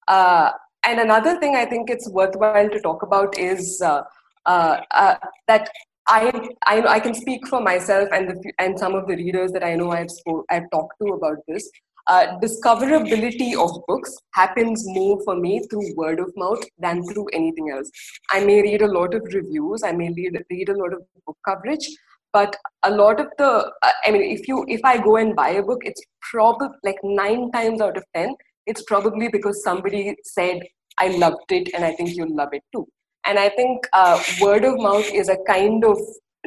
Uh, 0.07 0.51
and 0.83 0.99
another 0.99 1.39
thing 1.39 1.55
I 1.55 1.65
think 1.65 1.89
it's 1.89 2.09
worthwhile 2.09 2.69
to 2.69 2.79
talk 2.79 3.03
about 3.03 3.37
is 3.37 3.79
uh, 3.81 4.01
uh, 4.47 4.81
uh 4.89 5.15
that 5.47 5.69
I, 6.07 6.49
I, 6.65 6.81
I 6.81 6.99
can 6.99 7.13
speak 7.13 7.47
for 7.47 7.61
myself 7.61 8.09
and 8.11 8.29
the, 8.29 8.51
and 8.57 8.77
some 8.79 8.95
of 8.95 9.07
the 9.07 9.15
readers 9.15 9.51
that 9.51 9.63
I 9.63 9.75
know 9.75 9.91
I've 9.91 10.09
spoke, 10.09 10.45
I've 10.49 10.69
talked 10.71 10.95
to 10.99 11.13
about 11.13 11.37
this 11.47 11.69
uh, 12.07 12.39
discoverability 12.39 13.53
of 13.57 13.71
books 13.87 14.15
happens 14.33 14.83
more 14.85 15.19
for 15.23 15.35
me 15.35 15.65
through 15.69 15.95
word 15.95 16.19
of 16.19 16.31
mouth 16.35 16.63
than 16.79 17.03
through 17.07 17.27
anything 17.33 17.69
else. 17.71 17.89
I 18.29 18.43
may 18.43 18.61
read 18.61 18.81
a 18.81 18.91
lot 18.91 19.13
of 19.13 19.21
reviews, 19.33 19.83
I 19.83 19.91
may 19.91 20.11
read, 20.11 20.43
read 20.49 20.69
a 20.69 20.77
lot 20.77 20.93
of 20.93 21.01
book 21.25 21.37
coverage, 21.47 21.87
but 22.33 22.55
a 22.83 22.91
lot 22.91 23.19
of 23.19 23.27
the, 23.37 23.71
uh, 23.81 23.91
I 24.05 24.11
mean, 24.11 24.23
if 24.23 24.47
you 24.47 24.65
if 24.67 24.81
I 24.83 24.97
go 24.97 25.17
and 25.17 25.35
buy 25.35 25.49
a 25.49 25.63
book, 25.63 25.81
it's 25.83 26.01
probably 26.31 26.69
like 26.83 26.99
nine 27.03 27.51
times 27.51 27.81
out 27.81 27.97
of 27.97 28.03
ten, 28.15 28.35
it's 28.65 28.83
probably 28.83 29.27
because 29.27 29.63
somebody 29.63 30.15
said 30.23 30.61
I 30.97 31.09
loved 31.09 31.51
it 31.51 31.69
and 31.73 31.83
I 31.83 31.93
think 31.93 32.15
you'll 32.15 32.35
love 32.35 32.49
it 32.53 32.63
too. 32.73 32.87
And 33.25 33.37
I 33.37 33.49
think 33.49 33.85
uh, 33.93 34.21
word 34.41 34.63
of 34.63 34.79
mouth 34.79 35.09
is 35.13 35.29
a 35.29 35.37
kind 35.47 35.83
of 35.83 35.99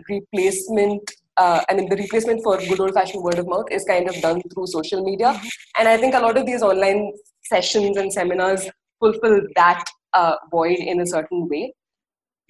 replacement 0.08 1.10
uh, 1.36 1.62
I 1.68 1.74
mean, 1.74 1.88
the 1.88 1.96
replacement 1.96 2.42
for 2.42 2.58
good 2.58 2.80
old 2.80 2.94
fashioned 2.94 3.22
word 3.22 3.38
of 3.38 3.48
mouth 3.48 3.66
is 3.70 3.84
kind 3.84 4.08
of 4.08 4.14
done 4.20 4.40
through 4.52 4.66
social 4.66 5.04
media. 5.04 5.28
Mm-hmm. 5.28 5.48
And 5.78 5.88
I 5.88 5.96
think 5.96 6.14
a 6.14 6.20
lot 6.20 6.36
of 6.36 6.46
these 6.46 6.62
online 6.62 7.12
sessions 7.44 7.96
and 7.96 8.12
seminars 8.12 8.68
fulfill 9.00 9.40
that 9.56 9.84
uh, 10.12 10.36
void 10.50 10.78
in 10.78 11.00
a 11.00 11.06
certain 11.06 11.48
way. 11.48 11.74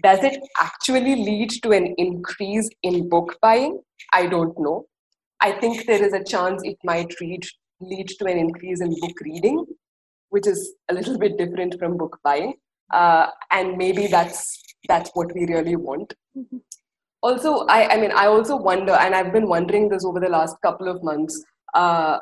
Does 0.02 0.22
it 0.22 0.38
actually 0.60 1.16
lead 1.16 1.50
to 1.62 1.70
an 1.70 1.94
increase 1.96 2.68
in 2.82 3.08
book 3.08 3.38
buying? 3.40 3.80
I 4.12 4.26
don't 4.26 4.58
know. 4.58 4.86
I 5.40 5.52
think 5.52 5.86
there 5.86 6.02
is 6.02 6.12
a 6.12 6.22
chance 6.22 6.62
it 6.64 6.76
might 6.84 7.12
lead, 7.20 7.44
lead 7.80 8.08
to 8.18 8.26
an 8.26 8.38
increase 8.38 8.80
in 8.80 8.90
book 9.00 9.18
reading, 9.22 9.64
which 10.28 10.46
is 10.46 10.74
a 10.90 10.94
little 10.94 11.18
bit 11.18 11.38
different 11.38 11.78
from 11.78 11.96
book 11.96 12.18
buying. 12.22 12.54
Uh, 12.92 13.28
and 13.50 13.78
maybe 13.78 14.06
that's 14.06 14.62
that's 14.86 15.10
what 15.14 15.34
we 15.34 15.46
really 15.46 15.76
want. 15.76 16.12
Mm-hmm 16.36 16.58
also 17.24 17.66
I, 17.66 17.80
I 17.94 17.96
mean 17.96 18.12
i 18.12 18.26
also 18.26 18.56
wonder 18.56 18.92
and 18.92 19.14
i've 19.14 19.32
been 19.32 19.48
wondering 19.48 19.88
this 19.88 20.04
over 20.04 20.20
the 20.20 20.28
last 20.28 20.56
couple 20.62 20.88
of 20.88 21.02
months 21.02 21.42
uh, 21.74 22.18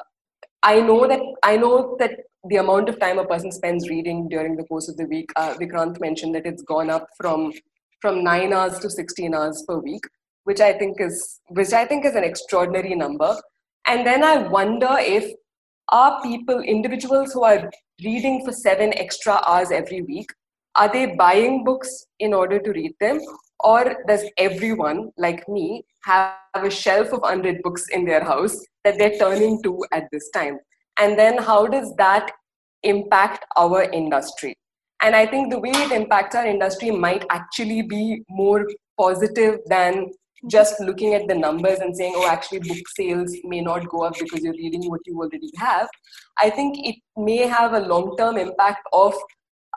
i 0.62 0.80
know 0.80 1.06
that 1.08 1.20
i 1.42 1.56
know 1.56 1.96
that 1.98 2.20
the 2.50 2.56
amount 2.56 2.88
of 2.88 2.98
time 2.98 3.18
a 3.18 3.24
person 3.24 3.52
spends 3.52 3.88
reading 3.88 4.28
during 4.28 4.56
the 4.56 4.64
course 4.64 4.88
of 4.88 4.96
the 4.96 5.06
week 5.06 5.30
uh, 5.36 5.54
vikrant 5.60 6.00
mentioned 6.00 6.34
that 6.34 6.46
it's 6.46 6.62
gone 6.62 6.90
up 6.90 7.06
from 7.20 7.52
from 8.00 8.24
9 8.24 8.52
hours 8.52 8.78
to 8.80 8.90
16 8.90 9.34
hours 9.34 9.64
per 9.68 9.78
week 9.78 10.10
which 10.50 10.60
i 10.60 10.72
think 10.72 11.00
is 11.00 11.40
which 11.60 11.72
i 11.72 11.84
think 11.84 12.04
is 12.04 12.16
an 12.16 12.24
extraordinary 12.24 12.94
number. 12.94 13.34
And 13.90 14.06
then 14.06 14.22
i 14.24 14.36
wonder 14.54 14.90
if 14.98 15.24
are 16.00 16.22
people 16.22 16.60
individuals 16.72 17.32
who 17.32 17.42
are 17.44 17.70
reading 18.04 18.44
for 18.44 18.52
7 18.52 18.92
extra 19.04 19.38
hours 19.46 19.72
every 19.78 20.02
week 20.02 20.34
are 20.82 20.90
they 20.92 21.06
buying 21.22 21.64
books 21.64 22.06
in 22.26 22.32
order 22.32 22.58
to 22.66 22.74
read 22.76 22.92
them 23.00 23.20
or 23.62 23.96
does 24.06 24.24
everyone 24.36 25.10
like 25.16 25.48
me 25.48 25.84
have 26.04 26.34
a 26.54 26.70
shelf 26.70 27.12
of 27.12 27.20
unread 27.24 27.62
books 27.62 27.88
in 27.88 28.04
their 28.04 28.22
house 28.22 28.56
that 28.84 28.98
they're 28.98 29.18
turning 29.18 29.62
to 29.62 29.84
at 29.92 30.08
this 30.12 30.30
time? 30.30 30.58
And 30.98 31.18
then 31.18 31.38
how 31.38 31.66
does 31.66 31.94
that 31.96 32.30
impact 32.82 33.44
our 33.56 33.84
industry? 33.84 34.56
And 35.04 35.16
i 35.16 35.26
think 35.26 35.50
the 35.50 35.58
way 35.58 35.70
it 35.70 35.90
impacts 35.90 36.36
our 36.36 36.46
industry 36.46 36.90
might 36.92 37.24
actually 37.28 37.82
be 37.82 38.22
more 38.28 38.68
positive 38.96 39.58
than 39.66 40.06
just 40.48 40.80
looking 40.80 41.14
at 41.14 41.26
the 41.28 41.34
numbers 41.34 41.78
and 41.78 41.96
saying 41.96 42.14
oh 42.16 42.28
actually 42.28 42.60
book 42.60 42.88
sales 42.96 43.34
may 43.44 43.60
not 43.60 43.88
go 43.88 44.02
up 44.02 44.14
because 44.18 44.42
you're 44.42 44.54
reading 44.54 44.88
what 44.88 45.00
you 45.06 45.16
already 45.18 45.50
have. 45.56 45.88
I 46.38 46.50
think 46.50 46.78
it 46.86 46.96
may 47.16 47.46
have 47.46 47.74
a 47.74 47.80
long 47.80 48.16
term 48.16 48.36
impact 48.36 48.86
of 48.92 49.14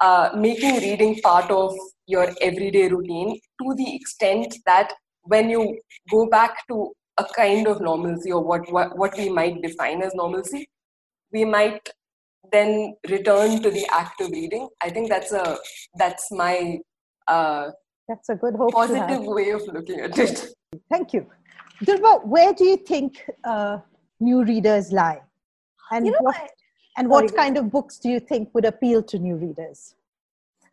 uh, 0.02 0.30
making 0.36 0.76
reading 0.78 1.20
part 1.22 1.52
of 1.52 1.76
your 2.08 2.28
everyday 2.42 2.88
routine 2.88 3.40
to 3.62 3.74
the 3.76 3.96
extent 3.96 4.56
that 4.66 4.94
when 5.24 5.50
you 5.50 5.80
go 6.12 6.28
back 6.28 6.68
to 6.68 6.94
a 7.18 7.26
kind 7.36 7.68
of 7.68 7.82
normalcy 7.82 8.32
or 8.32 8.44
what, 8.44 8.72
what, 8.72 8.98
what 8.98 9.18
we 9.18 9.30
might 9.30 9.62
define 9.62 10.02
as 10.02 10.14
normalcy, 10.14 10.68
we 11.32 11.46
might 11.46 11.90
then 12.52 12.96
return 13.10 13.62
to 13.62 13.72
the 13.72 13.86
act 13.92 14.22
of 14.22 14.30
reading. 14.32 14.68
I 14.82 14.90
think 14.90 15.10
that's 15.10 15.32
a 15.32 15.58
that's 15.98 16.32
my 16.32 16.80
uh, 17.28 17.72
that's 18.08 18.30
a 18.30 18.36
good 18.36 18.56
hope 18.56 18.74
positive 18.74 19.24
way 19.26 19.50
of 19.50 19.64
looking 19.68 20.00
at 20.02 20.18
it. 20.18 20.48
Thank 20.92 21.14
you, 21.14 21.26
Durba. 21.84 22.26
Where 22.26 22.54
do 22.54 22.66
you 22.66 22.78
think 22.78 23.28
uh, 23.44 23.80
new 24.20 24.44
readers 24.44 24.92
lie? 24.92 25.22
And 25.92 26.06
you 26.06 26.12
know, 26.12 26.20
what? 26.22 26.52
And 26.98 27.10
what 27.10 27.36
kind 27.36 27.58
of 27.58 27.72
books 27.72 27.98
do 27.98 28.10
you 28.10 28.20
think 28.20 28.54
would 28.54 28.66
appeal 28.66 29.04
to 29.04 29.20
new 29.20 29.36
readers? 29.36 29.96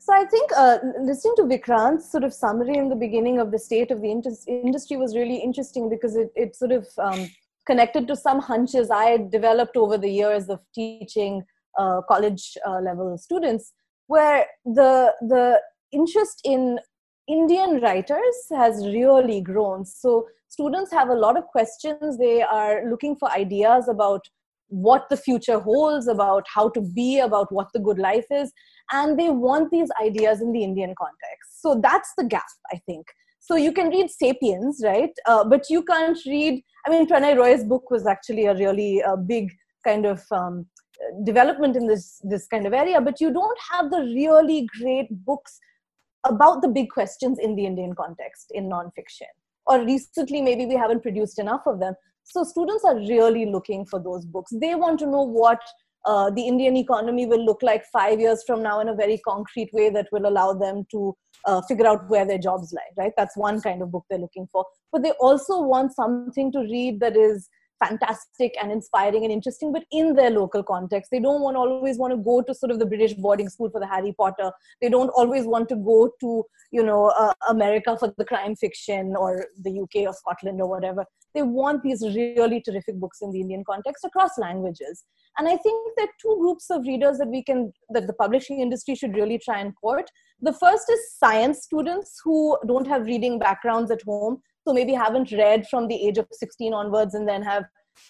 So 0.05 0.12
I 0.12 0.25
think 0.25 0.51
uh, 0.57 0.79
listening 1.01 1.35
to 1.37 1.43
Vikrant's 1.45 2.11
sort 2.11 2.25
of 2.25 2.35
summary 2.35 2.77
in 2.77 2.88
the 2.88 2.97
beginning 2.97 3.38
of 3.38 3.53
the 3.53 3.59
state 3.59 3.93
of 3.93 4.01
the 4.01 4.11
industry 4.11 4.97
was 4.97 5.15
really 5.15 5.37
interesting 5.37 5.88
because 5.88 6.17
it, 6.17 6.33
it 6.35 6.57
sort 6.57 6.73
of 6.73 6.88
um, 6.99 7.31
connected 7.67 8.09
to 8.09 8.17
some 8.17 8.41
hunches 8.41 8.91
I 8.91 9.05
had 9.05 9.31
developed 9.31 9.77
over 9.77 9.97
the 9.97 10.11
years 10.11 10.49
of 10.49 10.59
teaching 10.75 11.45
uh, 11.79 12.01
college 12.09 12.59
uh, 12.67 12.81
level 12.81 13.17
students, 13.17 13.75
where 14.09 14.47
the 14.65 15.15
the 15.21 15.61
interest 15.93 16.41
in 16.45 16.81
Indian 17.29 17.81
writers 17.81 18.37
has 18.51 18.85
really 18.85 19.41
grown. 19.41 19.85
So 19.85 20.27
students 20.49 20.91
have 20.91 21.11
a 21.11 21.15
lot 21.15 21.37
of 21.37 21.45
questions. 21.47 22.19
They 22.19 22.43
are 22.43 22.91
looking 22.91 23.15
for 23.15 23.31
ideas 23.31 23.87
about 23.87 24.27
what 24.73 25.09
the 25.11 25.17
future 25.17 25.61
holds, 25.61 26.09
about 26.09 26.45
how 26.53 26.71
to 26.71 26.81
be, 26.81 27.21
about 27.21 27.53
what 27.53 27.69
the 27.75 27.81
good 27.81 27.99
life 27.99 28.27
is. 28.31 28.53
And 28.91 29.19
they 29.19 29.29
want 29.29 29.71
these 29.71 29.91
ideas 30.03 30.41
in 30.41 30.53
the 30.53 30.65
Indian 30.65 30.95
context. 30.99 31.61
So 31.61 31.79
that's 31.83 32.13
the 32.17 32.25
gap, 32.25 32.53
I 32.73 32.81
think. 32.87 33.07
So 33.41 33.57
you 33.57 33.73
can 33.73 33.89
read 33.91 34.11
Sapiens, 34.11 34.81
right? 34.85 35.11
Uh, 35.27 35.45
but 35.45 35.69
you 35.69 35.83
can't 35.83 36.19
read, 36.27 36.63
I 36.87 36.91
mean, 36.91 37.07
Prannoy 37.07 37.37
Roy's 37.37 37.65
book 37.65 37.91
was 37.91 38.07
actually 38.07 38.47
a 38.47 38.55
really 38.55 39.03
uh, 39.03 39.17
big 39.17 39.51
kind 39.85 40.07
of 40.07 40.23
um, 40.31 40.67
development 41.25 41.77
in 41.77 41.87
this, 41.87 42.21
this 42.23 42.47
kind 42.47 42.67
of 42.67 42.73
area, 42.73 43.01
but 43.01 43.21
you 43.21 43.33
don't 43.33 43.59
have 43.73 43.91
the 43.91 44.01
really 44.01 44.69
great 44.81 45.09
books 45.25 45.59
about 46.25 46.63
the 46.63 46.69
big 46.69 46.89
questions 46.91 47.39
in 47.39 47.57
the 47.57 47.67
Indian 47.67 47.95
context 47.95 48.53
in 48.53 48.71
nonfiction. 48.71 49.33
Or 49.67 49.85
recently, 49.85 50.41
maybe 50.41 50.67
we 50.67 50.77
haven't 50.77 51.03
produced 51.03 51.39
enough 51.39 51.63
of 51.67 51.81
them. 51.81 51.95
So 52.25 52.45
students 52.45 52.85
are 52.85 52.97
really 52.97 53.47
looking 53.47 53.85
for 53.87 54.01
those 54.01 54.25
books. 54.25 54.53
They 54.55 54.75
want 54.75 54.99
to 55.01 55.07
know 55.07 55.23
what 55.23 55.61
uh, 56.05 56.31
the 56.31 56.47
Indian 56.47 56.77
economy 56.77 57.27
will 57.27 57.45
look 57.45 57.63
like 57.63 57.85
five 57.93 58.21
years 58.21 58.43
from 58.47 58.63
now 58.63 58.81
in 58.81 58.89
a 58.89 58.95
very 58.95 59.19
concrete 59.19 59.71
way 59.73 59.91
that 59.91 60.09
will 60.13 60.27
allow 60.27 60.53
them 60.53 60.85
to 60.91 61.15
uh, 61.47 61.61
figure 61.63 61.87
out 61.87 62.09
where 62.09 62.25
their 62.25 62.39
jobs 62.39 62.73
lie, 62.73 63.03
right? 63.03 63.13
That's 63.17 63.37
one 63.37 63.61
kind 63.61 63.83
of 63.83 63.93
book 63.93 64.05
they're 64.09 64.19
looking 64.19 64.49
for. 64.51 64.65
But 64.91 65.03
they 65.03 65.13
also 65.13 65.61
want 65.61 65.95
something 65.95 66.51
to 66.53 66.61
read 66.61 67.01
that 67.01 67.17
is 67.17 67.49
fantastic 67.83 68.55
and 68.61 68.71
inspiring 68.71 69.25
and 69.25 69.33
interesting 69.33 69.73
but 69.73 69.85
in 69.90 70.14
their 70.14 70.31
local 70.31 70.62
context. 70.62 71.11
They 71.11 71.21
don't 71.21 71.42
want 71.42 71.57
always 71.57 71.99
want 71.99 72.12
to 72.12 72.16
go 72.16 72.42
to 72.42 72.55
sort 72.55 72.73
of 72.73 72.79
the 72.79 72.87
british 72.87 73.14
boarding 73.14 73.49
school 73.49 73.71
for 73.71 73.81
the 73.81 73.87
harry 73.87 74.14
potter. 74.18 74.51
They 74.81 74.88
don't 74.88 75.11
always 75.11 75.47
want 75.47 75.68
to 75.71 75.77
go 75.77 76.11
to 76.21 76.45
you 76.71 76.83
know 76.83 77.07
uh, 77.07 77.33
america 77.49 77.97
for 77.97 78.12
the 78.16 78.25
crime 78.25 78.57
fiction 78.57 79.14
or 79.16 79.47
the 79.62 79.81
uk 79.81 80.07
or 80.07 80.12
scotland 80.12 80.61
or 80.61 80.68
whatever. 80.68 81.05
They 81.35 81.42
want 81.42 81.83
these 81.83 82.03
really 82.03 82.61
terrific 82.61 82.97
books 82.97 83.23
in 83.23 83.33
the 83.33 83.40
indian 83.40 83.64
context 83.64 84.05
across 84.05 84.38
languages. 84.38 85.05
And 85.38 85.49
i 85.49 85.57
think 85.57 85.97
there 85.97 86.07
are 86.07 86.21
two 86.21 86.37
groups 86.40 86.71
of 86.71 86.87
readers 86.92 87.18
that 87.18 87.29
we 87.29 87.42
can 87.42 87.73
that 87.90 88.07
the 88.07 88.18
publishing 88.25 88.61
industry 88.61 88.95
should 88.95 89.16
really 89.16 89.38
try 89.38 89.61
and 89.61 89.75
court. 89.77 90.11
The 90.40 90.53
first 90.53 90.90
is 90.90 91.01
science 91.18 91.62
students 91.62 92.21
who 92.25 92.59
don't 92.66 92.87
have 92.87 93.07
reading 93.07 93.38
backgrounds 93.38 93.90
at 93.90 94.03
home 94.03 94.42
so 94.66 94.72
maybe 94.72 94.92
haven't 94.92 95.33
read 95.33 95.66
from 95.68 95.88
the 95.88 96.07
age 96.07 96.18
of 96.18 96.27
16 96.31 96.72
onwards 96.72 97.14
and 97.14 97.29
then 97.29 97.42
have 97.42 97.64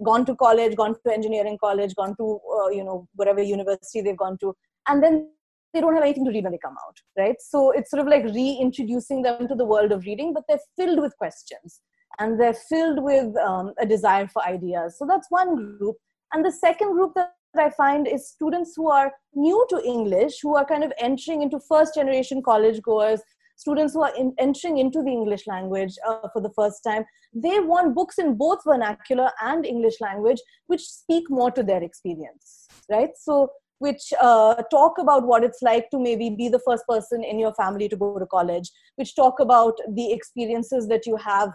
gone 0.04 0.24
to 0.24 0.36
college 0.36 0.76
gone 0.76 0.94
to 0.94 1.12
engineering 1.12 1.58
college 1.60 1.94
gone 1.96 2.14
to 2.16 2.38
uh, 2.56 2.68
you 2.68 2.84
know 2.84 3.08
whatever 3.14 3.42
university 3.42 4.00
they've 4.00 4.16
gone 4.16 4.38
to 4.38 4.54
and 4.88 5.02
then 5.02 5.28
they 5.74 5.80
don't 5.80 5.94
have 5.94 6.04
anything 6.04 6.24
to 6.24 6.30
read 6.30 6.44
when 6.44 6.52
they 6.52 6.58
come 6.58 6.76
out 6.86 6.96
right? 7.18 7.36
So 7.40 7.70
it's 7.70 7.90
sort 7.90 8.02
of 8.02 8.06
like 8.06 8.24
reintroducing 8.24 9.22
them 9.22 9.48
to 9.48 9.54
the 9.54 9.64
world 9.64 9.92
of 9.92 10.04
reading 10.04 10.32
but 10.32 10.44
they're 10.48 10.58
filled 10.76 11.00
with 11.00 11.16
questions 11.16 11.80
and 12.18 12.38
they're 12.38 12.54
filled 12.54 13.02
with 13.02 13.36
um, 13.36 13.72
a 13.80 13.86
desire 13.86 14.28
for 14.28 14.44
ideas. 14.44 14.98
So 14.98 15.06
that's 15.08 15.26
one 15.30 15.54
group. 15.78 15.96
And 16.32 16.44
the 16.44 16.52
second 16.52 16.92
group 16.92 17.12
that 17.14 17.32
I 17.56 17.70
find 17.70 18.08
is 18.08 18.28
students 18.28 18.72
who 18.76 18.90
are 18.90 19.12
new 19.34 19.66
to 19.70 19.82
English, 19.84 20.38
who 20.42 20.56
are 20.56 20.64
kind 20.64 20.84
of 20.84 20.92
entering 20.98 21.42
into 21.42 21.60
first 21.60 21.94
generation 21.94 22.42
college 22.42 22.80
goers, 22.82 23.20
students 23.62 23.94
who 23.94 24.02
are 24.02 24.14
in, 24.22 24.34
entering 24.38 24.78
into 24.84 25.02
the 25.02 25.14
English 25.18 25.46
language 25.46 25.94
uh, 26.06 26.28
for 26.32 26.42
the 26.42 26.52
first 26.60 26.82
time, 26.88 27.04
they 27.32 27.58
want 27.72 27.94
books 27.94 28.18
in 28.18 28.36
both 28.44 28.60
vernacular 28.66 29.30
and 29.50 29.64
English 29.64 29.98
language, 30.00 30.40
which 30.66 30.82
speak 30.82 31.24
more 31.30 31.50
to 31.50 31.62
their 31.62 31.82
experience, 31.82 32.68
right? 32.90 33.10
So, 33.16 33.50
which 33.78 34.12
uh, 34.20 34.54
talk 34.70 34.98
about 34.98 35.26
what 35.26 35.42
it's 35.42 35.62
like 35.62 35.90
to 35.90 35.98
maybe 35.98 36.30
be 36.30 36.48
the 36.48 36.60
first 36.66 36.84
person 36.88 37.24
in 37.24 37.38
your 37.44 37.54
family 37.54 37.88
to 37.88 37.96
go 37.96 38.18
to 38.18 38.26
college, 38.26 38.70
which 38.96 39.16
talk 39.16 39.40
about 39.40 39.74
the 40.00 40.12
experiences 40.12 40.86
that 40.92 41.04
you 41.04 41.16
have, 41.16 41.50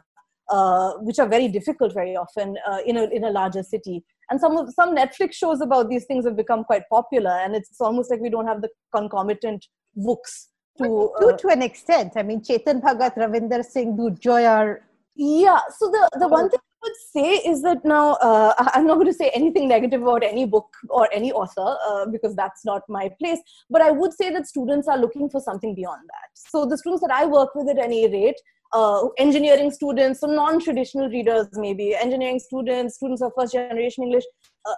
uh, 0.49 0.91
which 1.07 1.19
are 1.19 1.29
very 1.35 1.47
difficult 1.47 1.93
very 1.93 2.17
often 2.17 2.57
uh, 2.69 2.79
in, 2.85 2.97
a, 2.97 3.05
in 3.17 3.23
a 3.23 3.31
larger 3.31 3.63
city. 3.63 4.03
And 4.29 4.41
some 4.41 4.57
of 4.57 4.73
some 4.73 4.93
Netflix 4.93 5.33
shows 5.33 5.61
about 5.61 5.89
these 5.89 6.05
things 6.05 6.25
have 6.25 6.35
become 6.35 6.65
quite 6.65 6.83
popular, 6.89 7.35
and 7.43 7.55
it's 7.55 7.79
almost 7.79 8.11
like 8.11 8.19
we 8.19 8.29
don't 8.35 8.51
have 8.53 8.61
the 8.61 8.71
concomitant 8.93 9.65
books 9.95 10.49
to 10.77 11.11
to, 11.19 11.27
uh, 11.27 11.37
to 11.37 11.47
an 11.49 11.61
extent. 11.61 12.13
I 12.15 12.23
mean, 12.23 12.41
Chetan 12.41 12.81
Bhagat, 12.81 13.15
Ravinder 13.15 13.63
Singh, 13.63 13.97
Durjoy 13.97 14.49
are. 14.49 14.81
Yeah. 15.15 15.59
So 15.77 15.89
the 15.89 16.09
the 16.19 16.27
one 16.27 16.49
thing 16.49 16.59
I 16.59 16.77
would 16.83 16.97
say 17.11 17.49
is 17.51 17.61
that 17.63 17.83
now 17.83 18.13
uh, 18.15 18.53
I'm 18.73 18.85
not 18.85 18.95
going 18.95 19.07
to 19.07 19.13
say 19.13 19.29
anything 19.33 19.67
negative 19.67 20.01
about 20.01 20.23
any 20.23 20.45
book 20.45 20.67
or 20.89 21.07
any 21.13 21.31
author 21.31 21.77
uh, 21.87 22.05
because 22.05 22.35
that's 22.35 22.65
not 22.65 22.83
my 22.87 23.09
place. 23.19 23.39
But 23.69 23.81
I 23.81 23.91
would 23.91 24.13
say 24.13 24.29
that 24.31 24.47
students 24.47 24.87
are 24.87 24.97
looking 24.97 25.29
for 25.29 25.41
something 25.41 25.75
beyond 25.75 26.01
that. 26.07 26.29
So 26.33 26.65
the 26.65 26.77
students 26.77 27.01
that 27.01 27.11
I 27.11 27.25
work 27.25 27.55
with 27.55 27.69
at 27.69 27.79
any 27.79 28.07
rate. 28.07 28.39
Uh, 28.73 29.07
engineering 29.17 29.71
students, 29.71 30.19
so 30.19 30.27
non-traditional 30.27 31.07
readers, 31.07 31.47
maybe 31.53 31.95
engineering 31.95 32.37
students, 32.37 32.95
students 32.95 33.21
of 33.21 33.31
first 33.33 33.53
generation 33.53 34.03
English. 34.03 34.25
Uh, 34.65 34.75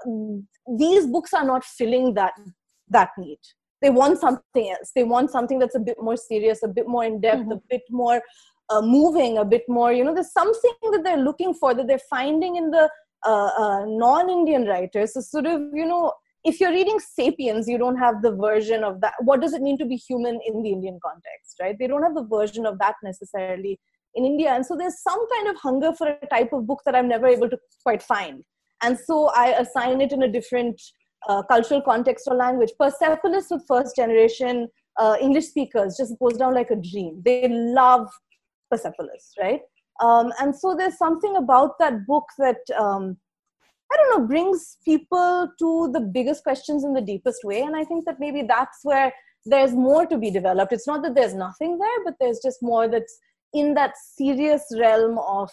these 0.77 1.07
books 1.07 1.33
are 1.33 1.43
not 1.43 1.65
filling 1.65 2.13
that 2.13 2.33
that 2.87 3.09
need 3.17 3.39
they 3.81 3.89
want 3.89 4.19
something 4.19 4.69
else. 4.69 4.91
They 4.95 5.03
want 5.03 5.31
something 5.31 5.59
that's 5.59 5.75
a 5.75 5.79
bit 5.79 5.97
more 6.01 6.17
serious 6.17 6.63
a 6.63 6.67
bit 6.67 6.87
more 6.87 7.05
in 7.05 7.21
depth 7.21 7.41
mm-hmm. 7.41 7.51
a 7.53 7.61
bit 7.69 7.83
more 7.89 8.21
uh, 8.69 8.81
moving 8.81 9.37
a 9.37 9.45
bit 9.45 9.63
more 9.67 9.91
you 9.91 10.03
know 10.03 10.13
there's 10.13 10.31
something 10.31 10.71
that 10.91 11.01
they're 11.03 11.17
looking 11.17 11.53
for 11.53 11.73
that 11.73 11.87
they're 11.87 12.07
finding 12.09 12.55
in 12.55 12.69
the 12.71 12.89
uh, 13.25 13.49
uh, 13.57 13.85
non-indian 13.85 14.65
writers. 14.65 15.13
So 15.13 15.21
sort 15.21 15.45
of 15.45 15.61
you 15.73 15.85
know 15.85 16.13
if 16.43 16.59
you're 16.59 16.71
reading 16.71 16.99
sapiens 16.99 17.67
you 17.67 17.77
don't 17.77 17.97
have 17.97 18.21
the 18.21 18.35
version 18.35 18.83
of 18.83 19.01
that. 19.01 19.13
What 19.19 19.41
does 19.41 19.53
it 19.53 19.61
mean 19.61 19.77
to 19.79 19.85
be 19.85 19.95
human 19.95 20.39
in 20.45 20.61
the 20.63 20.71
indian 20.71 20.99
context 21.03 21.57
right? 21.61 21.77
They 21.77 21.87
don't 21.87 22.03
have 22.03 22.15
the 22.15 22.27
version 22.27 22.65
of 22.65 22.79
that 22.79 22.95
necessarily 23.03 23.79
in 24.15 24.25
india. 24.25 24.51
And 24.51 24.65
so 24.65 24.75
there's 24.75 25.01
some 25.01 25.19
kind 25.35 25.47
of 25.47 25.55
hunger 25.57 25.93
for 25.93 26.07
a 26.07 26.27
type 26.27 26.51
of 26.53 26.65
book 26.65 26.81
that 26.85 26.95
i'm 26.95 27.07
never 27.07 27.27
able 27.27 27.49
to 27.49 27.57
quite 27.83 28.01
find. 28.01 28.43
And 28.81 28.97
so 28.97 29.29
i 29.35 29.47
assign 29.47 30.01
it 30.01 30.11
in 30.11 30.23
a 30.23 30.31
different 30.31 30.81
uh, 31.27 31.43
cultural 31.43 31.81
context 31.81 32.27
or 32.29 32.35
language. 32.35 32.71
Persepolis 32.79 33.47
with 33.51 33.63
first 33.67 33.95
generation 33.95 34.67
uh, 34.97 35.15
English 35.19 35.47
speakers 35.47 35.95
just 35.97 36.17
goes 36.19 36.37
down 36.37 36.53
like 36.53 36.71
a 36.71 36.75
dream. 36.75 37.21
They 37.23 37.47
love 37.49 38.07
Persepolis, 38.69 39.33
right? 39.39 39.61
Um, 40.01 40.31
and 40.39 40.55
so 40.55 40.75
there's 40.75 40.97
something 40.97 41.35
about 41.35 41.77
that 41.79 42.05
book 42.05 42.25
that 42.37 42.57
um, 42.77 43.17
I 43.91 43.97
don't 43.97 44.19
know 44.19 44.27
brings 44.27 44.77
people 44.85 45.49
to 45.59 45.91
the 45.91 46.01
biggest 46.01 46.43
questions 46.43 46.83
in 46.83 46.93
the 46.93 47.01
deepest 47.01 47.43
way. 47.43 47.61
And 47.61 47.75
I 47.75 47.83
think 47.83 48.05
that 48.05 48.19
maybe 48.19 48.43
that's 48.43 48.79
where 48.83 49.11
there's 49.45 49.73
more 49.73 50.05
to 50.05 50.17
be 50.17 50.31
developed. 50.31 50.73
It's 50.73 50.87
not 50.87 51.01
that 51.03 51.15
there's 51.15 51.33
nothing 51.33 51.77
there, 51.77 52.03
but 52.05 52.15
there's 52.19 52.39
just 52.43 52.61
more 52.61 52.87
that's 52.87 53.17
in 53.53 53.73
that 53.73 53.93
serious 53.97 54.63
realm 54.77 55.17
of 55.17 55.49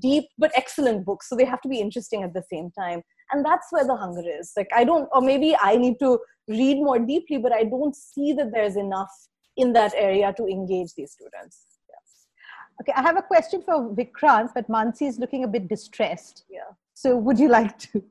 deep 0.00 0.24
but 0.38 0.50
excellent 0.54 1.04
books. 1.04 1.28
So 1.28 1.36
they 1.36 1.44
have 1.44 1.60
to 1.62 1.68
be 1.68 1.80
interesting 1.80 2.22
at 2.22 2.34
the 2.34 2.42
same 2.50 2.70
time 2.70 3.02
and 3.32 3.44
that's 3.44 3.66
where 3.70 3.86
the 3.86 3.96
hunger 3.96 4.22
is 4.26 4.52
like 4.56 4.68
i 4.74 4.84
don't 4.84 5.08
or 5.12 5.20
maybe 5.20 5.56
i 5.60 5.76
need 5.76 5.98
to 5.98 6.18
read 6.48 6.76
more 6.76 6.98
deeply 6.98 7.38
but 7.38 7.52
i 7.52 7.64
don't 7.64 7.96
see 7.96 8.32
that 8.32 8.50
there's 8.52 8.76
enough 8.76 9.10
in 9.56 9.72
that 9.72 9.92
area 9.94 10.32
to 10.36 10.46
engage 10.46 10.94
these 10.94 11.12
students 11.12 11.64
yeah. 11.88 12.80
okay 12.80 12.92
i 12.96 13.02
have 13.02 13.16
a 13.16 13.22
question 13.22 13.62
for 13.62 13.94
vikrant 13.94 14.50
but 14.54 14.68
mansi 14.68 15.08
is 15.08 15.18
looking 15.18 15.44
a 15.44 15.48
bit 15.48 15.68
distressed 15.68 16.44
yeah 16.50 16.70
so 16.94 17.16
would 17.16 17.38
you 17.38 17.48
like 17.48 17.78
to 17.78 18.02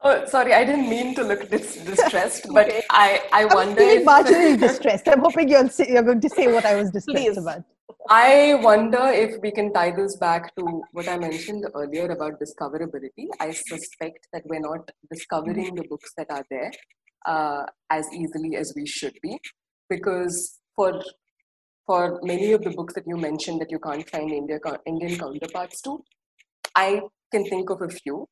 Oh, 0.00 0.24
sorry, 0.26 0.54
I 0.54 0.64
didn't 0.64 0.88
mean 0.88 1.16
to 1.16 1.24
look 1.24 1.50
dis- 1.50 1.78
distressed, 1.84 2.46
but 2.54 2.68
okay. 2.68 2.84
I, 2.88 3.20
I 3.32 3.42
I'm 3.42 3.48
wonder. 3.52 3.82
I'm 3.82 4.06
marginally 4.06 4.56
distressed. 4.66 5.08
I'm 5.08 5.18
hoping 5.18 5.48
you're, 5.48 5.68
you're 5.88 6.04
going 6.04 6.20
to 6.20 6.28
say 6.28 6.46
what 6.52 6.64
I 6.64 6.76
was 6.76 6.92
distressed 6.92 7.16
Please. 7.16 7.36
about. 7.36 7.64
I 8.10 8.54
wonder 8.62 9.06
if 9.08 9.40
we 9.42 9.50
can 9.50 9.72
tie 9.72 9.90
this 9.90 10.16
back 10.16 10.54
to 10.56 10.82
what 10.92 11.08
I 11.08 11.18
mentioned 11.18 11.64
earlier 11.74 12.06
about 12.06 12.40
discoverability. 12.40 13.28
I 13.40 13.52
suspect 13.52 14.28
that 14.32 14.42
we're 14.46 14.60
not 14.60 14.90
discovering 15.10 15.74
the 15.74 15.84
books 15.88 16.12
that 16.16 16.30
are 16.30 16.44
there 16.50 16.70
uh, 17.26 17.64
as 17.90 18.06
easily 18.12 18.56
as 18.56 18.72
we 18.76 18.86
should 18.86 19.14
be, 19.22 19.38
because 19.88 20.58
for 20.76 21.02
for 21.86 22.20
many 22.22 22.52
of 22.52 22.62
the 22.62 22.70
books 22.70 22.92
that 22.94 23.04
you 23.06 23.16
mentioned 23.16 23.60
that 23.62 23.70
you 23.70 23.78
can't 23.78 24.08
find 24.10 24.30
India, 24.30 24.58
Indian 24.86 25.18
counterparts 25.18 25.80
to, 25.80 26.04
I 26.74 27.00
can 27.32 27.44
think 27.46 27.70
of 27.70 27.80
a 27.80 27.88
few, 27.88 28.28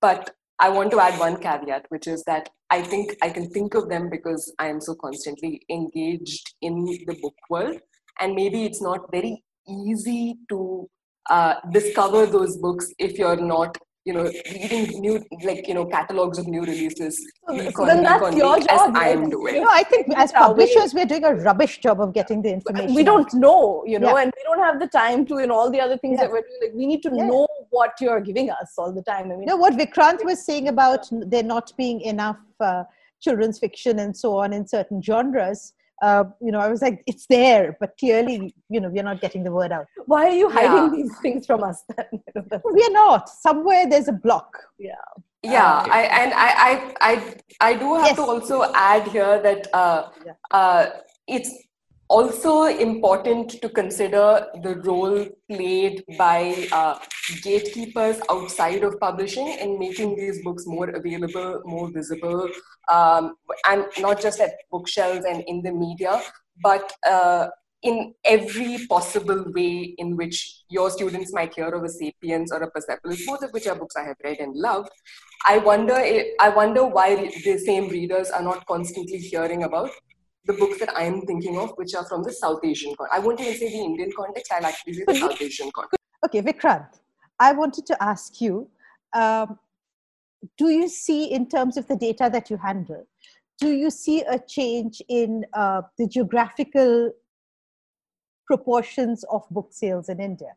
but 0.00 0.34
I 0.58 0.70
want 0.70 0.90
to 0.90 1.00
add 1.00 1.20
one 1.20 1.40
caveat, 1.40 1.86
which 1.90 2.08
is 2.08 2.24
that 2.24 2.48
I 2.70 2.82
think 2.82 3.16
I 3.22 3.30
can 3.30 3.48
think 3.50 3.74
of 3.74 3.88
them 3.88 4.10
because 4.10 4.52
I 4.58 4.66
am 4.66 4.80
so 4.80 4.96
constantly 4.96 5.62
engaged 5.70 6.54
in 6.60 6.84
the 6.84 7.16
book 7.22 7.34
world 7.48 7.80
and 8.20 8.34
maybe 8.34 8.64
it's 8.64 8.82
not 8.82 9.10
very 9.10 9.42
easy 9.68 10.36
to 10.48 10.88
uh, 11.30 11.54
discover 11.72 12.26
those 12.26 12.56
books 12.58 12.92
if 12.98 13.18
you're 13.18 13.36
not 13.36 13.76
you 14.06 14.12
know, 14.12 14.30
reading 14.52 15.00
new, 15.00 15.20
like, 15.42 15.66
you 15.66 15.74
know, 15.74 15.84
catalogs 15.84 16.38
of 16.38 16.46
new 16.46 16.60
releases. 16.60 17.18
So, 17.48 17.70
so 17.70 17.86
then 17.86 18.04
that's 18.04 18.36
your 18.36 18.60
job. 18.60 18.70
As 18.70 18.94
I 18.94 19.08
am 19.08 19.28
doing. 19.28 19.60
No, 19.60 19.68
I 19.68 19.82
think 19.82 20.06
as 20.16 20.30
publishers, 20.30 20.94
we're 20.94 21.06
doing 21.06 21.24
a 21.24 21.34
rubbish 21.34 21.78
job 21.80 22.00
of 22.00 22.14
getting 22.14 22.40
the 22.40 22.52
information. 22.52 22.94
We 22.94 23.02
don't 23.02 23.34
know, 23.34 23.82
you 23.84 23.98
know, 23.98 24.16
Yeah. 24.16 24.22
and 24.22 24.32
we 24.36 24.42
don't 24.44 24.60
have 24.60 24.78
the 24.78 24.86
time 24.86 25.26
to, 25.26 25.38
and 25.38 25.50
all 25.50 25.72
the 25.72 25.80
other 25.80 25.98
things 25.98 26.18
Yeah. 26.18 26.26
that 26.26 26.30
we're 26.32 26.42
doing. 26.42 26.60
Like, 26.62 26.74
we 26.74 26.86
need 26.86 27.02
to 27.02 27.10
Yeah. 27.12 27.26
know 27.26 27.48
what 27.70 27.94
you're 28.00 28.20
giving 28.20 28.48
us 28.48 28.74
all 28.78 28.92
the 28.92 29.02
time. 29.02 29.24
I 29.24 29.28
mean, 29.30 29.40
You 29.40 29.46
know 29.46 29.56
what 29.56 29.72
Vikrant 29.72 30.24
was 30.24 30.40
saying 30.46 30.68
about 30.68 31.08
there 31.10 31.42
not 31.42 31.72
being 31.76 32.00
enough 32.02 32.38
uh, 32.60 32.84
children's 33.20 33.58
fiction 33.58 33.98
and 33.98 34.16
so 34.16 34.36
on 34.38 34.52
in 34.52 34.68
certain 34.68 35.02
genres. 35.02 35.72
Uh, 36.02 36.24
you 36.42 36.52
know, 36.52 36.58
I 36.60 36.68
was 36.68 36.82
like, 36.82 37.02
it's 37.06 37.26
there, 37.26 37.76
but 37.80 37.96
clearly, 37.98 38.54
you 38.68 38.80
know, 38.80 38.90
we're 38.90 39.02
not 39.02 39.20
getting 39.20 39.42
the 39.44 39.50
word 39.52 39.72
out. 39.72 39.86
why 40.06 40.26
are 40.26 40.34
you 40.42 40.50
hiding 40.50 40.84
Yeah. 40.84 40.90
these 41.02 41.18
things 41.20 41.46
from 41.46 41.62
us 41.64 41.82
then? 41.96 42.06
You 42.12 42.20
know, 42.34 42.42
that's- 42.50 42.62
We're 42.64 42.92
not. 42.92 43.28
Somewhere 43.28 43.88
there's 43.88 44.08
a 44.08 44.12
block. 44.12 44.50
yeah 44.78 44.94
Yeah. 45.42 45.84
I, 45.98 46.02
and 46.20 46.30
I, 46.34 46.48
I 46.68 46.72
i 47.10 47.34
i 47.68 47.74
do 47.82 47.94
have 47.94 48.06
Yes. 48.06 48.16
to 48.16 48.22
also 48.22 48.56
add 48.74 49.04
here 49.08 49.40
that 49.46 49.62
uh, 49.82 50.00
Yeah. 50.26 50.32
uh, 50.50 50.84
it's 51.26 51.50
also 52.08 52.64
important 52.64 53.50
to 53.62 53.68
consider 53.68 54.46
the 54.62 54.76
role 54.84 55.26
played 55.50 56.04
by 56.18 56.66
uh, 56.72 56.98
gatekeepers 57.42 58.20
outside 58.30 58.84
of 58.84 58.98
publishing 59.00 59.48
in 59.48 59.78
making 59.78 60.14
these 60.16 60.42
books 60.44 60.64
more 60.66 60.88
available 60.90 61.62
more 61.64 61.90
visible 61.90 62.48
um, 62.92 63.34
and 63.68 63.84
not 63.98 64.20
just 64.20 64.40
at 64.40 64.52
bookshelves 64.70 65.24
and 65.24 65.42
in 65.48 65.62
the 65.62 65.72
media 65.72 66.22
but 66.62 66.92
uh, 67.06 67.48
in 67.82 68.14
every 68.24 68.86
possible 68.88 69.44
way 69.54 69.94
in 69.98 70.16
which 70.16 70.62
your 70.70 70.90
students 70.90 71.32
might 71.32 71.54
hear 71.54 71.68
of 71.68 71.82
a 71.84 71.88
sapiens 71.88 72.52
or 72.52 72.62
a 72.62 72.70
persepolis 72.70 73.26
both 73.26 73.42
of 73.42 73.52
which 73.52 73.66
are 73.66 73.74
books 73.76 73.96
i 73.96 74.04
have 74.04 74.16
read 74.24 74.38
and 74.40 74.54
loved. 74.56 74.90
I 75.46 75.58
wonder, 75.58 75.94
i- 75.94 76.30
I 76.40 76.48
wonder 76.48 76.84
why 76.86 77.14
the 77.44 77.58
same 77.58 77.88
readers 77.88 78.30
are 78.30 78.42
not 78.42 78.66
constantly 78.66 79.18
hearing 79.18 79.62
about 79.64 79.90
the 80.46 80.52
books 80.54 80.78
that 80.78 80.96
I'm 80.96 81.22
thinking 81.22 81.58
of, 81.58 81.72
which 81.76 81.94
are 81.94 82.04
from 82.04 82.22
the 82.22 82.32
South 82.32 82.64
Asian 82.64 82.94
context. 82.96 83.18
I 83.18 83.24
won't 83.24 83.40
even 83.40 83.54
say 83.54 83.68
the 83.68 83.84
Indian 83.84 84.12
context, 84.16 84.52
I'll 84.52 84.66
actually 84.66 84.94
say 84.94 85.04
the 85.06 85.14
South 85.14 85.42
Asian 85.42 85.70
context. 85.72 85.98
Okay, 86.24 86.42
Vikrant, 86.42 87.00
I 87.38 87.52
wanted 87.52 87.86
to 87.86 88.02
ask 88.02 88.40
you 88.40 88.68
um, 89.12 89.58
do 90.58 90.68
you 90.68 90.88
see, 90.88 91.32
in 91.32 91.48
terms 91.48 91.76
of 91.76 91.86
the 91.88 91.96
data 91.96 92.28
that 92.32 92.50
you 92.50 92.56
handle, 92.56 93.06
do 93.58 93.70
you 93.70 93.90
see 93.90 94.20
a 94.22 94.38
change 94.38 95.02
in 95.08 95.44
uh, 95.54 95.82
the 95.98 96.06
geographical 96.06 97.10
proportions 98.46 99.24
of 99.30 99.42
book 99.50 99.68
sales 99.70 100.08
in 100.08 100.20
India? 100.20 100.52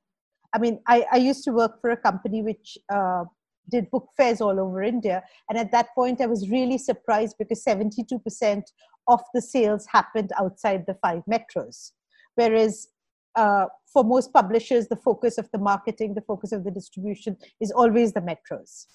I 0.53 0.59
mean, 0.59 0.79
I, 0.87 1.05
I 1.11 1.17
used 1.17 1.43
to 1.45 1.51
work 1.51 1.79
for 1.79 1.91
a 1.91 1.97
company 1.97 2.41
which 2.41 2.77
uh, 2.91 3.23
did 3.69 3.89
book 3.91 4.09
fairs 4.17 4.41
all 4.41 4.59
over 4.59 4.81
India. 4.83 5.23
And 5.49 5.57
at 5.57 5.71
that 5.71 5.93
point, 5.95 6.21
I 6.21 6.25
was 6.25 6.49
really 6.49 6.77
surprised 6.77 7.35
because 7.37 7.63
72% 7.63 8.63
of 9.07 9.21
the 9.33 9.41
sales 9.41 9.85
happened 9.91 10.31
outside 10.39 10.85
the 10.85 10.95
five 10.95 11.23
metros. 11.29 11.91
Whereas 12.35 12.87
uh, 13.35 13.65
for 13.91 14.03
most 14.03 14.33
publishers, 14.33 14.87
the 14.87 14.95
focus 14.95 15.37
of 15.37 15.49
the 15.51 15.59
marketing, 15.59 16.13
the 16.13 16.21
focus 16.21 16.51
of 16.51 16.63
the 16.63 16.71
distribution 16.71 17.37
is 17.59 17.71
always 17.71 18.13
the 18.13 18.21
metros. 18.21 18.85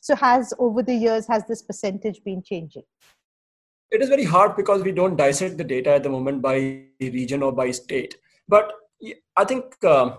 So, 0.00 0.14
has 0.16 0.52
over 0.58 0.82
the 0.82 0.94
years, 0.94 1.26
has 1.26 1.46
this 1.46 1.62
percentage 1.62 2.22
been 2.24 2.42
changing? 2.42 2.84
it 3.90 4.02
is 4.02 4.08
very 4.08 4.24
hard 4.24 4.56
because 4.56 4.82
we 4.82 4.92
don't 4.92 5.16
dissect 5.16 5.58
the 5.58 5.64
data 5.64 5.90
at 5.90 6.02
the 6.02 6.08
moment 6.08 6.42
by 6.42 6.82
region 7.00 7.42
or 7.42 7.52
by 7.52 7.70
state. 7.70 8.16
But 8.48 8.72
I 9.36 9.44
think 9.44 9.84
um 9.84 10.18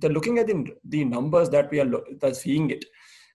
the 0.00 0.08
looking 0.08 0.38
at 0.38 0.48
the, 0.48 0.76
the 0.84 1.04
numbers 1.04 1.50
that 1.50 1.70
we 1.70 1.80
are 1.80 1.84
lo- 1.84 2.04
that 2.20 2.36
seeing 2.36 2.70
it, 2.70 2.84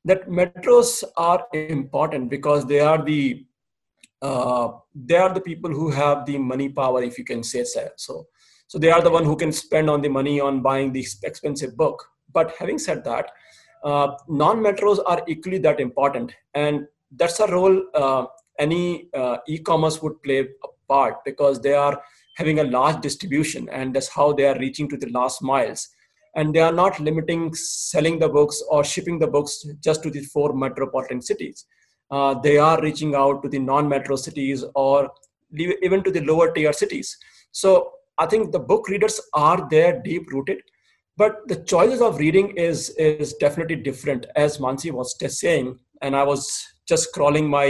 that 0.05 0.29
metros 0.29 1.03
are 1.17 1.45
important 1.53 2.29
because 2.29 2.65
they 2.65 2.79
are 2.79 3.03
the 3.03 3.45
uh, 4.21 4.71
they 4.93 5.15
are 5.15 5.33
the 5.33 5.41
people 5.41 5.71
who 5.71 5.89
have 5.89 6.25
the 6.25 6.37
money 6.37 6.67
power, 6.69 7.01
if 7.01 7.17
you 7.17 7.23
can 7.23 7.41
say 7.41 7.63
so. 7.63 8.27
So, 8.67 8.77
they 8.77 8.91
are 8.91 9.01
the 9.01 9.09
one 9.09 9.25
who 9.25 9.35
can 9.35 9.51
spend 9.51 9.89
on 9.89 10.01
the 10.01 10.09
money 10.09 10.39
on 10.39 10.61
buying 10.61 10.91
the 10.91 11.05
expensive 11.23 11.75
book. 11.77 12.05
But 12.33 12.53
having 12.59 12.77
said 12.77 13.03
that, 13.05 13.31
uh, 13.83 14.11
non-metros 14.27 14.99
are 15.05 15.23
equally 15.27 15.57
that 15.59 15.79
important, 15.79 16.33
and 16.53 16.85
that's 17.15 17.39
a 17.39 17.47
role 17.47 17.81
uh, 17.95 18.25
any 18.59 19.09
uh, 19.13 19.37
e-commerce 19.47 20.01
would 20.03 20.21
play 20.21 20.39
a 20.41 20.67
part 20.87 21.23
because 21.23 21.61
they 21.61 21.73
are 21.73 21.99
having 22.35 22.59
a 22.59 22.63
large 22.63 23.01
distribution, 23.01 23.69
and 23.69 23.95
that's 23.95 24.09
how 24.09 24.33
they 24.33 24.45
are 24.45 24.59
reaching 24.59 24.87
to 24.89 24.97
the 24.97 25.09
last 25.09 25.41
miles. 25.41 25.89
And 26.39 26.53
they 26.53 26.63
are 26.67 26.71
not 26.71 26.99
limiting 26.99 27.53
selling 27.53 28.17
the 28.19 28.29
books 28.29 28.63
or 28.69 28.83
shipping 28.83 29.19
the 29.19 29.27
books 29.27 29.65
just 29.87 30.03
to 30.03 30.09
the 30.09 30.21
four 30.33 30.53
metropolitan 30.53 31.21
cities. 31.21 31.65
Uh, 32.09 32.33
they 32.45 32.57
are 32.57 32.81
reaching 32.81 33.13
out 33.13 33.43
to 33.43 33.49
the 33.49 33.59
non-metro 33.59 34.15
cities 34.15 34.63
or 34.73 35.09
even 35.87 36.03
to 36.03 36.11
the 36.11 36.21
lower 36.21 36.51
tier 36.53 36.73
cities. 36.73 37.17
So 37.51 37.91
I 38.17 38.25
think 38.25 38.51
the 38.51 38.59
book 38.71 38.89
readers 38.89 39.19
are 39.33 39.67
there 39.69 40.01
deep 40.03 40.31
rooted 40.31 40.61
but 41.19 41.45
the 41.49 41.57
choices 41.71 42.01
of 42.07 42.17
reading 42.23 42.47
is 42.65 42.89
is 43.05 43.33
definitely 43.43 43.77
different 43.87 44.25
as 44.43 44.57
mansi 44.65 44.91
was 44.99 45.09
just 45.23 45.39
saying 45.45 45.67
and 46.01 46.15
i 46.21 46.23
was 46.31 46.45
just 46.91 47.09
scrolling 47.09 47.47
my 47.57 47.67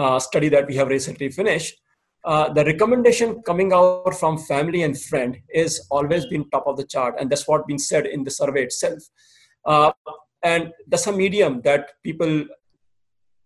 uh, 0.00 0.18
study 0.28 0.48
that 0.54 0.66
we 0.70 0.78
have 0.80 0.94
recently 0.96 1.28
finished 1.38 1.78
uh, 2.24 2.52
the 2.52 2.64
recommendation 2.64 3.42
coming 3.42 3.72
out 3.72 4.14
from 4.18 4.38
family 4.38 4.82
and 4.82 5.00
friend 5.00 5.38
is 5.52 5.86
always 5.90 6.26
been 6.26 6.48
top 6.50 6.64
of 6.66 6.76
the 6.76 6.84
chart 6.84 7.14
and 7.18 7.30
that's 7.30 7.48
what 7.48 7.66
been 7.66 7.78
said 7.78 8.06
in 8.06 8.22
the 8.22 8.30
survey 8.30 8.62
itself. 8.62 9.02
Uh, 9.64 9.92
and 10.42 10.72
that's 10.88 11.06
a 11.06 11.12
medium 11.12 11.60
that 11.62 11.90
people 12.02 12.44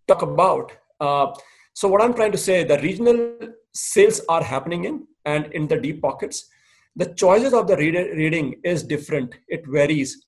talk 0.06 0.22
about. 0.22 0.72
Uh, 1.00 1.26
so 1.74 1.88
what 1.88 2.00
i'm 2.00 2.14
trying 2.14 2.32
to 2.32 2.38
say 2.38 2.64
the 2.64 2.78
regional 2.78 3.36
sales 3.74 4.20
are 4.28 4.42
happening 4.42 4.84
in 4.84 5.06
and 5.24 5.52
in 5.52 5.66
the 5.66 5.76
deep 5.76 6.00
pockets. 6.00 6.48
The 6.96 7.12
choices 7.14 7.52
of 7.52 7.66
the 7.66 7.76
reading 7.76 8.60
is 8.64 8.82
different. 8.82 9.34
It 9.48 9.64
varies. 9.66 10.24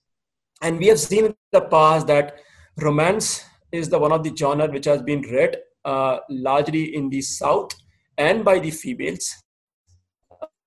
And 0.60 0.78
we 0.78 0.88
have 0.88 1.00
seen 1.00 1.26
in 1.26 1.34
the 1.52 1.62
past 1.62 2.06
that 2.08 2.40
romance 2.78 3.44
is 3.72 3.88
the 3.88 3.98
one 3.98 4.12
of 4.12 4.22
the 4.22 4.36
genre 4.36 4.70
which 4.70 4.84
has 4.84 5.02
been 5.02 5.22
read 5.22 5.56
uh, 5.84 6.18
largely 6.28 6.94
in 6.94 7.08
the 7.08 7.22
south 7.22 7.70
and 8.18 8.44
by 8.44 8.58
the 8.58 8.70
females 8.70 9.34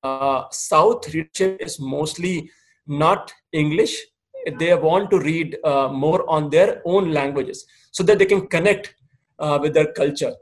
uh, 0.04 0.44
south 0.52 1.14
readership 1.14 1.62
is 1.62 1.80
mostly 1.80 2.50
not 2.88 3.34
english 3.54 3.96
they 4.60 4.74
want 4.74 5.12
to 5.12 5.20
read 5.20 5.58
uh, 5.64 5.88
more 5.88 6.28
on 6.28 6.50
their 6.50 6.82
own 6.86 7.12
languages 7.12 7.66
so 7.92 8.04
that 8.04 8.18
they 8.18 8.26
can 8.26 8.48
connect 8.48 8.96
uh, 9.40 9.60
with 9.62 9.74
their 9.74 9.92
culture 9.94 10.34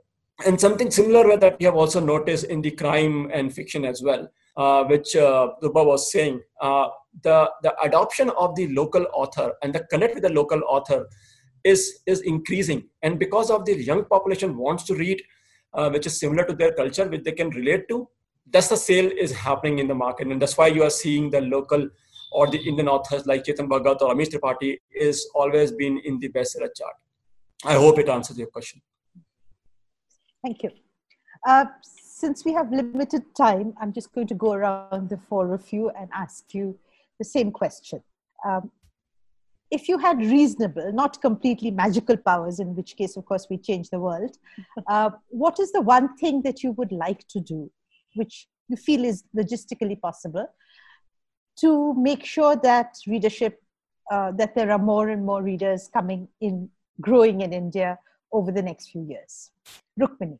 and 0.45 0.59
something 0.59 0.89
similar 0.89 1.35
that 1.37 1.57
we 1.59 1.65
have 1.65 1.75
also 1.75 1.99
noticed 1.99 2.45
in 2.45 2.61
the 2.61 2.71
crime 2.71 3.29
and 3.33 3.53
fiction 3.53 3.83
as 3.83 4.01
well 4.01 4.29
uh, 4.59 4.83
which 4.83 5.15
uh, 5.15 5.51
Rupa 5.61 5.83
was 5.83 6.11
saying, 6.11 6.41
uh, 6.59 6.89
the, 7.23 7.49
the 7.63 7.73
adoption 7.81 8.29
of 8.31 8.55
the 8.55 8.67
local 8.73 9.05
author 9.13 9.53
and 9.63 9.73
the 9.73 9.85
connect 9.89 10.15
with 10.15 10.23
the 10.23 10.33
local 10.33 10.61
author 10.67 11.07
is, 11.63 11.99
is 12.05 12.21
increasing. 12.21 12.83
And 13.01 13.17
because 13.17 13.49
of 13.49 13.63
the 13.65 13.81
young 13.81 14.03
population 14.03 14.57
wants 14.57 14.83
to 14.85 14.95
read, 14.95 15.21
uh, 15.73 15.89
which 15.89 16.05
is 16.05 16.19
similar 16.19 16.43
to 16.45 16.53
their 16.53 16.73
culture, 16.73 17.07
which 17.07 17.23
they 17.23 17.31
can 17.31 17.49
relate 17.51 17.87
to, 17.89 18.07
that's 18.51 18.69
the 18.69 18.77
sale 18.77 19.11
is 19.17 19.31
happening 19.31 19.79
in 19.79 19.87
the 19.87 19.95
market. 19.95 20.27
And 20.27 20.41
that's 20.41 20.57
why 20.57 20.67
you 20.67 20.83
are 20.83 20.89
seeing 20.89 21.29
the 21.29 21.41
local 21.41 21.87
or 22.31 22.47
the 22.47 22.57
Indian 22.57 22.87
authors 22.87 23.25
like 23.25 23.43
Chetan 23.43 23.67
Bhagat 23.67 24.01
or 24.01 24.13
Amish 24.13 24.29
Tripathi 24.29 24.79
is 24.93 25.27
always 25.33 25.71
been 25.71 25.99
in 26.03 26.19
the 26.19 26.29
bestseller 26.29 26.69
chart. 26.75 26.95
I 27.65 27.73
hope 27.73 27.99
it 27.99 28.09
answers 28.09 28.37
your 28.37 28.47
question. 28.47 28.81
Thank 30.43 30.63
you. 30.63 30.71
Uh, 31.47 31.65
since 31.81 32.45
we 32.45 32.53
have 32.53 32.71
limited 32.71 33.23
time, 33.35 33.73
I'm 33.81 33.93
just 33.93 34.13
going 34.13 34.27
to 34.27 34.33
go 34.33 34.53
around 34.53 35.09
the 35.09 35.17
four 35.17 35.53
of 35.53 35.71
you 35.71 35.89
and 35.97 36.09
ask 36.13 36.53
you 36.53 36.77
the 37.17 37.25
same 37.25 37.51
question. 37.51 38.01
Um, 38.45 38.71
if 39.71 39.87
you 39.87 39.97
had 39.97 40.19
reasonable, 40.19 40.91
not 40.93 41.21
completely 41.21 41.71
magical 41.71 42.17
powers, 42.17 42.59
in 42.59 42.75
which 42.75 42.95
case, 42.95 43.15
of 43.15 43.25
course, 43.25 43.47
we 43.49 43.57
change 43.57 43.89
the 43.89 43.99
world, 43.99 44.37
uh, 44.87 45.11
what 45.29 45.59
is 45.59 45.71
the 45.71 45.81
one 45.81 46.15
thing 46.17 46.41
that 46.43 46.63
you 46.63 46.71
would 46.71 46.91
like 46.91 47.27
to 47.27 47.39
do, 47.39 47.71
which 48.15 48.47
you 48.67 48.77
feel 48.77 49.05
is 49.05 49.23
logistically 49.35 49.99
possible, 49.99 50.47
to 51.59 51.93
make 51.95 52.25
sure 52.25 52.55
that 52.55 52.95
readership, 53.07 53.61
uh, 54.11 54.31
that 54.31 54.55
there 54.55 54.71
are 54.71 54.79
more 54.79 55.09
and 55.09 55.25
more 55.25 55.43
readers 55.43 55.89
coming 55.93 56.27
in, 56.41 56.69
growing 57.01 57.41
in 57.41 57.53
India 57.53 57.97
over 58.31 58.51
the 58.51 58.61
next 58.61 58.89
few 58.89 59.03
years? 59.03 59.51
Rukmini. 59.99 60.39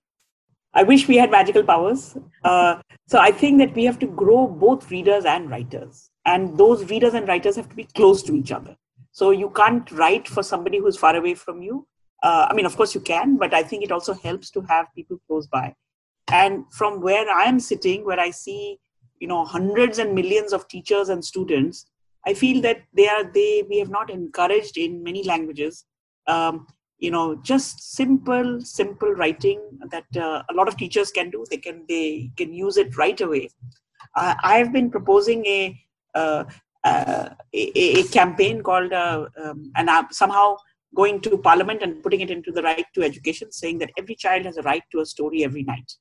I 0.73 0.84
wish 0.84 1.07
we 1.07 1.17
had 1.17 1.32
magical 1.32 1.63
powers. 1.63 2.15
Uh, 2.43 2.80
so 3.07 3.17
I 3.17 3.32
think 3.32 3.57
that 3.57 3.73
we 3.73 3.86
have 3.86 3.97
to 3.99 4.05
grow 4.05 4.47
both 4.47 4.91
readers 4.91 5.25
and 5.25 5.49
writers. 5.49 6.11
And 6.25 6.57
those 6.57 6.89
readers 6.89 7.15
and 7.15 7.27
writers 7.27 7.55
have 7.55 7.69
to 7.69 7.75
be 7.75 7.86
close 7.95 8.21
to 8.23 8.36
each 8.36 8.51
other. 8.51 8.77
So 9.20 9.32
you 9.32 9.49
can't 9.49 9.91
write 9.91 10.28
for 10.30 10.43
somebody 10.43 10.78
who's 10.80 10.97
far 10.97 11.15
away 11.15 11.36
from 11.36 11.61
you. 11.61 11.86
Uh, 12.24 12.47
I 12.49 12.53
mean, 12.53 12.65
of 12.65 12.76
course 12.78 12.95
you 12.95 13.01
can, 13.01 13.38
but 13.38 13.53
I 13.53 13.63
think 13.63 13.84
it 13.84 13.91
also 13.91 14.13
helps 14.13 14.49
to 14.51 14.61
have 14.61 14.86
people 14.95 15.17
close 15.28 15.47
by. 15.47 15.76
And 16.32 16.63
from 16.72 17.01
where 17.01 17.30
I 17.30 17.43
am 17.43 17.59
sitting, 17.59 18.05
where 18.05 18.20
I 18.20 18.32
see, 18.32 18.80
you 19.20 19.28
know, 19.28 19.43
hundreds 19.43 19.99
and 19.99 20.15
millions 20.15 20.53
of 20.53 20.67
teachers 20.70 21.09
and 21.09 21.24
students, 21.32 21.86
I 22.26 22.34
feel 22.34 22.61
that 22.61 22.84
they 22.93 23.07
are 23.07 23.24
they 23.24 23.63
we 23.70 23.80
have 23.80 23.89
not 23.89 24.09
encouraged 24.09 24.78
in 24.78 25.03
many 25.03 25.24
languages 25.24 25.86
um, 26.28 26.67
you 26.97 27.11
know 27.11 27.36
just 27.36 27.93
simple 27.95 28.61
simple 28.61 29.11
writing 29.13 29.61
that 29.89 30.05
uh, 30.15 30.43
a 30.49 30.53
lot 30.53 30.67
of 30.67 30.78
teachers 30.78 31.11
can 31.11 31.30
do 31.30 31.45
they 31.49 31.57
can 31.57 31.86
they 31.88 32.30
can 32.36 32.53
use 32.53 32.78
it 32.78 32.97
right 32.97 33.22
away 33.22 33.49
uh, 34.15 34.36
i've 34.43 34.74
been 34.74 34.89
proposing 34.91 35.45
a 35.45 35.80
uh 36.15 36.43
a, 36.86 37.36
a, 37.53 38.03
campaign 38.03 38.61
called 38.61 38.93
uh, 38.93 39.27
um, 39.41 39.71
and 39.75 39.89
I'm 39.89 40.07
somehow 40.11 40.57
going 40.95 41.21
to 41.21 41.38
parliament 41.38 41.82
and 41.84 42.01
putting 42.01 42.21
it 42.21 42.32
into 42.32 42.51
the 42.51 42.63
right 42.63 42.86
to 42.95 43.03
education 43.03 43.51
saying 43.51 43.80
that 43.80 43.91
every 43.97 44.15
child 44.15 44.45
has 44.45 44.57
a 44.57 44.61
right 44.63 44.84
to 44.91 45.01
a 45.01 45.05
story 45.05 45.43
every 45.43 45.63
night. 45.63 45.91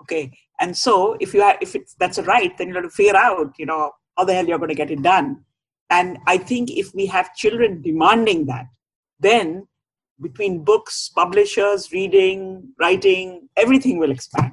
Okay? 0.00 0.32
And 0.60 0.76
so 0.76 1.16
if 1.20 1.32
you 1.32 1.40
have 1.40 1.58
if 1.60 1.74
it's 1.74 1.94
that's 1.94 2.18
a 2.18 2.22
right 2.24 2.56
then 2.58 2.68
you 2.68 2.74
have 2.74 2.84
to 2.84 2.90
figure 2.90 3.16
out 3.16 3.52
you 3.58 3.66
know 3.66 3.92
how 4.16 4.24
the 4.24 4.34
hell 4.34 4.46
you're 4.46 4.58
going 4.58 4.68
to 4.68 4.74
get 4.74 4.90
it 4.90 5.02
done. 5.02 5.44
And 5.90 6.18
i 6.26 6.38
think 6.38 6.70
if 6.70 6.94
we 6.94 7.06
have 7.06 7.34
children 7.34 7.82
demanding 7.82 8.46
that 8.46 8.66
then 9.20 9.66
between 10.22 10.64
books, 10.64 11.10
publishers, 11.14 11.92
reading, 11.92 12.68
writing, 12.78 13.48
everything 13.56 13.98
will 13.98 14.10
expand. 14.10 14.52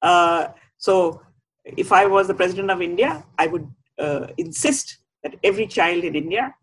Uh, 0.00 0.48
so, 0.78 1.20
if 1.64 1.92
I 1.92 2.06
was 2.06 2.26
the 2.28 2.34
president 2.34 2.70
of 2.70 2.82
India, 2.82 3.24
I 3.38 3.46
would 3.46 3.68
uh, 3.98 4.26
insist 4.38 4.98
that 5.22 5.36
every 5.44 5.66
child 5.66 6.04
in 6.04 6.14
India 6.14 6.54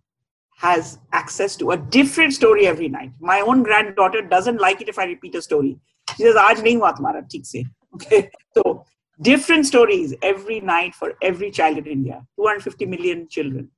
has 0.57 0.99
access 1.13 1.55
to 1.55 1.71
a 1.71 1.77
different 1.77 2.33
story 2.33 2.67
every 2.67 2.89
night. 2.89 3.11
My 3.19 3.39
own 3.39 3.63
granddaughter 3.63 4.21
doesn't 4.21 4.59
like 4.59 4.81
it 4.81 4.89
if 4.89 4.99
I 4.99 5.05
repeat 5.05 5.35
a 5.35 5.41
story. 5.41 5.79
She 6.17 6.23
says, 6.23 6.35
"Aaj 6.35 6.63
nahi 6.67 6.77
hua 6.77 6.93
tumhara, 6.93 7.45
se." 7.45 7.65
Okay, 7.95 8.29
so 8.55 8.85
different 9.19 9.65
stories 9.65 10.13
every 10.21 10.59
night 10.59 10.93
for 10.93 11.13
every 11.21 11.49
child 11.49 11.77
in 11.77 11.87
India. 11.87 12.25
250 12.35 12.85
million 12.85 13.27
children. 13.27 13.69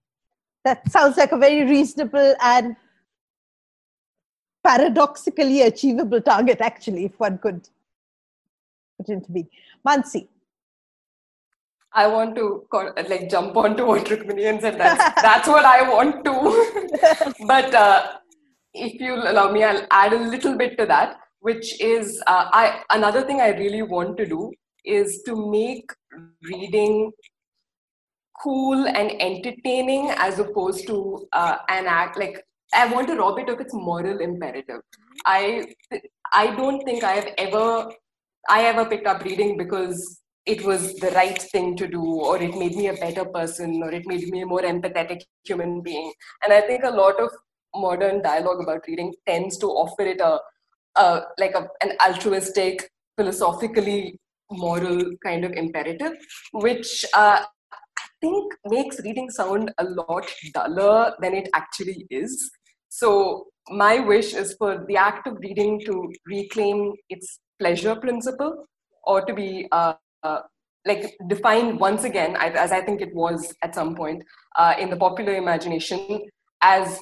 That 0.65 0.91
sounds 0.91 1.17
like 1.17 1.31
a 1.31 1.37
very 1.37 1.63
reasonable 1.63 2.35
and 2.41 2.75
paradoxically 4.63 5.61
achievable 5.61 6.21
target, 6.21 6.61
actually, 6.61 7.05
if 7.05 7.19
one 7.19 7.37
could 7.37 7.67
put 8.97 9.09
it 9.09 9.13
into 9.13 9.31
being. 9.31 9.49
Mansi. 9.87 10.27
I 11.93 12.07
want 12.07 12.35
to 12.35 12.65
like 13.09 13.29
jump 13.29 13.55
onto 13.57 13.85
what 13.85 14.05
Rukmini 14.05 14.61
said. 14.61 14.79
That's, 14.79 15.21
that's 15.21 15.47
what 15.47 15.65
I 15.65 15.89
want 15.89 16.23
to. 16.25 17.33
but 17.47 17.73
uh, 17.75 18.17
if 18.73 18.99
you 18.99 19.15
allow 19.15 19.51
me, 19.51 19.63
I'll 19.63 19.85
add 19.91 20.13
a 20.13 20.19
little 20.19 20.57
bit 20.57 20.77
to 20.77 20.85
that, 20.85 21.17
which 21.39 21.79
is 21.81 22.21
uh, 22.27 22.49
I 22.53 22.83
another 22.91 23.23
thing 23.23 23.41
I 23.41 23.49
really 23.49 23.81
want 23.81 24.17
to 24.17 24.25
do 24.25 24.51
is 24.85 25.21
to 25.25 25.51
make 25.51 25.91
reading 26.43 27.11
cool 28.41 28.87
and 28.87 29.21
entertaining 29.21 30.11
as 30.17 30.39
opposed 30.39 30.87
to 30.87 31.27
uh, 31.33 31.57
an 31.69 31.85
act 31.85 32.17
like 32.17 32.43
I 32.73 32.91
want 32.91 33.07
to 33.09 33.15
rob 33.15 33.37
it 33.37 33.49
of 33.49 33.59
its 33.59 33.73
moral 33.73 34.19
imperative. 34.19 34.81
I 35.25 35.67
I 36.31 36.55
don't 36.55 36.83
think 36.83 37.03
I 37.03 37.13
have 37.13 37.27
ever 37.37 37.91
I 38.49 38.63
ever 38.63 38.85
picked 38.85 39.07
up 39.07 39.23
reading 39.23 39.57
because 39.57 40.20
it 40.45 40.63
was 40.65 40.95
the 40.95 41.11
right 41.11 41.39
thing 41.39 41.75
to 41.77 41.87
do, 41.87 42.03
or 42.03 42.41
it 42.41 42.55
made 42.55 42.75
me 42.75 42.87
a 42.87 42.93
better 42.93 43.25
person, 43.25 43.81
or 43.83 43.91
it 43.91 44.07
made 44.07 44.27
me 44.29 44.41
a 44.41 44.45
more 44.45 44.61
empathetic 44.61 45.21
human 45.43 45.81
being. 45.81 46.11
And 46.43 46.51
I 46.51 46.61
think 46.61 46.83
a 46.83 46.89
lot 46.89 47.19
of 47.19 47.31
modern 47.75 48.21
dialogue 48.21 48.61
about 48.61 48.85
reading 48.87 49.13
tends 49.27 49.57
to 49.59 49.67
offer 49.67 50.01
it 50.01 50.19
a, 50.19 50.39
a 50.95 51.21
like 51.37 51.53
a, 51.53 51.67
an 51.81 51.93
altruistic, 52.05 52.89
philosophically 53.17 54.19
moral 54.49 55.03
kind 55.23 55.45
of 55.45 55.51
imperative, 55.53 56.13
which 56.53 57.05
uh, 57.13 57.43
I 57.71 58.07
think 58.19 58.53
makes 58.65 58.99
reading 59.01 59.29
sound 59.29 59.71
a 59.77 59.83
lot 59.83 60.29
duller 60.53 61.13
than 61.21 61.35
it 61.35 61.49
actually 61.53 62.07
is. 62.09 62.49
So, 62.89 63.47
my 63.69 63.99
wish 63.99 64.33
is 64.33 64.55
for 64.55 64.83
the 64.87 64.97
act 64.97 65.27
of 65.27 65.37
reading 65.39 65.79
to 65.85 66.11
reclaim 66.25 66.93
its 67.09 67.39
pleasure 67.59 67.95
principle 67.95 68.65
or 69.03 69.23
to 69.23 69.33
be 69.33 69.67
uh, 69.71 69.93
uh, 70.23 70.41
like 70.85 71.15
defined 71.27 71.79
once 71.79 72.03
again, 72.03 72.35
as 72.39 72.71
I 72.71 72.81
think 72.81 73.01
it 73.01 73.13
was 73.13 73.53
at 73.61 73.75
some 73.75 73.95
point 73.95 74.23
uh, 74.55 74.73
in 74.79 74.89
the 74.89 74.95
popular 74.97 75.35
imagination, 75.35 76.21
as 76.61 76.99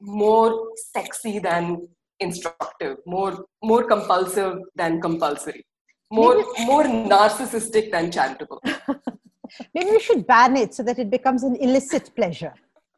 more 0.00 0.68
sexy 0.92 1.38
than 1.38 1.88
instructive, 2.20 2.98
more 3.06 3.44
more 3.62 3.84
compulsive 3.84 4.58
than 4.74 5.00
compulsory, 5.00 5.64
more 6.10 6.36
more 6.60 6.84
narcissistic 6.84 7.90
than 7.90 8.10
charitable. 8.10 8.62
Maybe 9.74 9.90
we 9.90 10.00
should 10.00 10.26
ban 10.26 10.56
it 10.56 10.74
so 10.74 10.82
that 10.82 10.98
it 10.98 11.10
becomes 11.10 11.42
an 11.42 11.56
illicit 11.56 12.14
pleasure, 12.14 12.54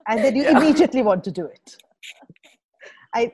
and 0.06 0.24
then 0.24 0.36
you 0.36 0.42
yeah. 0.42 0.58
immediately 0.58 1.02
want 1.02 1.24
to 1.24 1.30
do 1.30 1.46
it. 1.46 1.76
I 3.14 3.32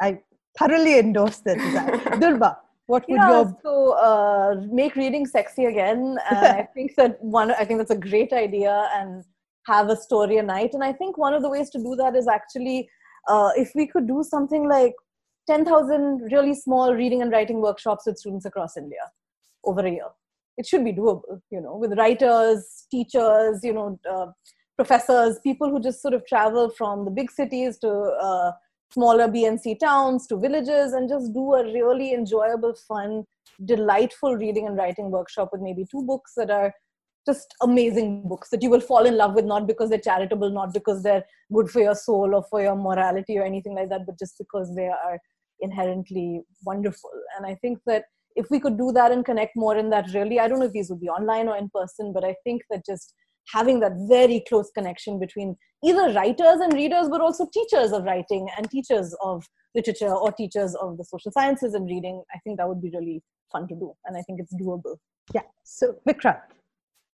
I 0.00 0.20
thoroughly 0.58 0.98
endorse 0.98 1.38
that. 1.38 1.56
Durba, 2.20 2.56
what 2.88 3.04
would 3.06 3.16
yeah, 3.16 3.30
your 3.30 3.56
so 3.62 3.92
uh, 3.98 4.64
make 4.70 4.96
reading 4.96 5.26
sexy 5.26 5.66
again? 5.66 6.16
And 6.30 6.38
I 6.38 6.66
think 6.74 6.96
that 6.96 7.22
one. 7.22 7.52
I 7.52 7.64
think 7.64 7.78
that's 7.78 7.90
a 7.90 8.04
great 8.10 8.32
idea, 8.32 8.88
and 8.94 9.24
have 9.66 9.90
a 9.90 9.96
story 9.96 10.38
a 10.38 10.42
night. 10.42 10.70
And 10.72 10.82
I 10.82 10.94
think 10.94 11.18
one 11.18 11.34
of 11.34 11.42
the 11.42 11.50
ways 11.50 11.68
to 11.70 11.78
do 11.78 11.94
that 11.96 12.16
is 12.16 12.26
actually 12.26 12.88
uh, 13.28 13.50
if 13.56 13.72
we 13.74 13.86
could 13.86 14.08
do 14.08 14.22
something 14.22 14.66
like 14.66 14.94
ten 15.46 15.66
thousand 15.66 16.32
really 16.32 16.54
small 16.54 16.94
reading 16.94 17.20
and 17.20 17.30
writing 17.30 17.60
workshops 17.60 18.06
with 18.06 18.16
students 18.16 18.46
across 18.46 18.78
India 18.78 19.04
over 19.64 19.80
a 19.86 19.90
year. 19.90 20.08
It 20.56 20.66
should 20.66 20.82
be 20.82 20.92
doable, 20.94 21.40
you 21.50 21.60
know, 21.60 21.76
with 21.76 21.96
writers, 21.98 22.86
teachers, 22.90 23.60
you 23.62 23.74
know, 23.74 24.00
uh, 24.10 24.28
professors, 24.76 25.38
people 25.44 25.68
who 25.70 25.78
just 25.78 26.00
sort 26.00 26.14
of 26.14 26.24
travel 26.26 26.70
from 26.70 27.04
the 27.04 27.10
big 27.10 27.30
cities 27.30 27.78
to 27.80 27.90
uh, 27.90 28.52
smaller 28.92 29.28
BNC 29.28 29.78
towns 29.78 30.26
to 30.26 30.36
villages 30.36 30.92
and 30.92 31.08
just 31.08 31.32
do 31.32 31.54
a 31.54 31.64
really 31.64 32.14
enjoyable, 32.14 32.74
fun, 32.86 33.24
delightful 33.64 34.36
reading 34.36 34.66
and 34.66 34.76
writing 34.76 35.10
workshop 35.10 35.50
with 35.52 35.60
maybe 35.60 35.84
two 35.90 36.02
books 36.02 36.32
that 36.36 36.50
are 36.50 36.72
just 37.26 37.54
amazing 37.60 38.26
books 38.26 38.48
that 38.50 38.62
you 38.62 38.70
will 38.70 38.80
fall 38.80 39.04
in 39.04 39.16
love 39.16 39.34
with, 39.34 39.44
not 39.44 39.66
because 39.66 39.90
they're 39.90 39.98
charitable, 39.98 40.50
not 40.50 40.72
because 40.72 41.02
they're 41.02 41.24
good 41.52 41.68
for 41.70 41.80
your 41.80 41.94
soul 41.94 42.34
or 42.34 42.42
for 42.48 42.62
your 42.62 42.74
morality 42.76 43.38
or 43.38 43.44
anything 43.44 43.74
like 43.74 43.90
that, 43.90 44.06
but 44.06 44.18
just 44.18 44.38
because 44.38 44.74
they 44.74 44.86
are 44.86 45.18
inherently 45.60 46.42
wonderful. 46.64 47.10
And 47.36 47.44
I 47.44 47.54
think 47.56 47.78
that 47.86 48.04
if 48.36 48.46
we 48.50 48.60
could 48.60 48.78
do 48.78 48.92
that 48.92 49.12
and 49.12 49.24
connect 49.24 49.56
more 49.56 49.76
in 49.76 49.90
that, 49.90 50.06
really, 50.14 50.40
I 50.40 50.48
don't 50.48 50.60
know 50.60 50.66
if 50.66 50.72
these 50.72 50.88
would 50.88 51.00
be 51.00 51.08
online 51.08 51.48
or 51.48 51.56
in 51.56 51.68
person, 51.74 52.12
but 52.12 52.24
I 52.24 52.34
think 52.44 52.62
that 52.70 52.86
just 52.86 53.14
having 53.52 53.80
that 53.80 53.92
very 54.08 54.44
close 54.48 54.70
connection 54.70 55.18
between 55.18 55.56
either 55.84 56.12
writers 56.12 56.60
and 56.60 56.72
readers, 56.72 57.08
but 57.08 57.20
also 57.20 57.46
teachers 57.52 57.92
of 57.92 58.04
writing 58.04 58.48
and 58.56 58.70
teachers 58.70 59.14
of 59.22 59.44
literature 59.74 60.12
or 60.12 60.32
teachers 60.32 60.74
of 60.74 60.96
the 60.96 61.04
social 61.04 61.32
sciences 61.32 61.74
and 61.74 61.86
reading. 61.86 62.22
I 62.34 62.38
think 62.44 62.58
that 62.58 62.68
would 62.68 62.82
be 62.82 62.90
really 62.90 63.22
fun 63.52 63.68
to 63.68 63.74
do, 63.74 63.92
and 64.06 64.16
I 64.16 64.22
think 64.22 64.40
it's 64.40 64.54
doable. 64.54 64.96
Yeah. 65.34 65.42
So 65.64 65.96
Vikrant. 66.08 66.40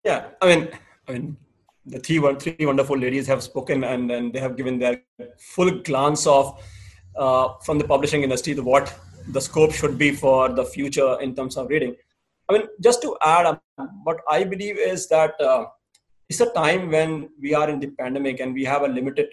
Yeah, 0.03 0.27
I 0.41 0.47
mean, 0.47 0.69
I 1.07 1.11
mean, 1.13 1.37
the 1.85 1.99
three 1.99 2.19
three 2.39 2.65
wonderful 2.65 2.97
ladies 2.97 3.27
have 3.27 3.43
spoken, 3.43 3.83
and 3.83 4.11
and 4.11 4.33
they 4.33 4.39
have 4.39 4.55
given 4.57 4.79
their 4.79 5.01
full 5.37 5.71
glance 5.81 6.27
of 6.27 6.63
uh, 7.15 7.53
from 7.65 7.77
the 7.77 7.85
publishing 7.85 8.23
industry 8.23 8.55
to 8.55 8.63
what 8.63 8.97
the 9.27 9.41
scope 9.41 9.73
should 9.73 9.97
be 9.97 10.11
for 10.11 10.49
the 10.49 10.65
future 10.65 11.19
in 11.21 11.35
terms 11.35 11.57
of 11.57 11.69
reading. 11.69 11.95
I 12.49 12.53
mean, 12.53 12.63
just 12.81 13.01
to 13.03 13.15
add, 13.21 13.45
um, 13.45 13.89
what 14.03 14.19
I 14.29 14.43
believe 14.43 14.77
is 14.77 15.07
that. 15.09 15.39
Uh, 15.39 15.65
it's 16.31 16.39
a 16.39 16.51
time 16.53 16.89
when 16.89 17.29
we 17.41 17.53
are 17.53 17.69
in 17.69 17.79
the 17.81 17.89
pandemic 17.99 18.39
and 18.39 18.53
we 18.53 18.63
have 18.63 18.83
a 18.83 18.87
limited 18.87 19.27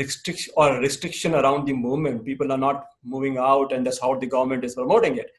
restriction 0.00 0.50
or 0.56 0.80
restriction 0.80 1.34
around 1.34 1.66
the 1.66 1.74
movement. 1.74 2.24
People 2.24 2.50
are 2.54 2.62
not 2.68 2.86
moving 3.04 3.36
out, 3.36 3.72
and 3.72 3.86
that's 3.86 4.00
how 4.00 4.12
the 4.18 4.30
government 4.34 4.64
is 4.64 4.74
promoting 4.74 5.18
it. 5.18 5.30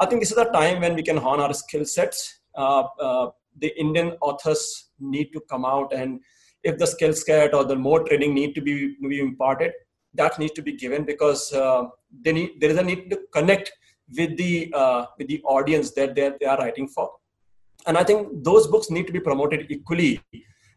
I 0.00 0.06
think 0.06 0.20
this 0.22 0.32
is 0.32 0.38
a 0.38 0.50
time 0.50 0.80
when 0.80 0.96
we 0.96 1.04
can 1.04 1.16
hone 1.16 1.38
our 1.38 1.54
skill 1.54 1.84
sets. 1.84 2.40
Uh, 2.56 2.82
uh, 3.08 3.30
the 3.58 3.70
Indian 3.78 4.08
authors 4.20 4.88
need 4.98 5.28
to 5.34 5.40
come 5.48 5.64
out, 5.64 5.92
and 5.92 6.18
if 6.64 6.78
the 6.78 6.88
skill 6.94 7.12
set 7.12 7.54
or 7.54 7.64
the 7.64 7.76
more 7.76 8.02
training 8.08 8.34
need 8.34 8.56
to 8.56 8.60
be, 8.60 8.96
be 9.08 9.20
imparted, 9.20 9.70
that 10.14 10.36
needs 10.40 10.54
to 10.54 10.62
be 10.62 10.72
given 10.72 11.04
because 11.04 11.52
uh, 11.52 11.84
need, 12.24 12.60
there 12.60 12.70
is 12.70 12.76
a 12.76 12.82
need 12.82 13.08
to 13.10 13.20
connect 13.32 13.70
with 14.18 14.36
the 14.36 14.52
uh, 14.74 15.06
with 15.16 15.28
the 15.28 15.40
audience 15.44 15.92
that 15.92 16.16
they 16.16 16.46
are 16.52 16.58
writing 16.58 16.88
for 16.88 17.08
and 17.86 17.96
i 17.96 18.04
think 18.04 18.28
those 18.44 18.66
books 18.66 18.90
need 18.90 19.06
to 19.06 19.12
be 19.12 19.20
promoted 19.20 19.66
equally 19.70 20.20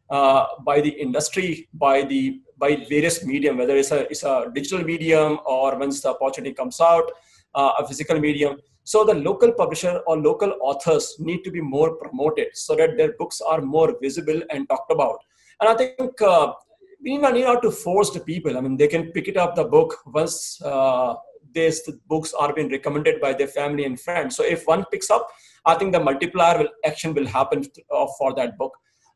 uh, 0.09 0.45
by 0.65 0.79
the 0.81 0.89
industry 0.89 1.67
by 1.73 2.03
the 2.03 2.41
by 2.57 2.75
various 2.89 3.25
medium 3.25 3.57
whether 3.57 3.75
it's 3.75 3.91
a, 3.91 4.01
it's 4.11 4.23
a 4.23 4.51
digital 4.53 4.83
medium 4.83 5.39
or 5.45 5.77
once 5.77 6.01
the 6.01 6.09
opportunity 6.09 6.53
comes 6.53 6.79
out 6.79 7.09
uh, 7.55 7.73
a 7.79 7.87
physical 7.87 8.19
medium. 8.19 8.57
So 8.83 9.03
the 9.05 9.13
local 9.13 9.51
publisher 9.51 10.01
or 10.07 10.17
local 10.17 10.55
authors 10.61 11.15
need 11.19 11.43
to 11.43 11.51
be 11.51 11.61
more 11.61 11.95
promoted 11.95 12.47
so 12.53 12.75
that 12.75 12.97
their 12.97 13.13
books 13.13 13.41
are 13.41 13.61
more 13.61 13.95
visible 14.01 14.41
and 14.49 14.67
talked 14.67 14.91
about. 14.91 15.19
And 15.61 15.69
i 15.69 15.75
think 15.75 16.21
uh, 16.21 16.53
we 17.01 17.11
need 17.11 17.21
not 17.21 17.33
need 17.33 17.45
to 17.61 17.71
force 17.71 18.09
the 18.09 18.19
people. 18.19 18.57
I 18.57 18.61
mean 18.61 18.75
they 18.77 18.87
can 18.87 19.11
pick 19.11 19.27
it 19.27 19.37
up 19.37 19.55
the 19.55 19.63
book 19.63 19.99
once 20.05 20.61
uh, 20.61 21.15
these 21.53 21.81
books 22.07 22.33
are 22.33 22.53
being 22.53 22.69
recommended 22.69 23.21
by 23.21 23.33
their 23.33 23.47
family 23.47 23.85
and 23.85 23.99
friends. 23.99 24.35
So 24.35 24.43
if 24.43 24.65
one 24.65 24.85
picks 24.91 25.09
up 25.09 25.27
I 25.65 25.75
think 25.75 25.93
the 25.93 25.99
multiplier 25.99 26.57
will, 26.57 26.69
action 26.85 27.13
will 27.13 27.25
happen 27.25 27.65
uh, 27.89 28.07
for 28.17 28.33
that 28.35 28.57
book. 28.57 28.73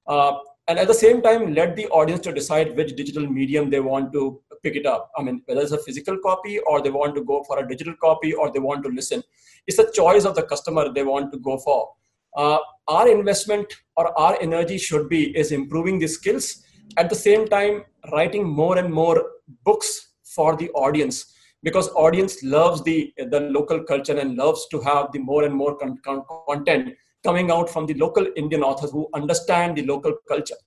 Uh, 0.08 0.38
and 0.70 0.80
at 0.80 0.88
the 0.88 0.94
same 0.94 1.22
time 1.22 1.54
let 1.54 1.76
the 1.76 1.88
audience 1.88 2.22
to 2.22 2.34
decide 2.34 2.76
which 2.76 2.96
digital 2.96 3.28
medium 3.28 3.70
they 3.70 3.80
want 3.80 4.12
to 4.14 4.42
pick 4.64 4.76
it 4.76 4.86
up. 4.86 5.12
I 5.18 5.24
mean 5.24 5.42
whether 5.46 5.62
it's 5.62 5.72
a 5.72 5.78
physical 5.78 6.18
copy 6.24 6.60
or 6.60 6.82
they 6.82 6.90
want 6.90 7.16
to 7.16 7.24
go 7.24 7.44
for 7.44 7.60
a 7.60 7.68
digital 7.68 7.96
copy 8.02 8.34
or 8.34 8.52
they 8.52 8.60
want 8.60 8.84
to 8.84 8.90
listen 8.90 9.24
it's 9.68 9.80
a 9.80 9.92
choice 9.92 10.24
of 10.24 10.36
the 10.36 10.44
customer 10.44 10.92
they 10.92 11.04
want 11.04 11.32
to 11.34 11.40
go 11.40 11.58
for. 11.58 11.90
Uh, 12.36 12.60
our 12.88 13.10
investment 13.10 13.74
or 13.98 14.18
our 14.18 14.38
energy 14.42 14.78
should 14.78 15.10
be 15.10 15.38
is 15.38 15.52
improving 15.52 16.00
the 16.00 16.08
skills 16.08 16.64
at 16.96 17.10
the 17.10 17.16
same 17.16 17.48
time 17.48 17.84
writing 18.12 18.48
more 18.48 18.78
and 18.78 18.94
more 18.94 19.32
books 19.64 20.14
for 20.24 20.56
the 20.56 20.70
audience 20.70 21.34
because 21.68 21.90
audience 22.06 22.36
loves 22.56 22.84
the 22.88 22.98
the 23.34 23.42
local 23.58 23.80
culture 23.92 24.18
and 24.24 24.38
loves 24.44 24.68
to 24.74 24.80
have 24.88 25.12
the 25.16 25.22
more 25.32 25.44
and 25.48 25.56
more 25.62 25.74
con- 25.82 25.98
con- 26.08 26.24
content 26.50 26.94
coming 27.28 27.50
out 27.56 27.70
from 27.74 27.86
the 27.90 27.98
local 28.06 28.28
indian 28.44 28.64
authors 28.70 28.92
who 28.98 29.08
understand 29.22 29.78
the 29.78 29.86
local 29.94 30.14
culture 30.34 30.62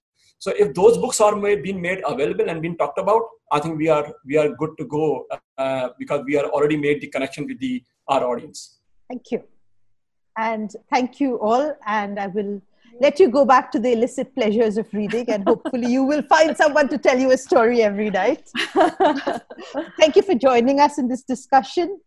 so 0.45 0.53
if 0.63 0.73
those 0.75 0.97
books 0.97 1.21
are 1.21 1.37
made, 1.37 1.63
being 1.63 1.81
made 1.89 2.03
available 2.07 2.49
and 2.51 2.63
being 2.65 2.77
talked 2.83 2.99
about 3.05 3.23
i 3.53 3.61
think 3.61 3.79
we 3.85 3.89
are 3.97 4.07
we 4.33 4.37
are 4.43 4.49
good 4.63 4.75
to 4.81 4.85
go 4.97 5.05
uh, 5.65 5.89
because 6.03 6.23
we 6.31 6.37
are 6.43 6.47
already 6.57 6.79
made 6.89 7.01
the 7.01 7.11
connection 7.17 7.47
with 7.53 7.59
the 7.67 7.75
our 8.09 8.25
audience 8.33 8.61
thank 9.09 9.33
you 9.33 9.43
and 10.37 10.75
thank 10.91 11.21
you 11.21 11.39
all. 11.41 11.77
And 11.87 12.19
I 12.19 12.29
will 12.29 12.61
let 12.99 13.21
you 13.21 13.29
go 13.29 13.45
back 13.45 13.71
to 13.73 13.79
the 13.79 13.93
illicit 13.93 14.35
pleasures 14.35 14.77
of 14.77 14.93
reading, 14.93 15.31
and 15.31 15.45
hopefully, 15.45 15.91
you 15.91 16.03
will 16.03 16.23
find 16.23 16.57
someone 16.57 16.89
to 16.89 16.99
tell 16.99 17.19
you 17.19 17.31
a 17.31 17.37
story 17.37 17.83
every 17.83 18.11
night. 18.11 18.49
thank 19.99 20.17
you 20.17 20.23
for 20.23 20.35
joining 20.35 20.81
us 20.81 20.99
in 20.99 21.09
this 21.09 21.23
discussion. 21.23 22.01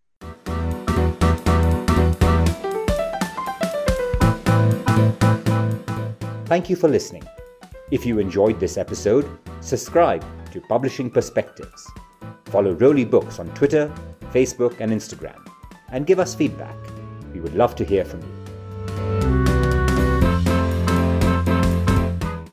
Thank 6.46 6.70
you 6.70 6.76
for 6.76 6.88
listening. 6.88 7.24
If 7.90 8.06
you 8.06 8.20
enjoyed 8.20 8.60
this 8.60 8.78
episode, 8.78 9.26
subscribe 9.62 10.24
to 10.52 10.62
Publishing 10.62 11.10
Perspectives. 11.10 11.90
Follow 12.46 12.76
Roli 12.76 13.10
Books 13.10 13.40
on 13.40 13.48
Twitter, 13.56 13.92
Facebook, 14.32 14.80
and 14.80 14.92
Instagram, 14.92 15.48
and 15.92 16.06
give 16.06 16.20
us 16.20 16.36
feedback. 16.36 16.76
We 17.34 17.40
would 17.40 17.56
love 17.56 17.76
to 17.78 17.84
hear 17.84 18.06
from 18.06 18.22
you. 18.22 18.43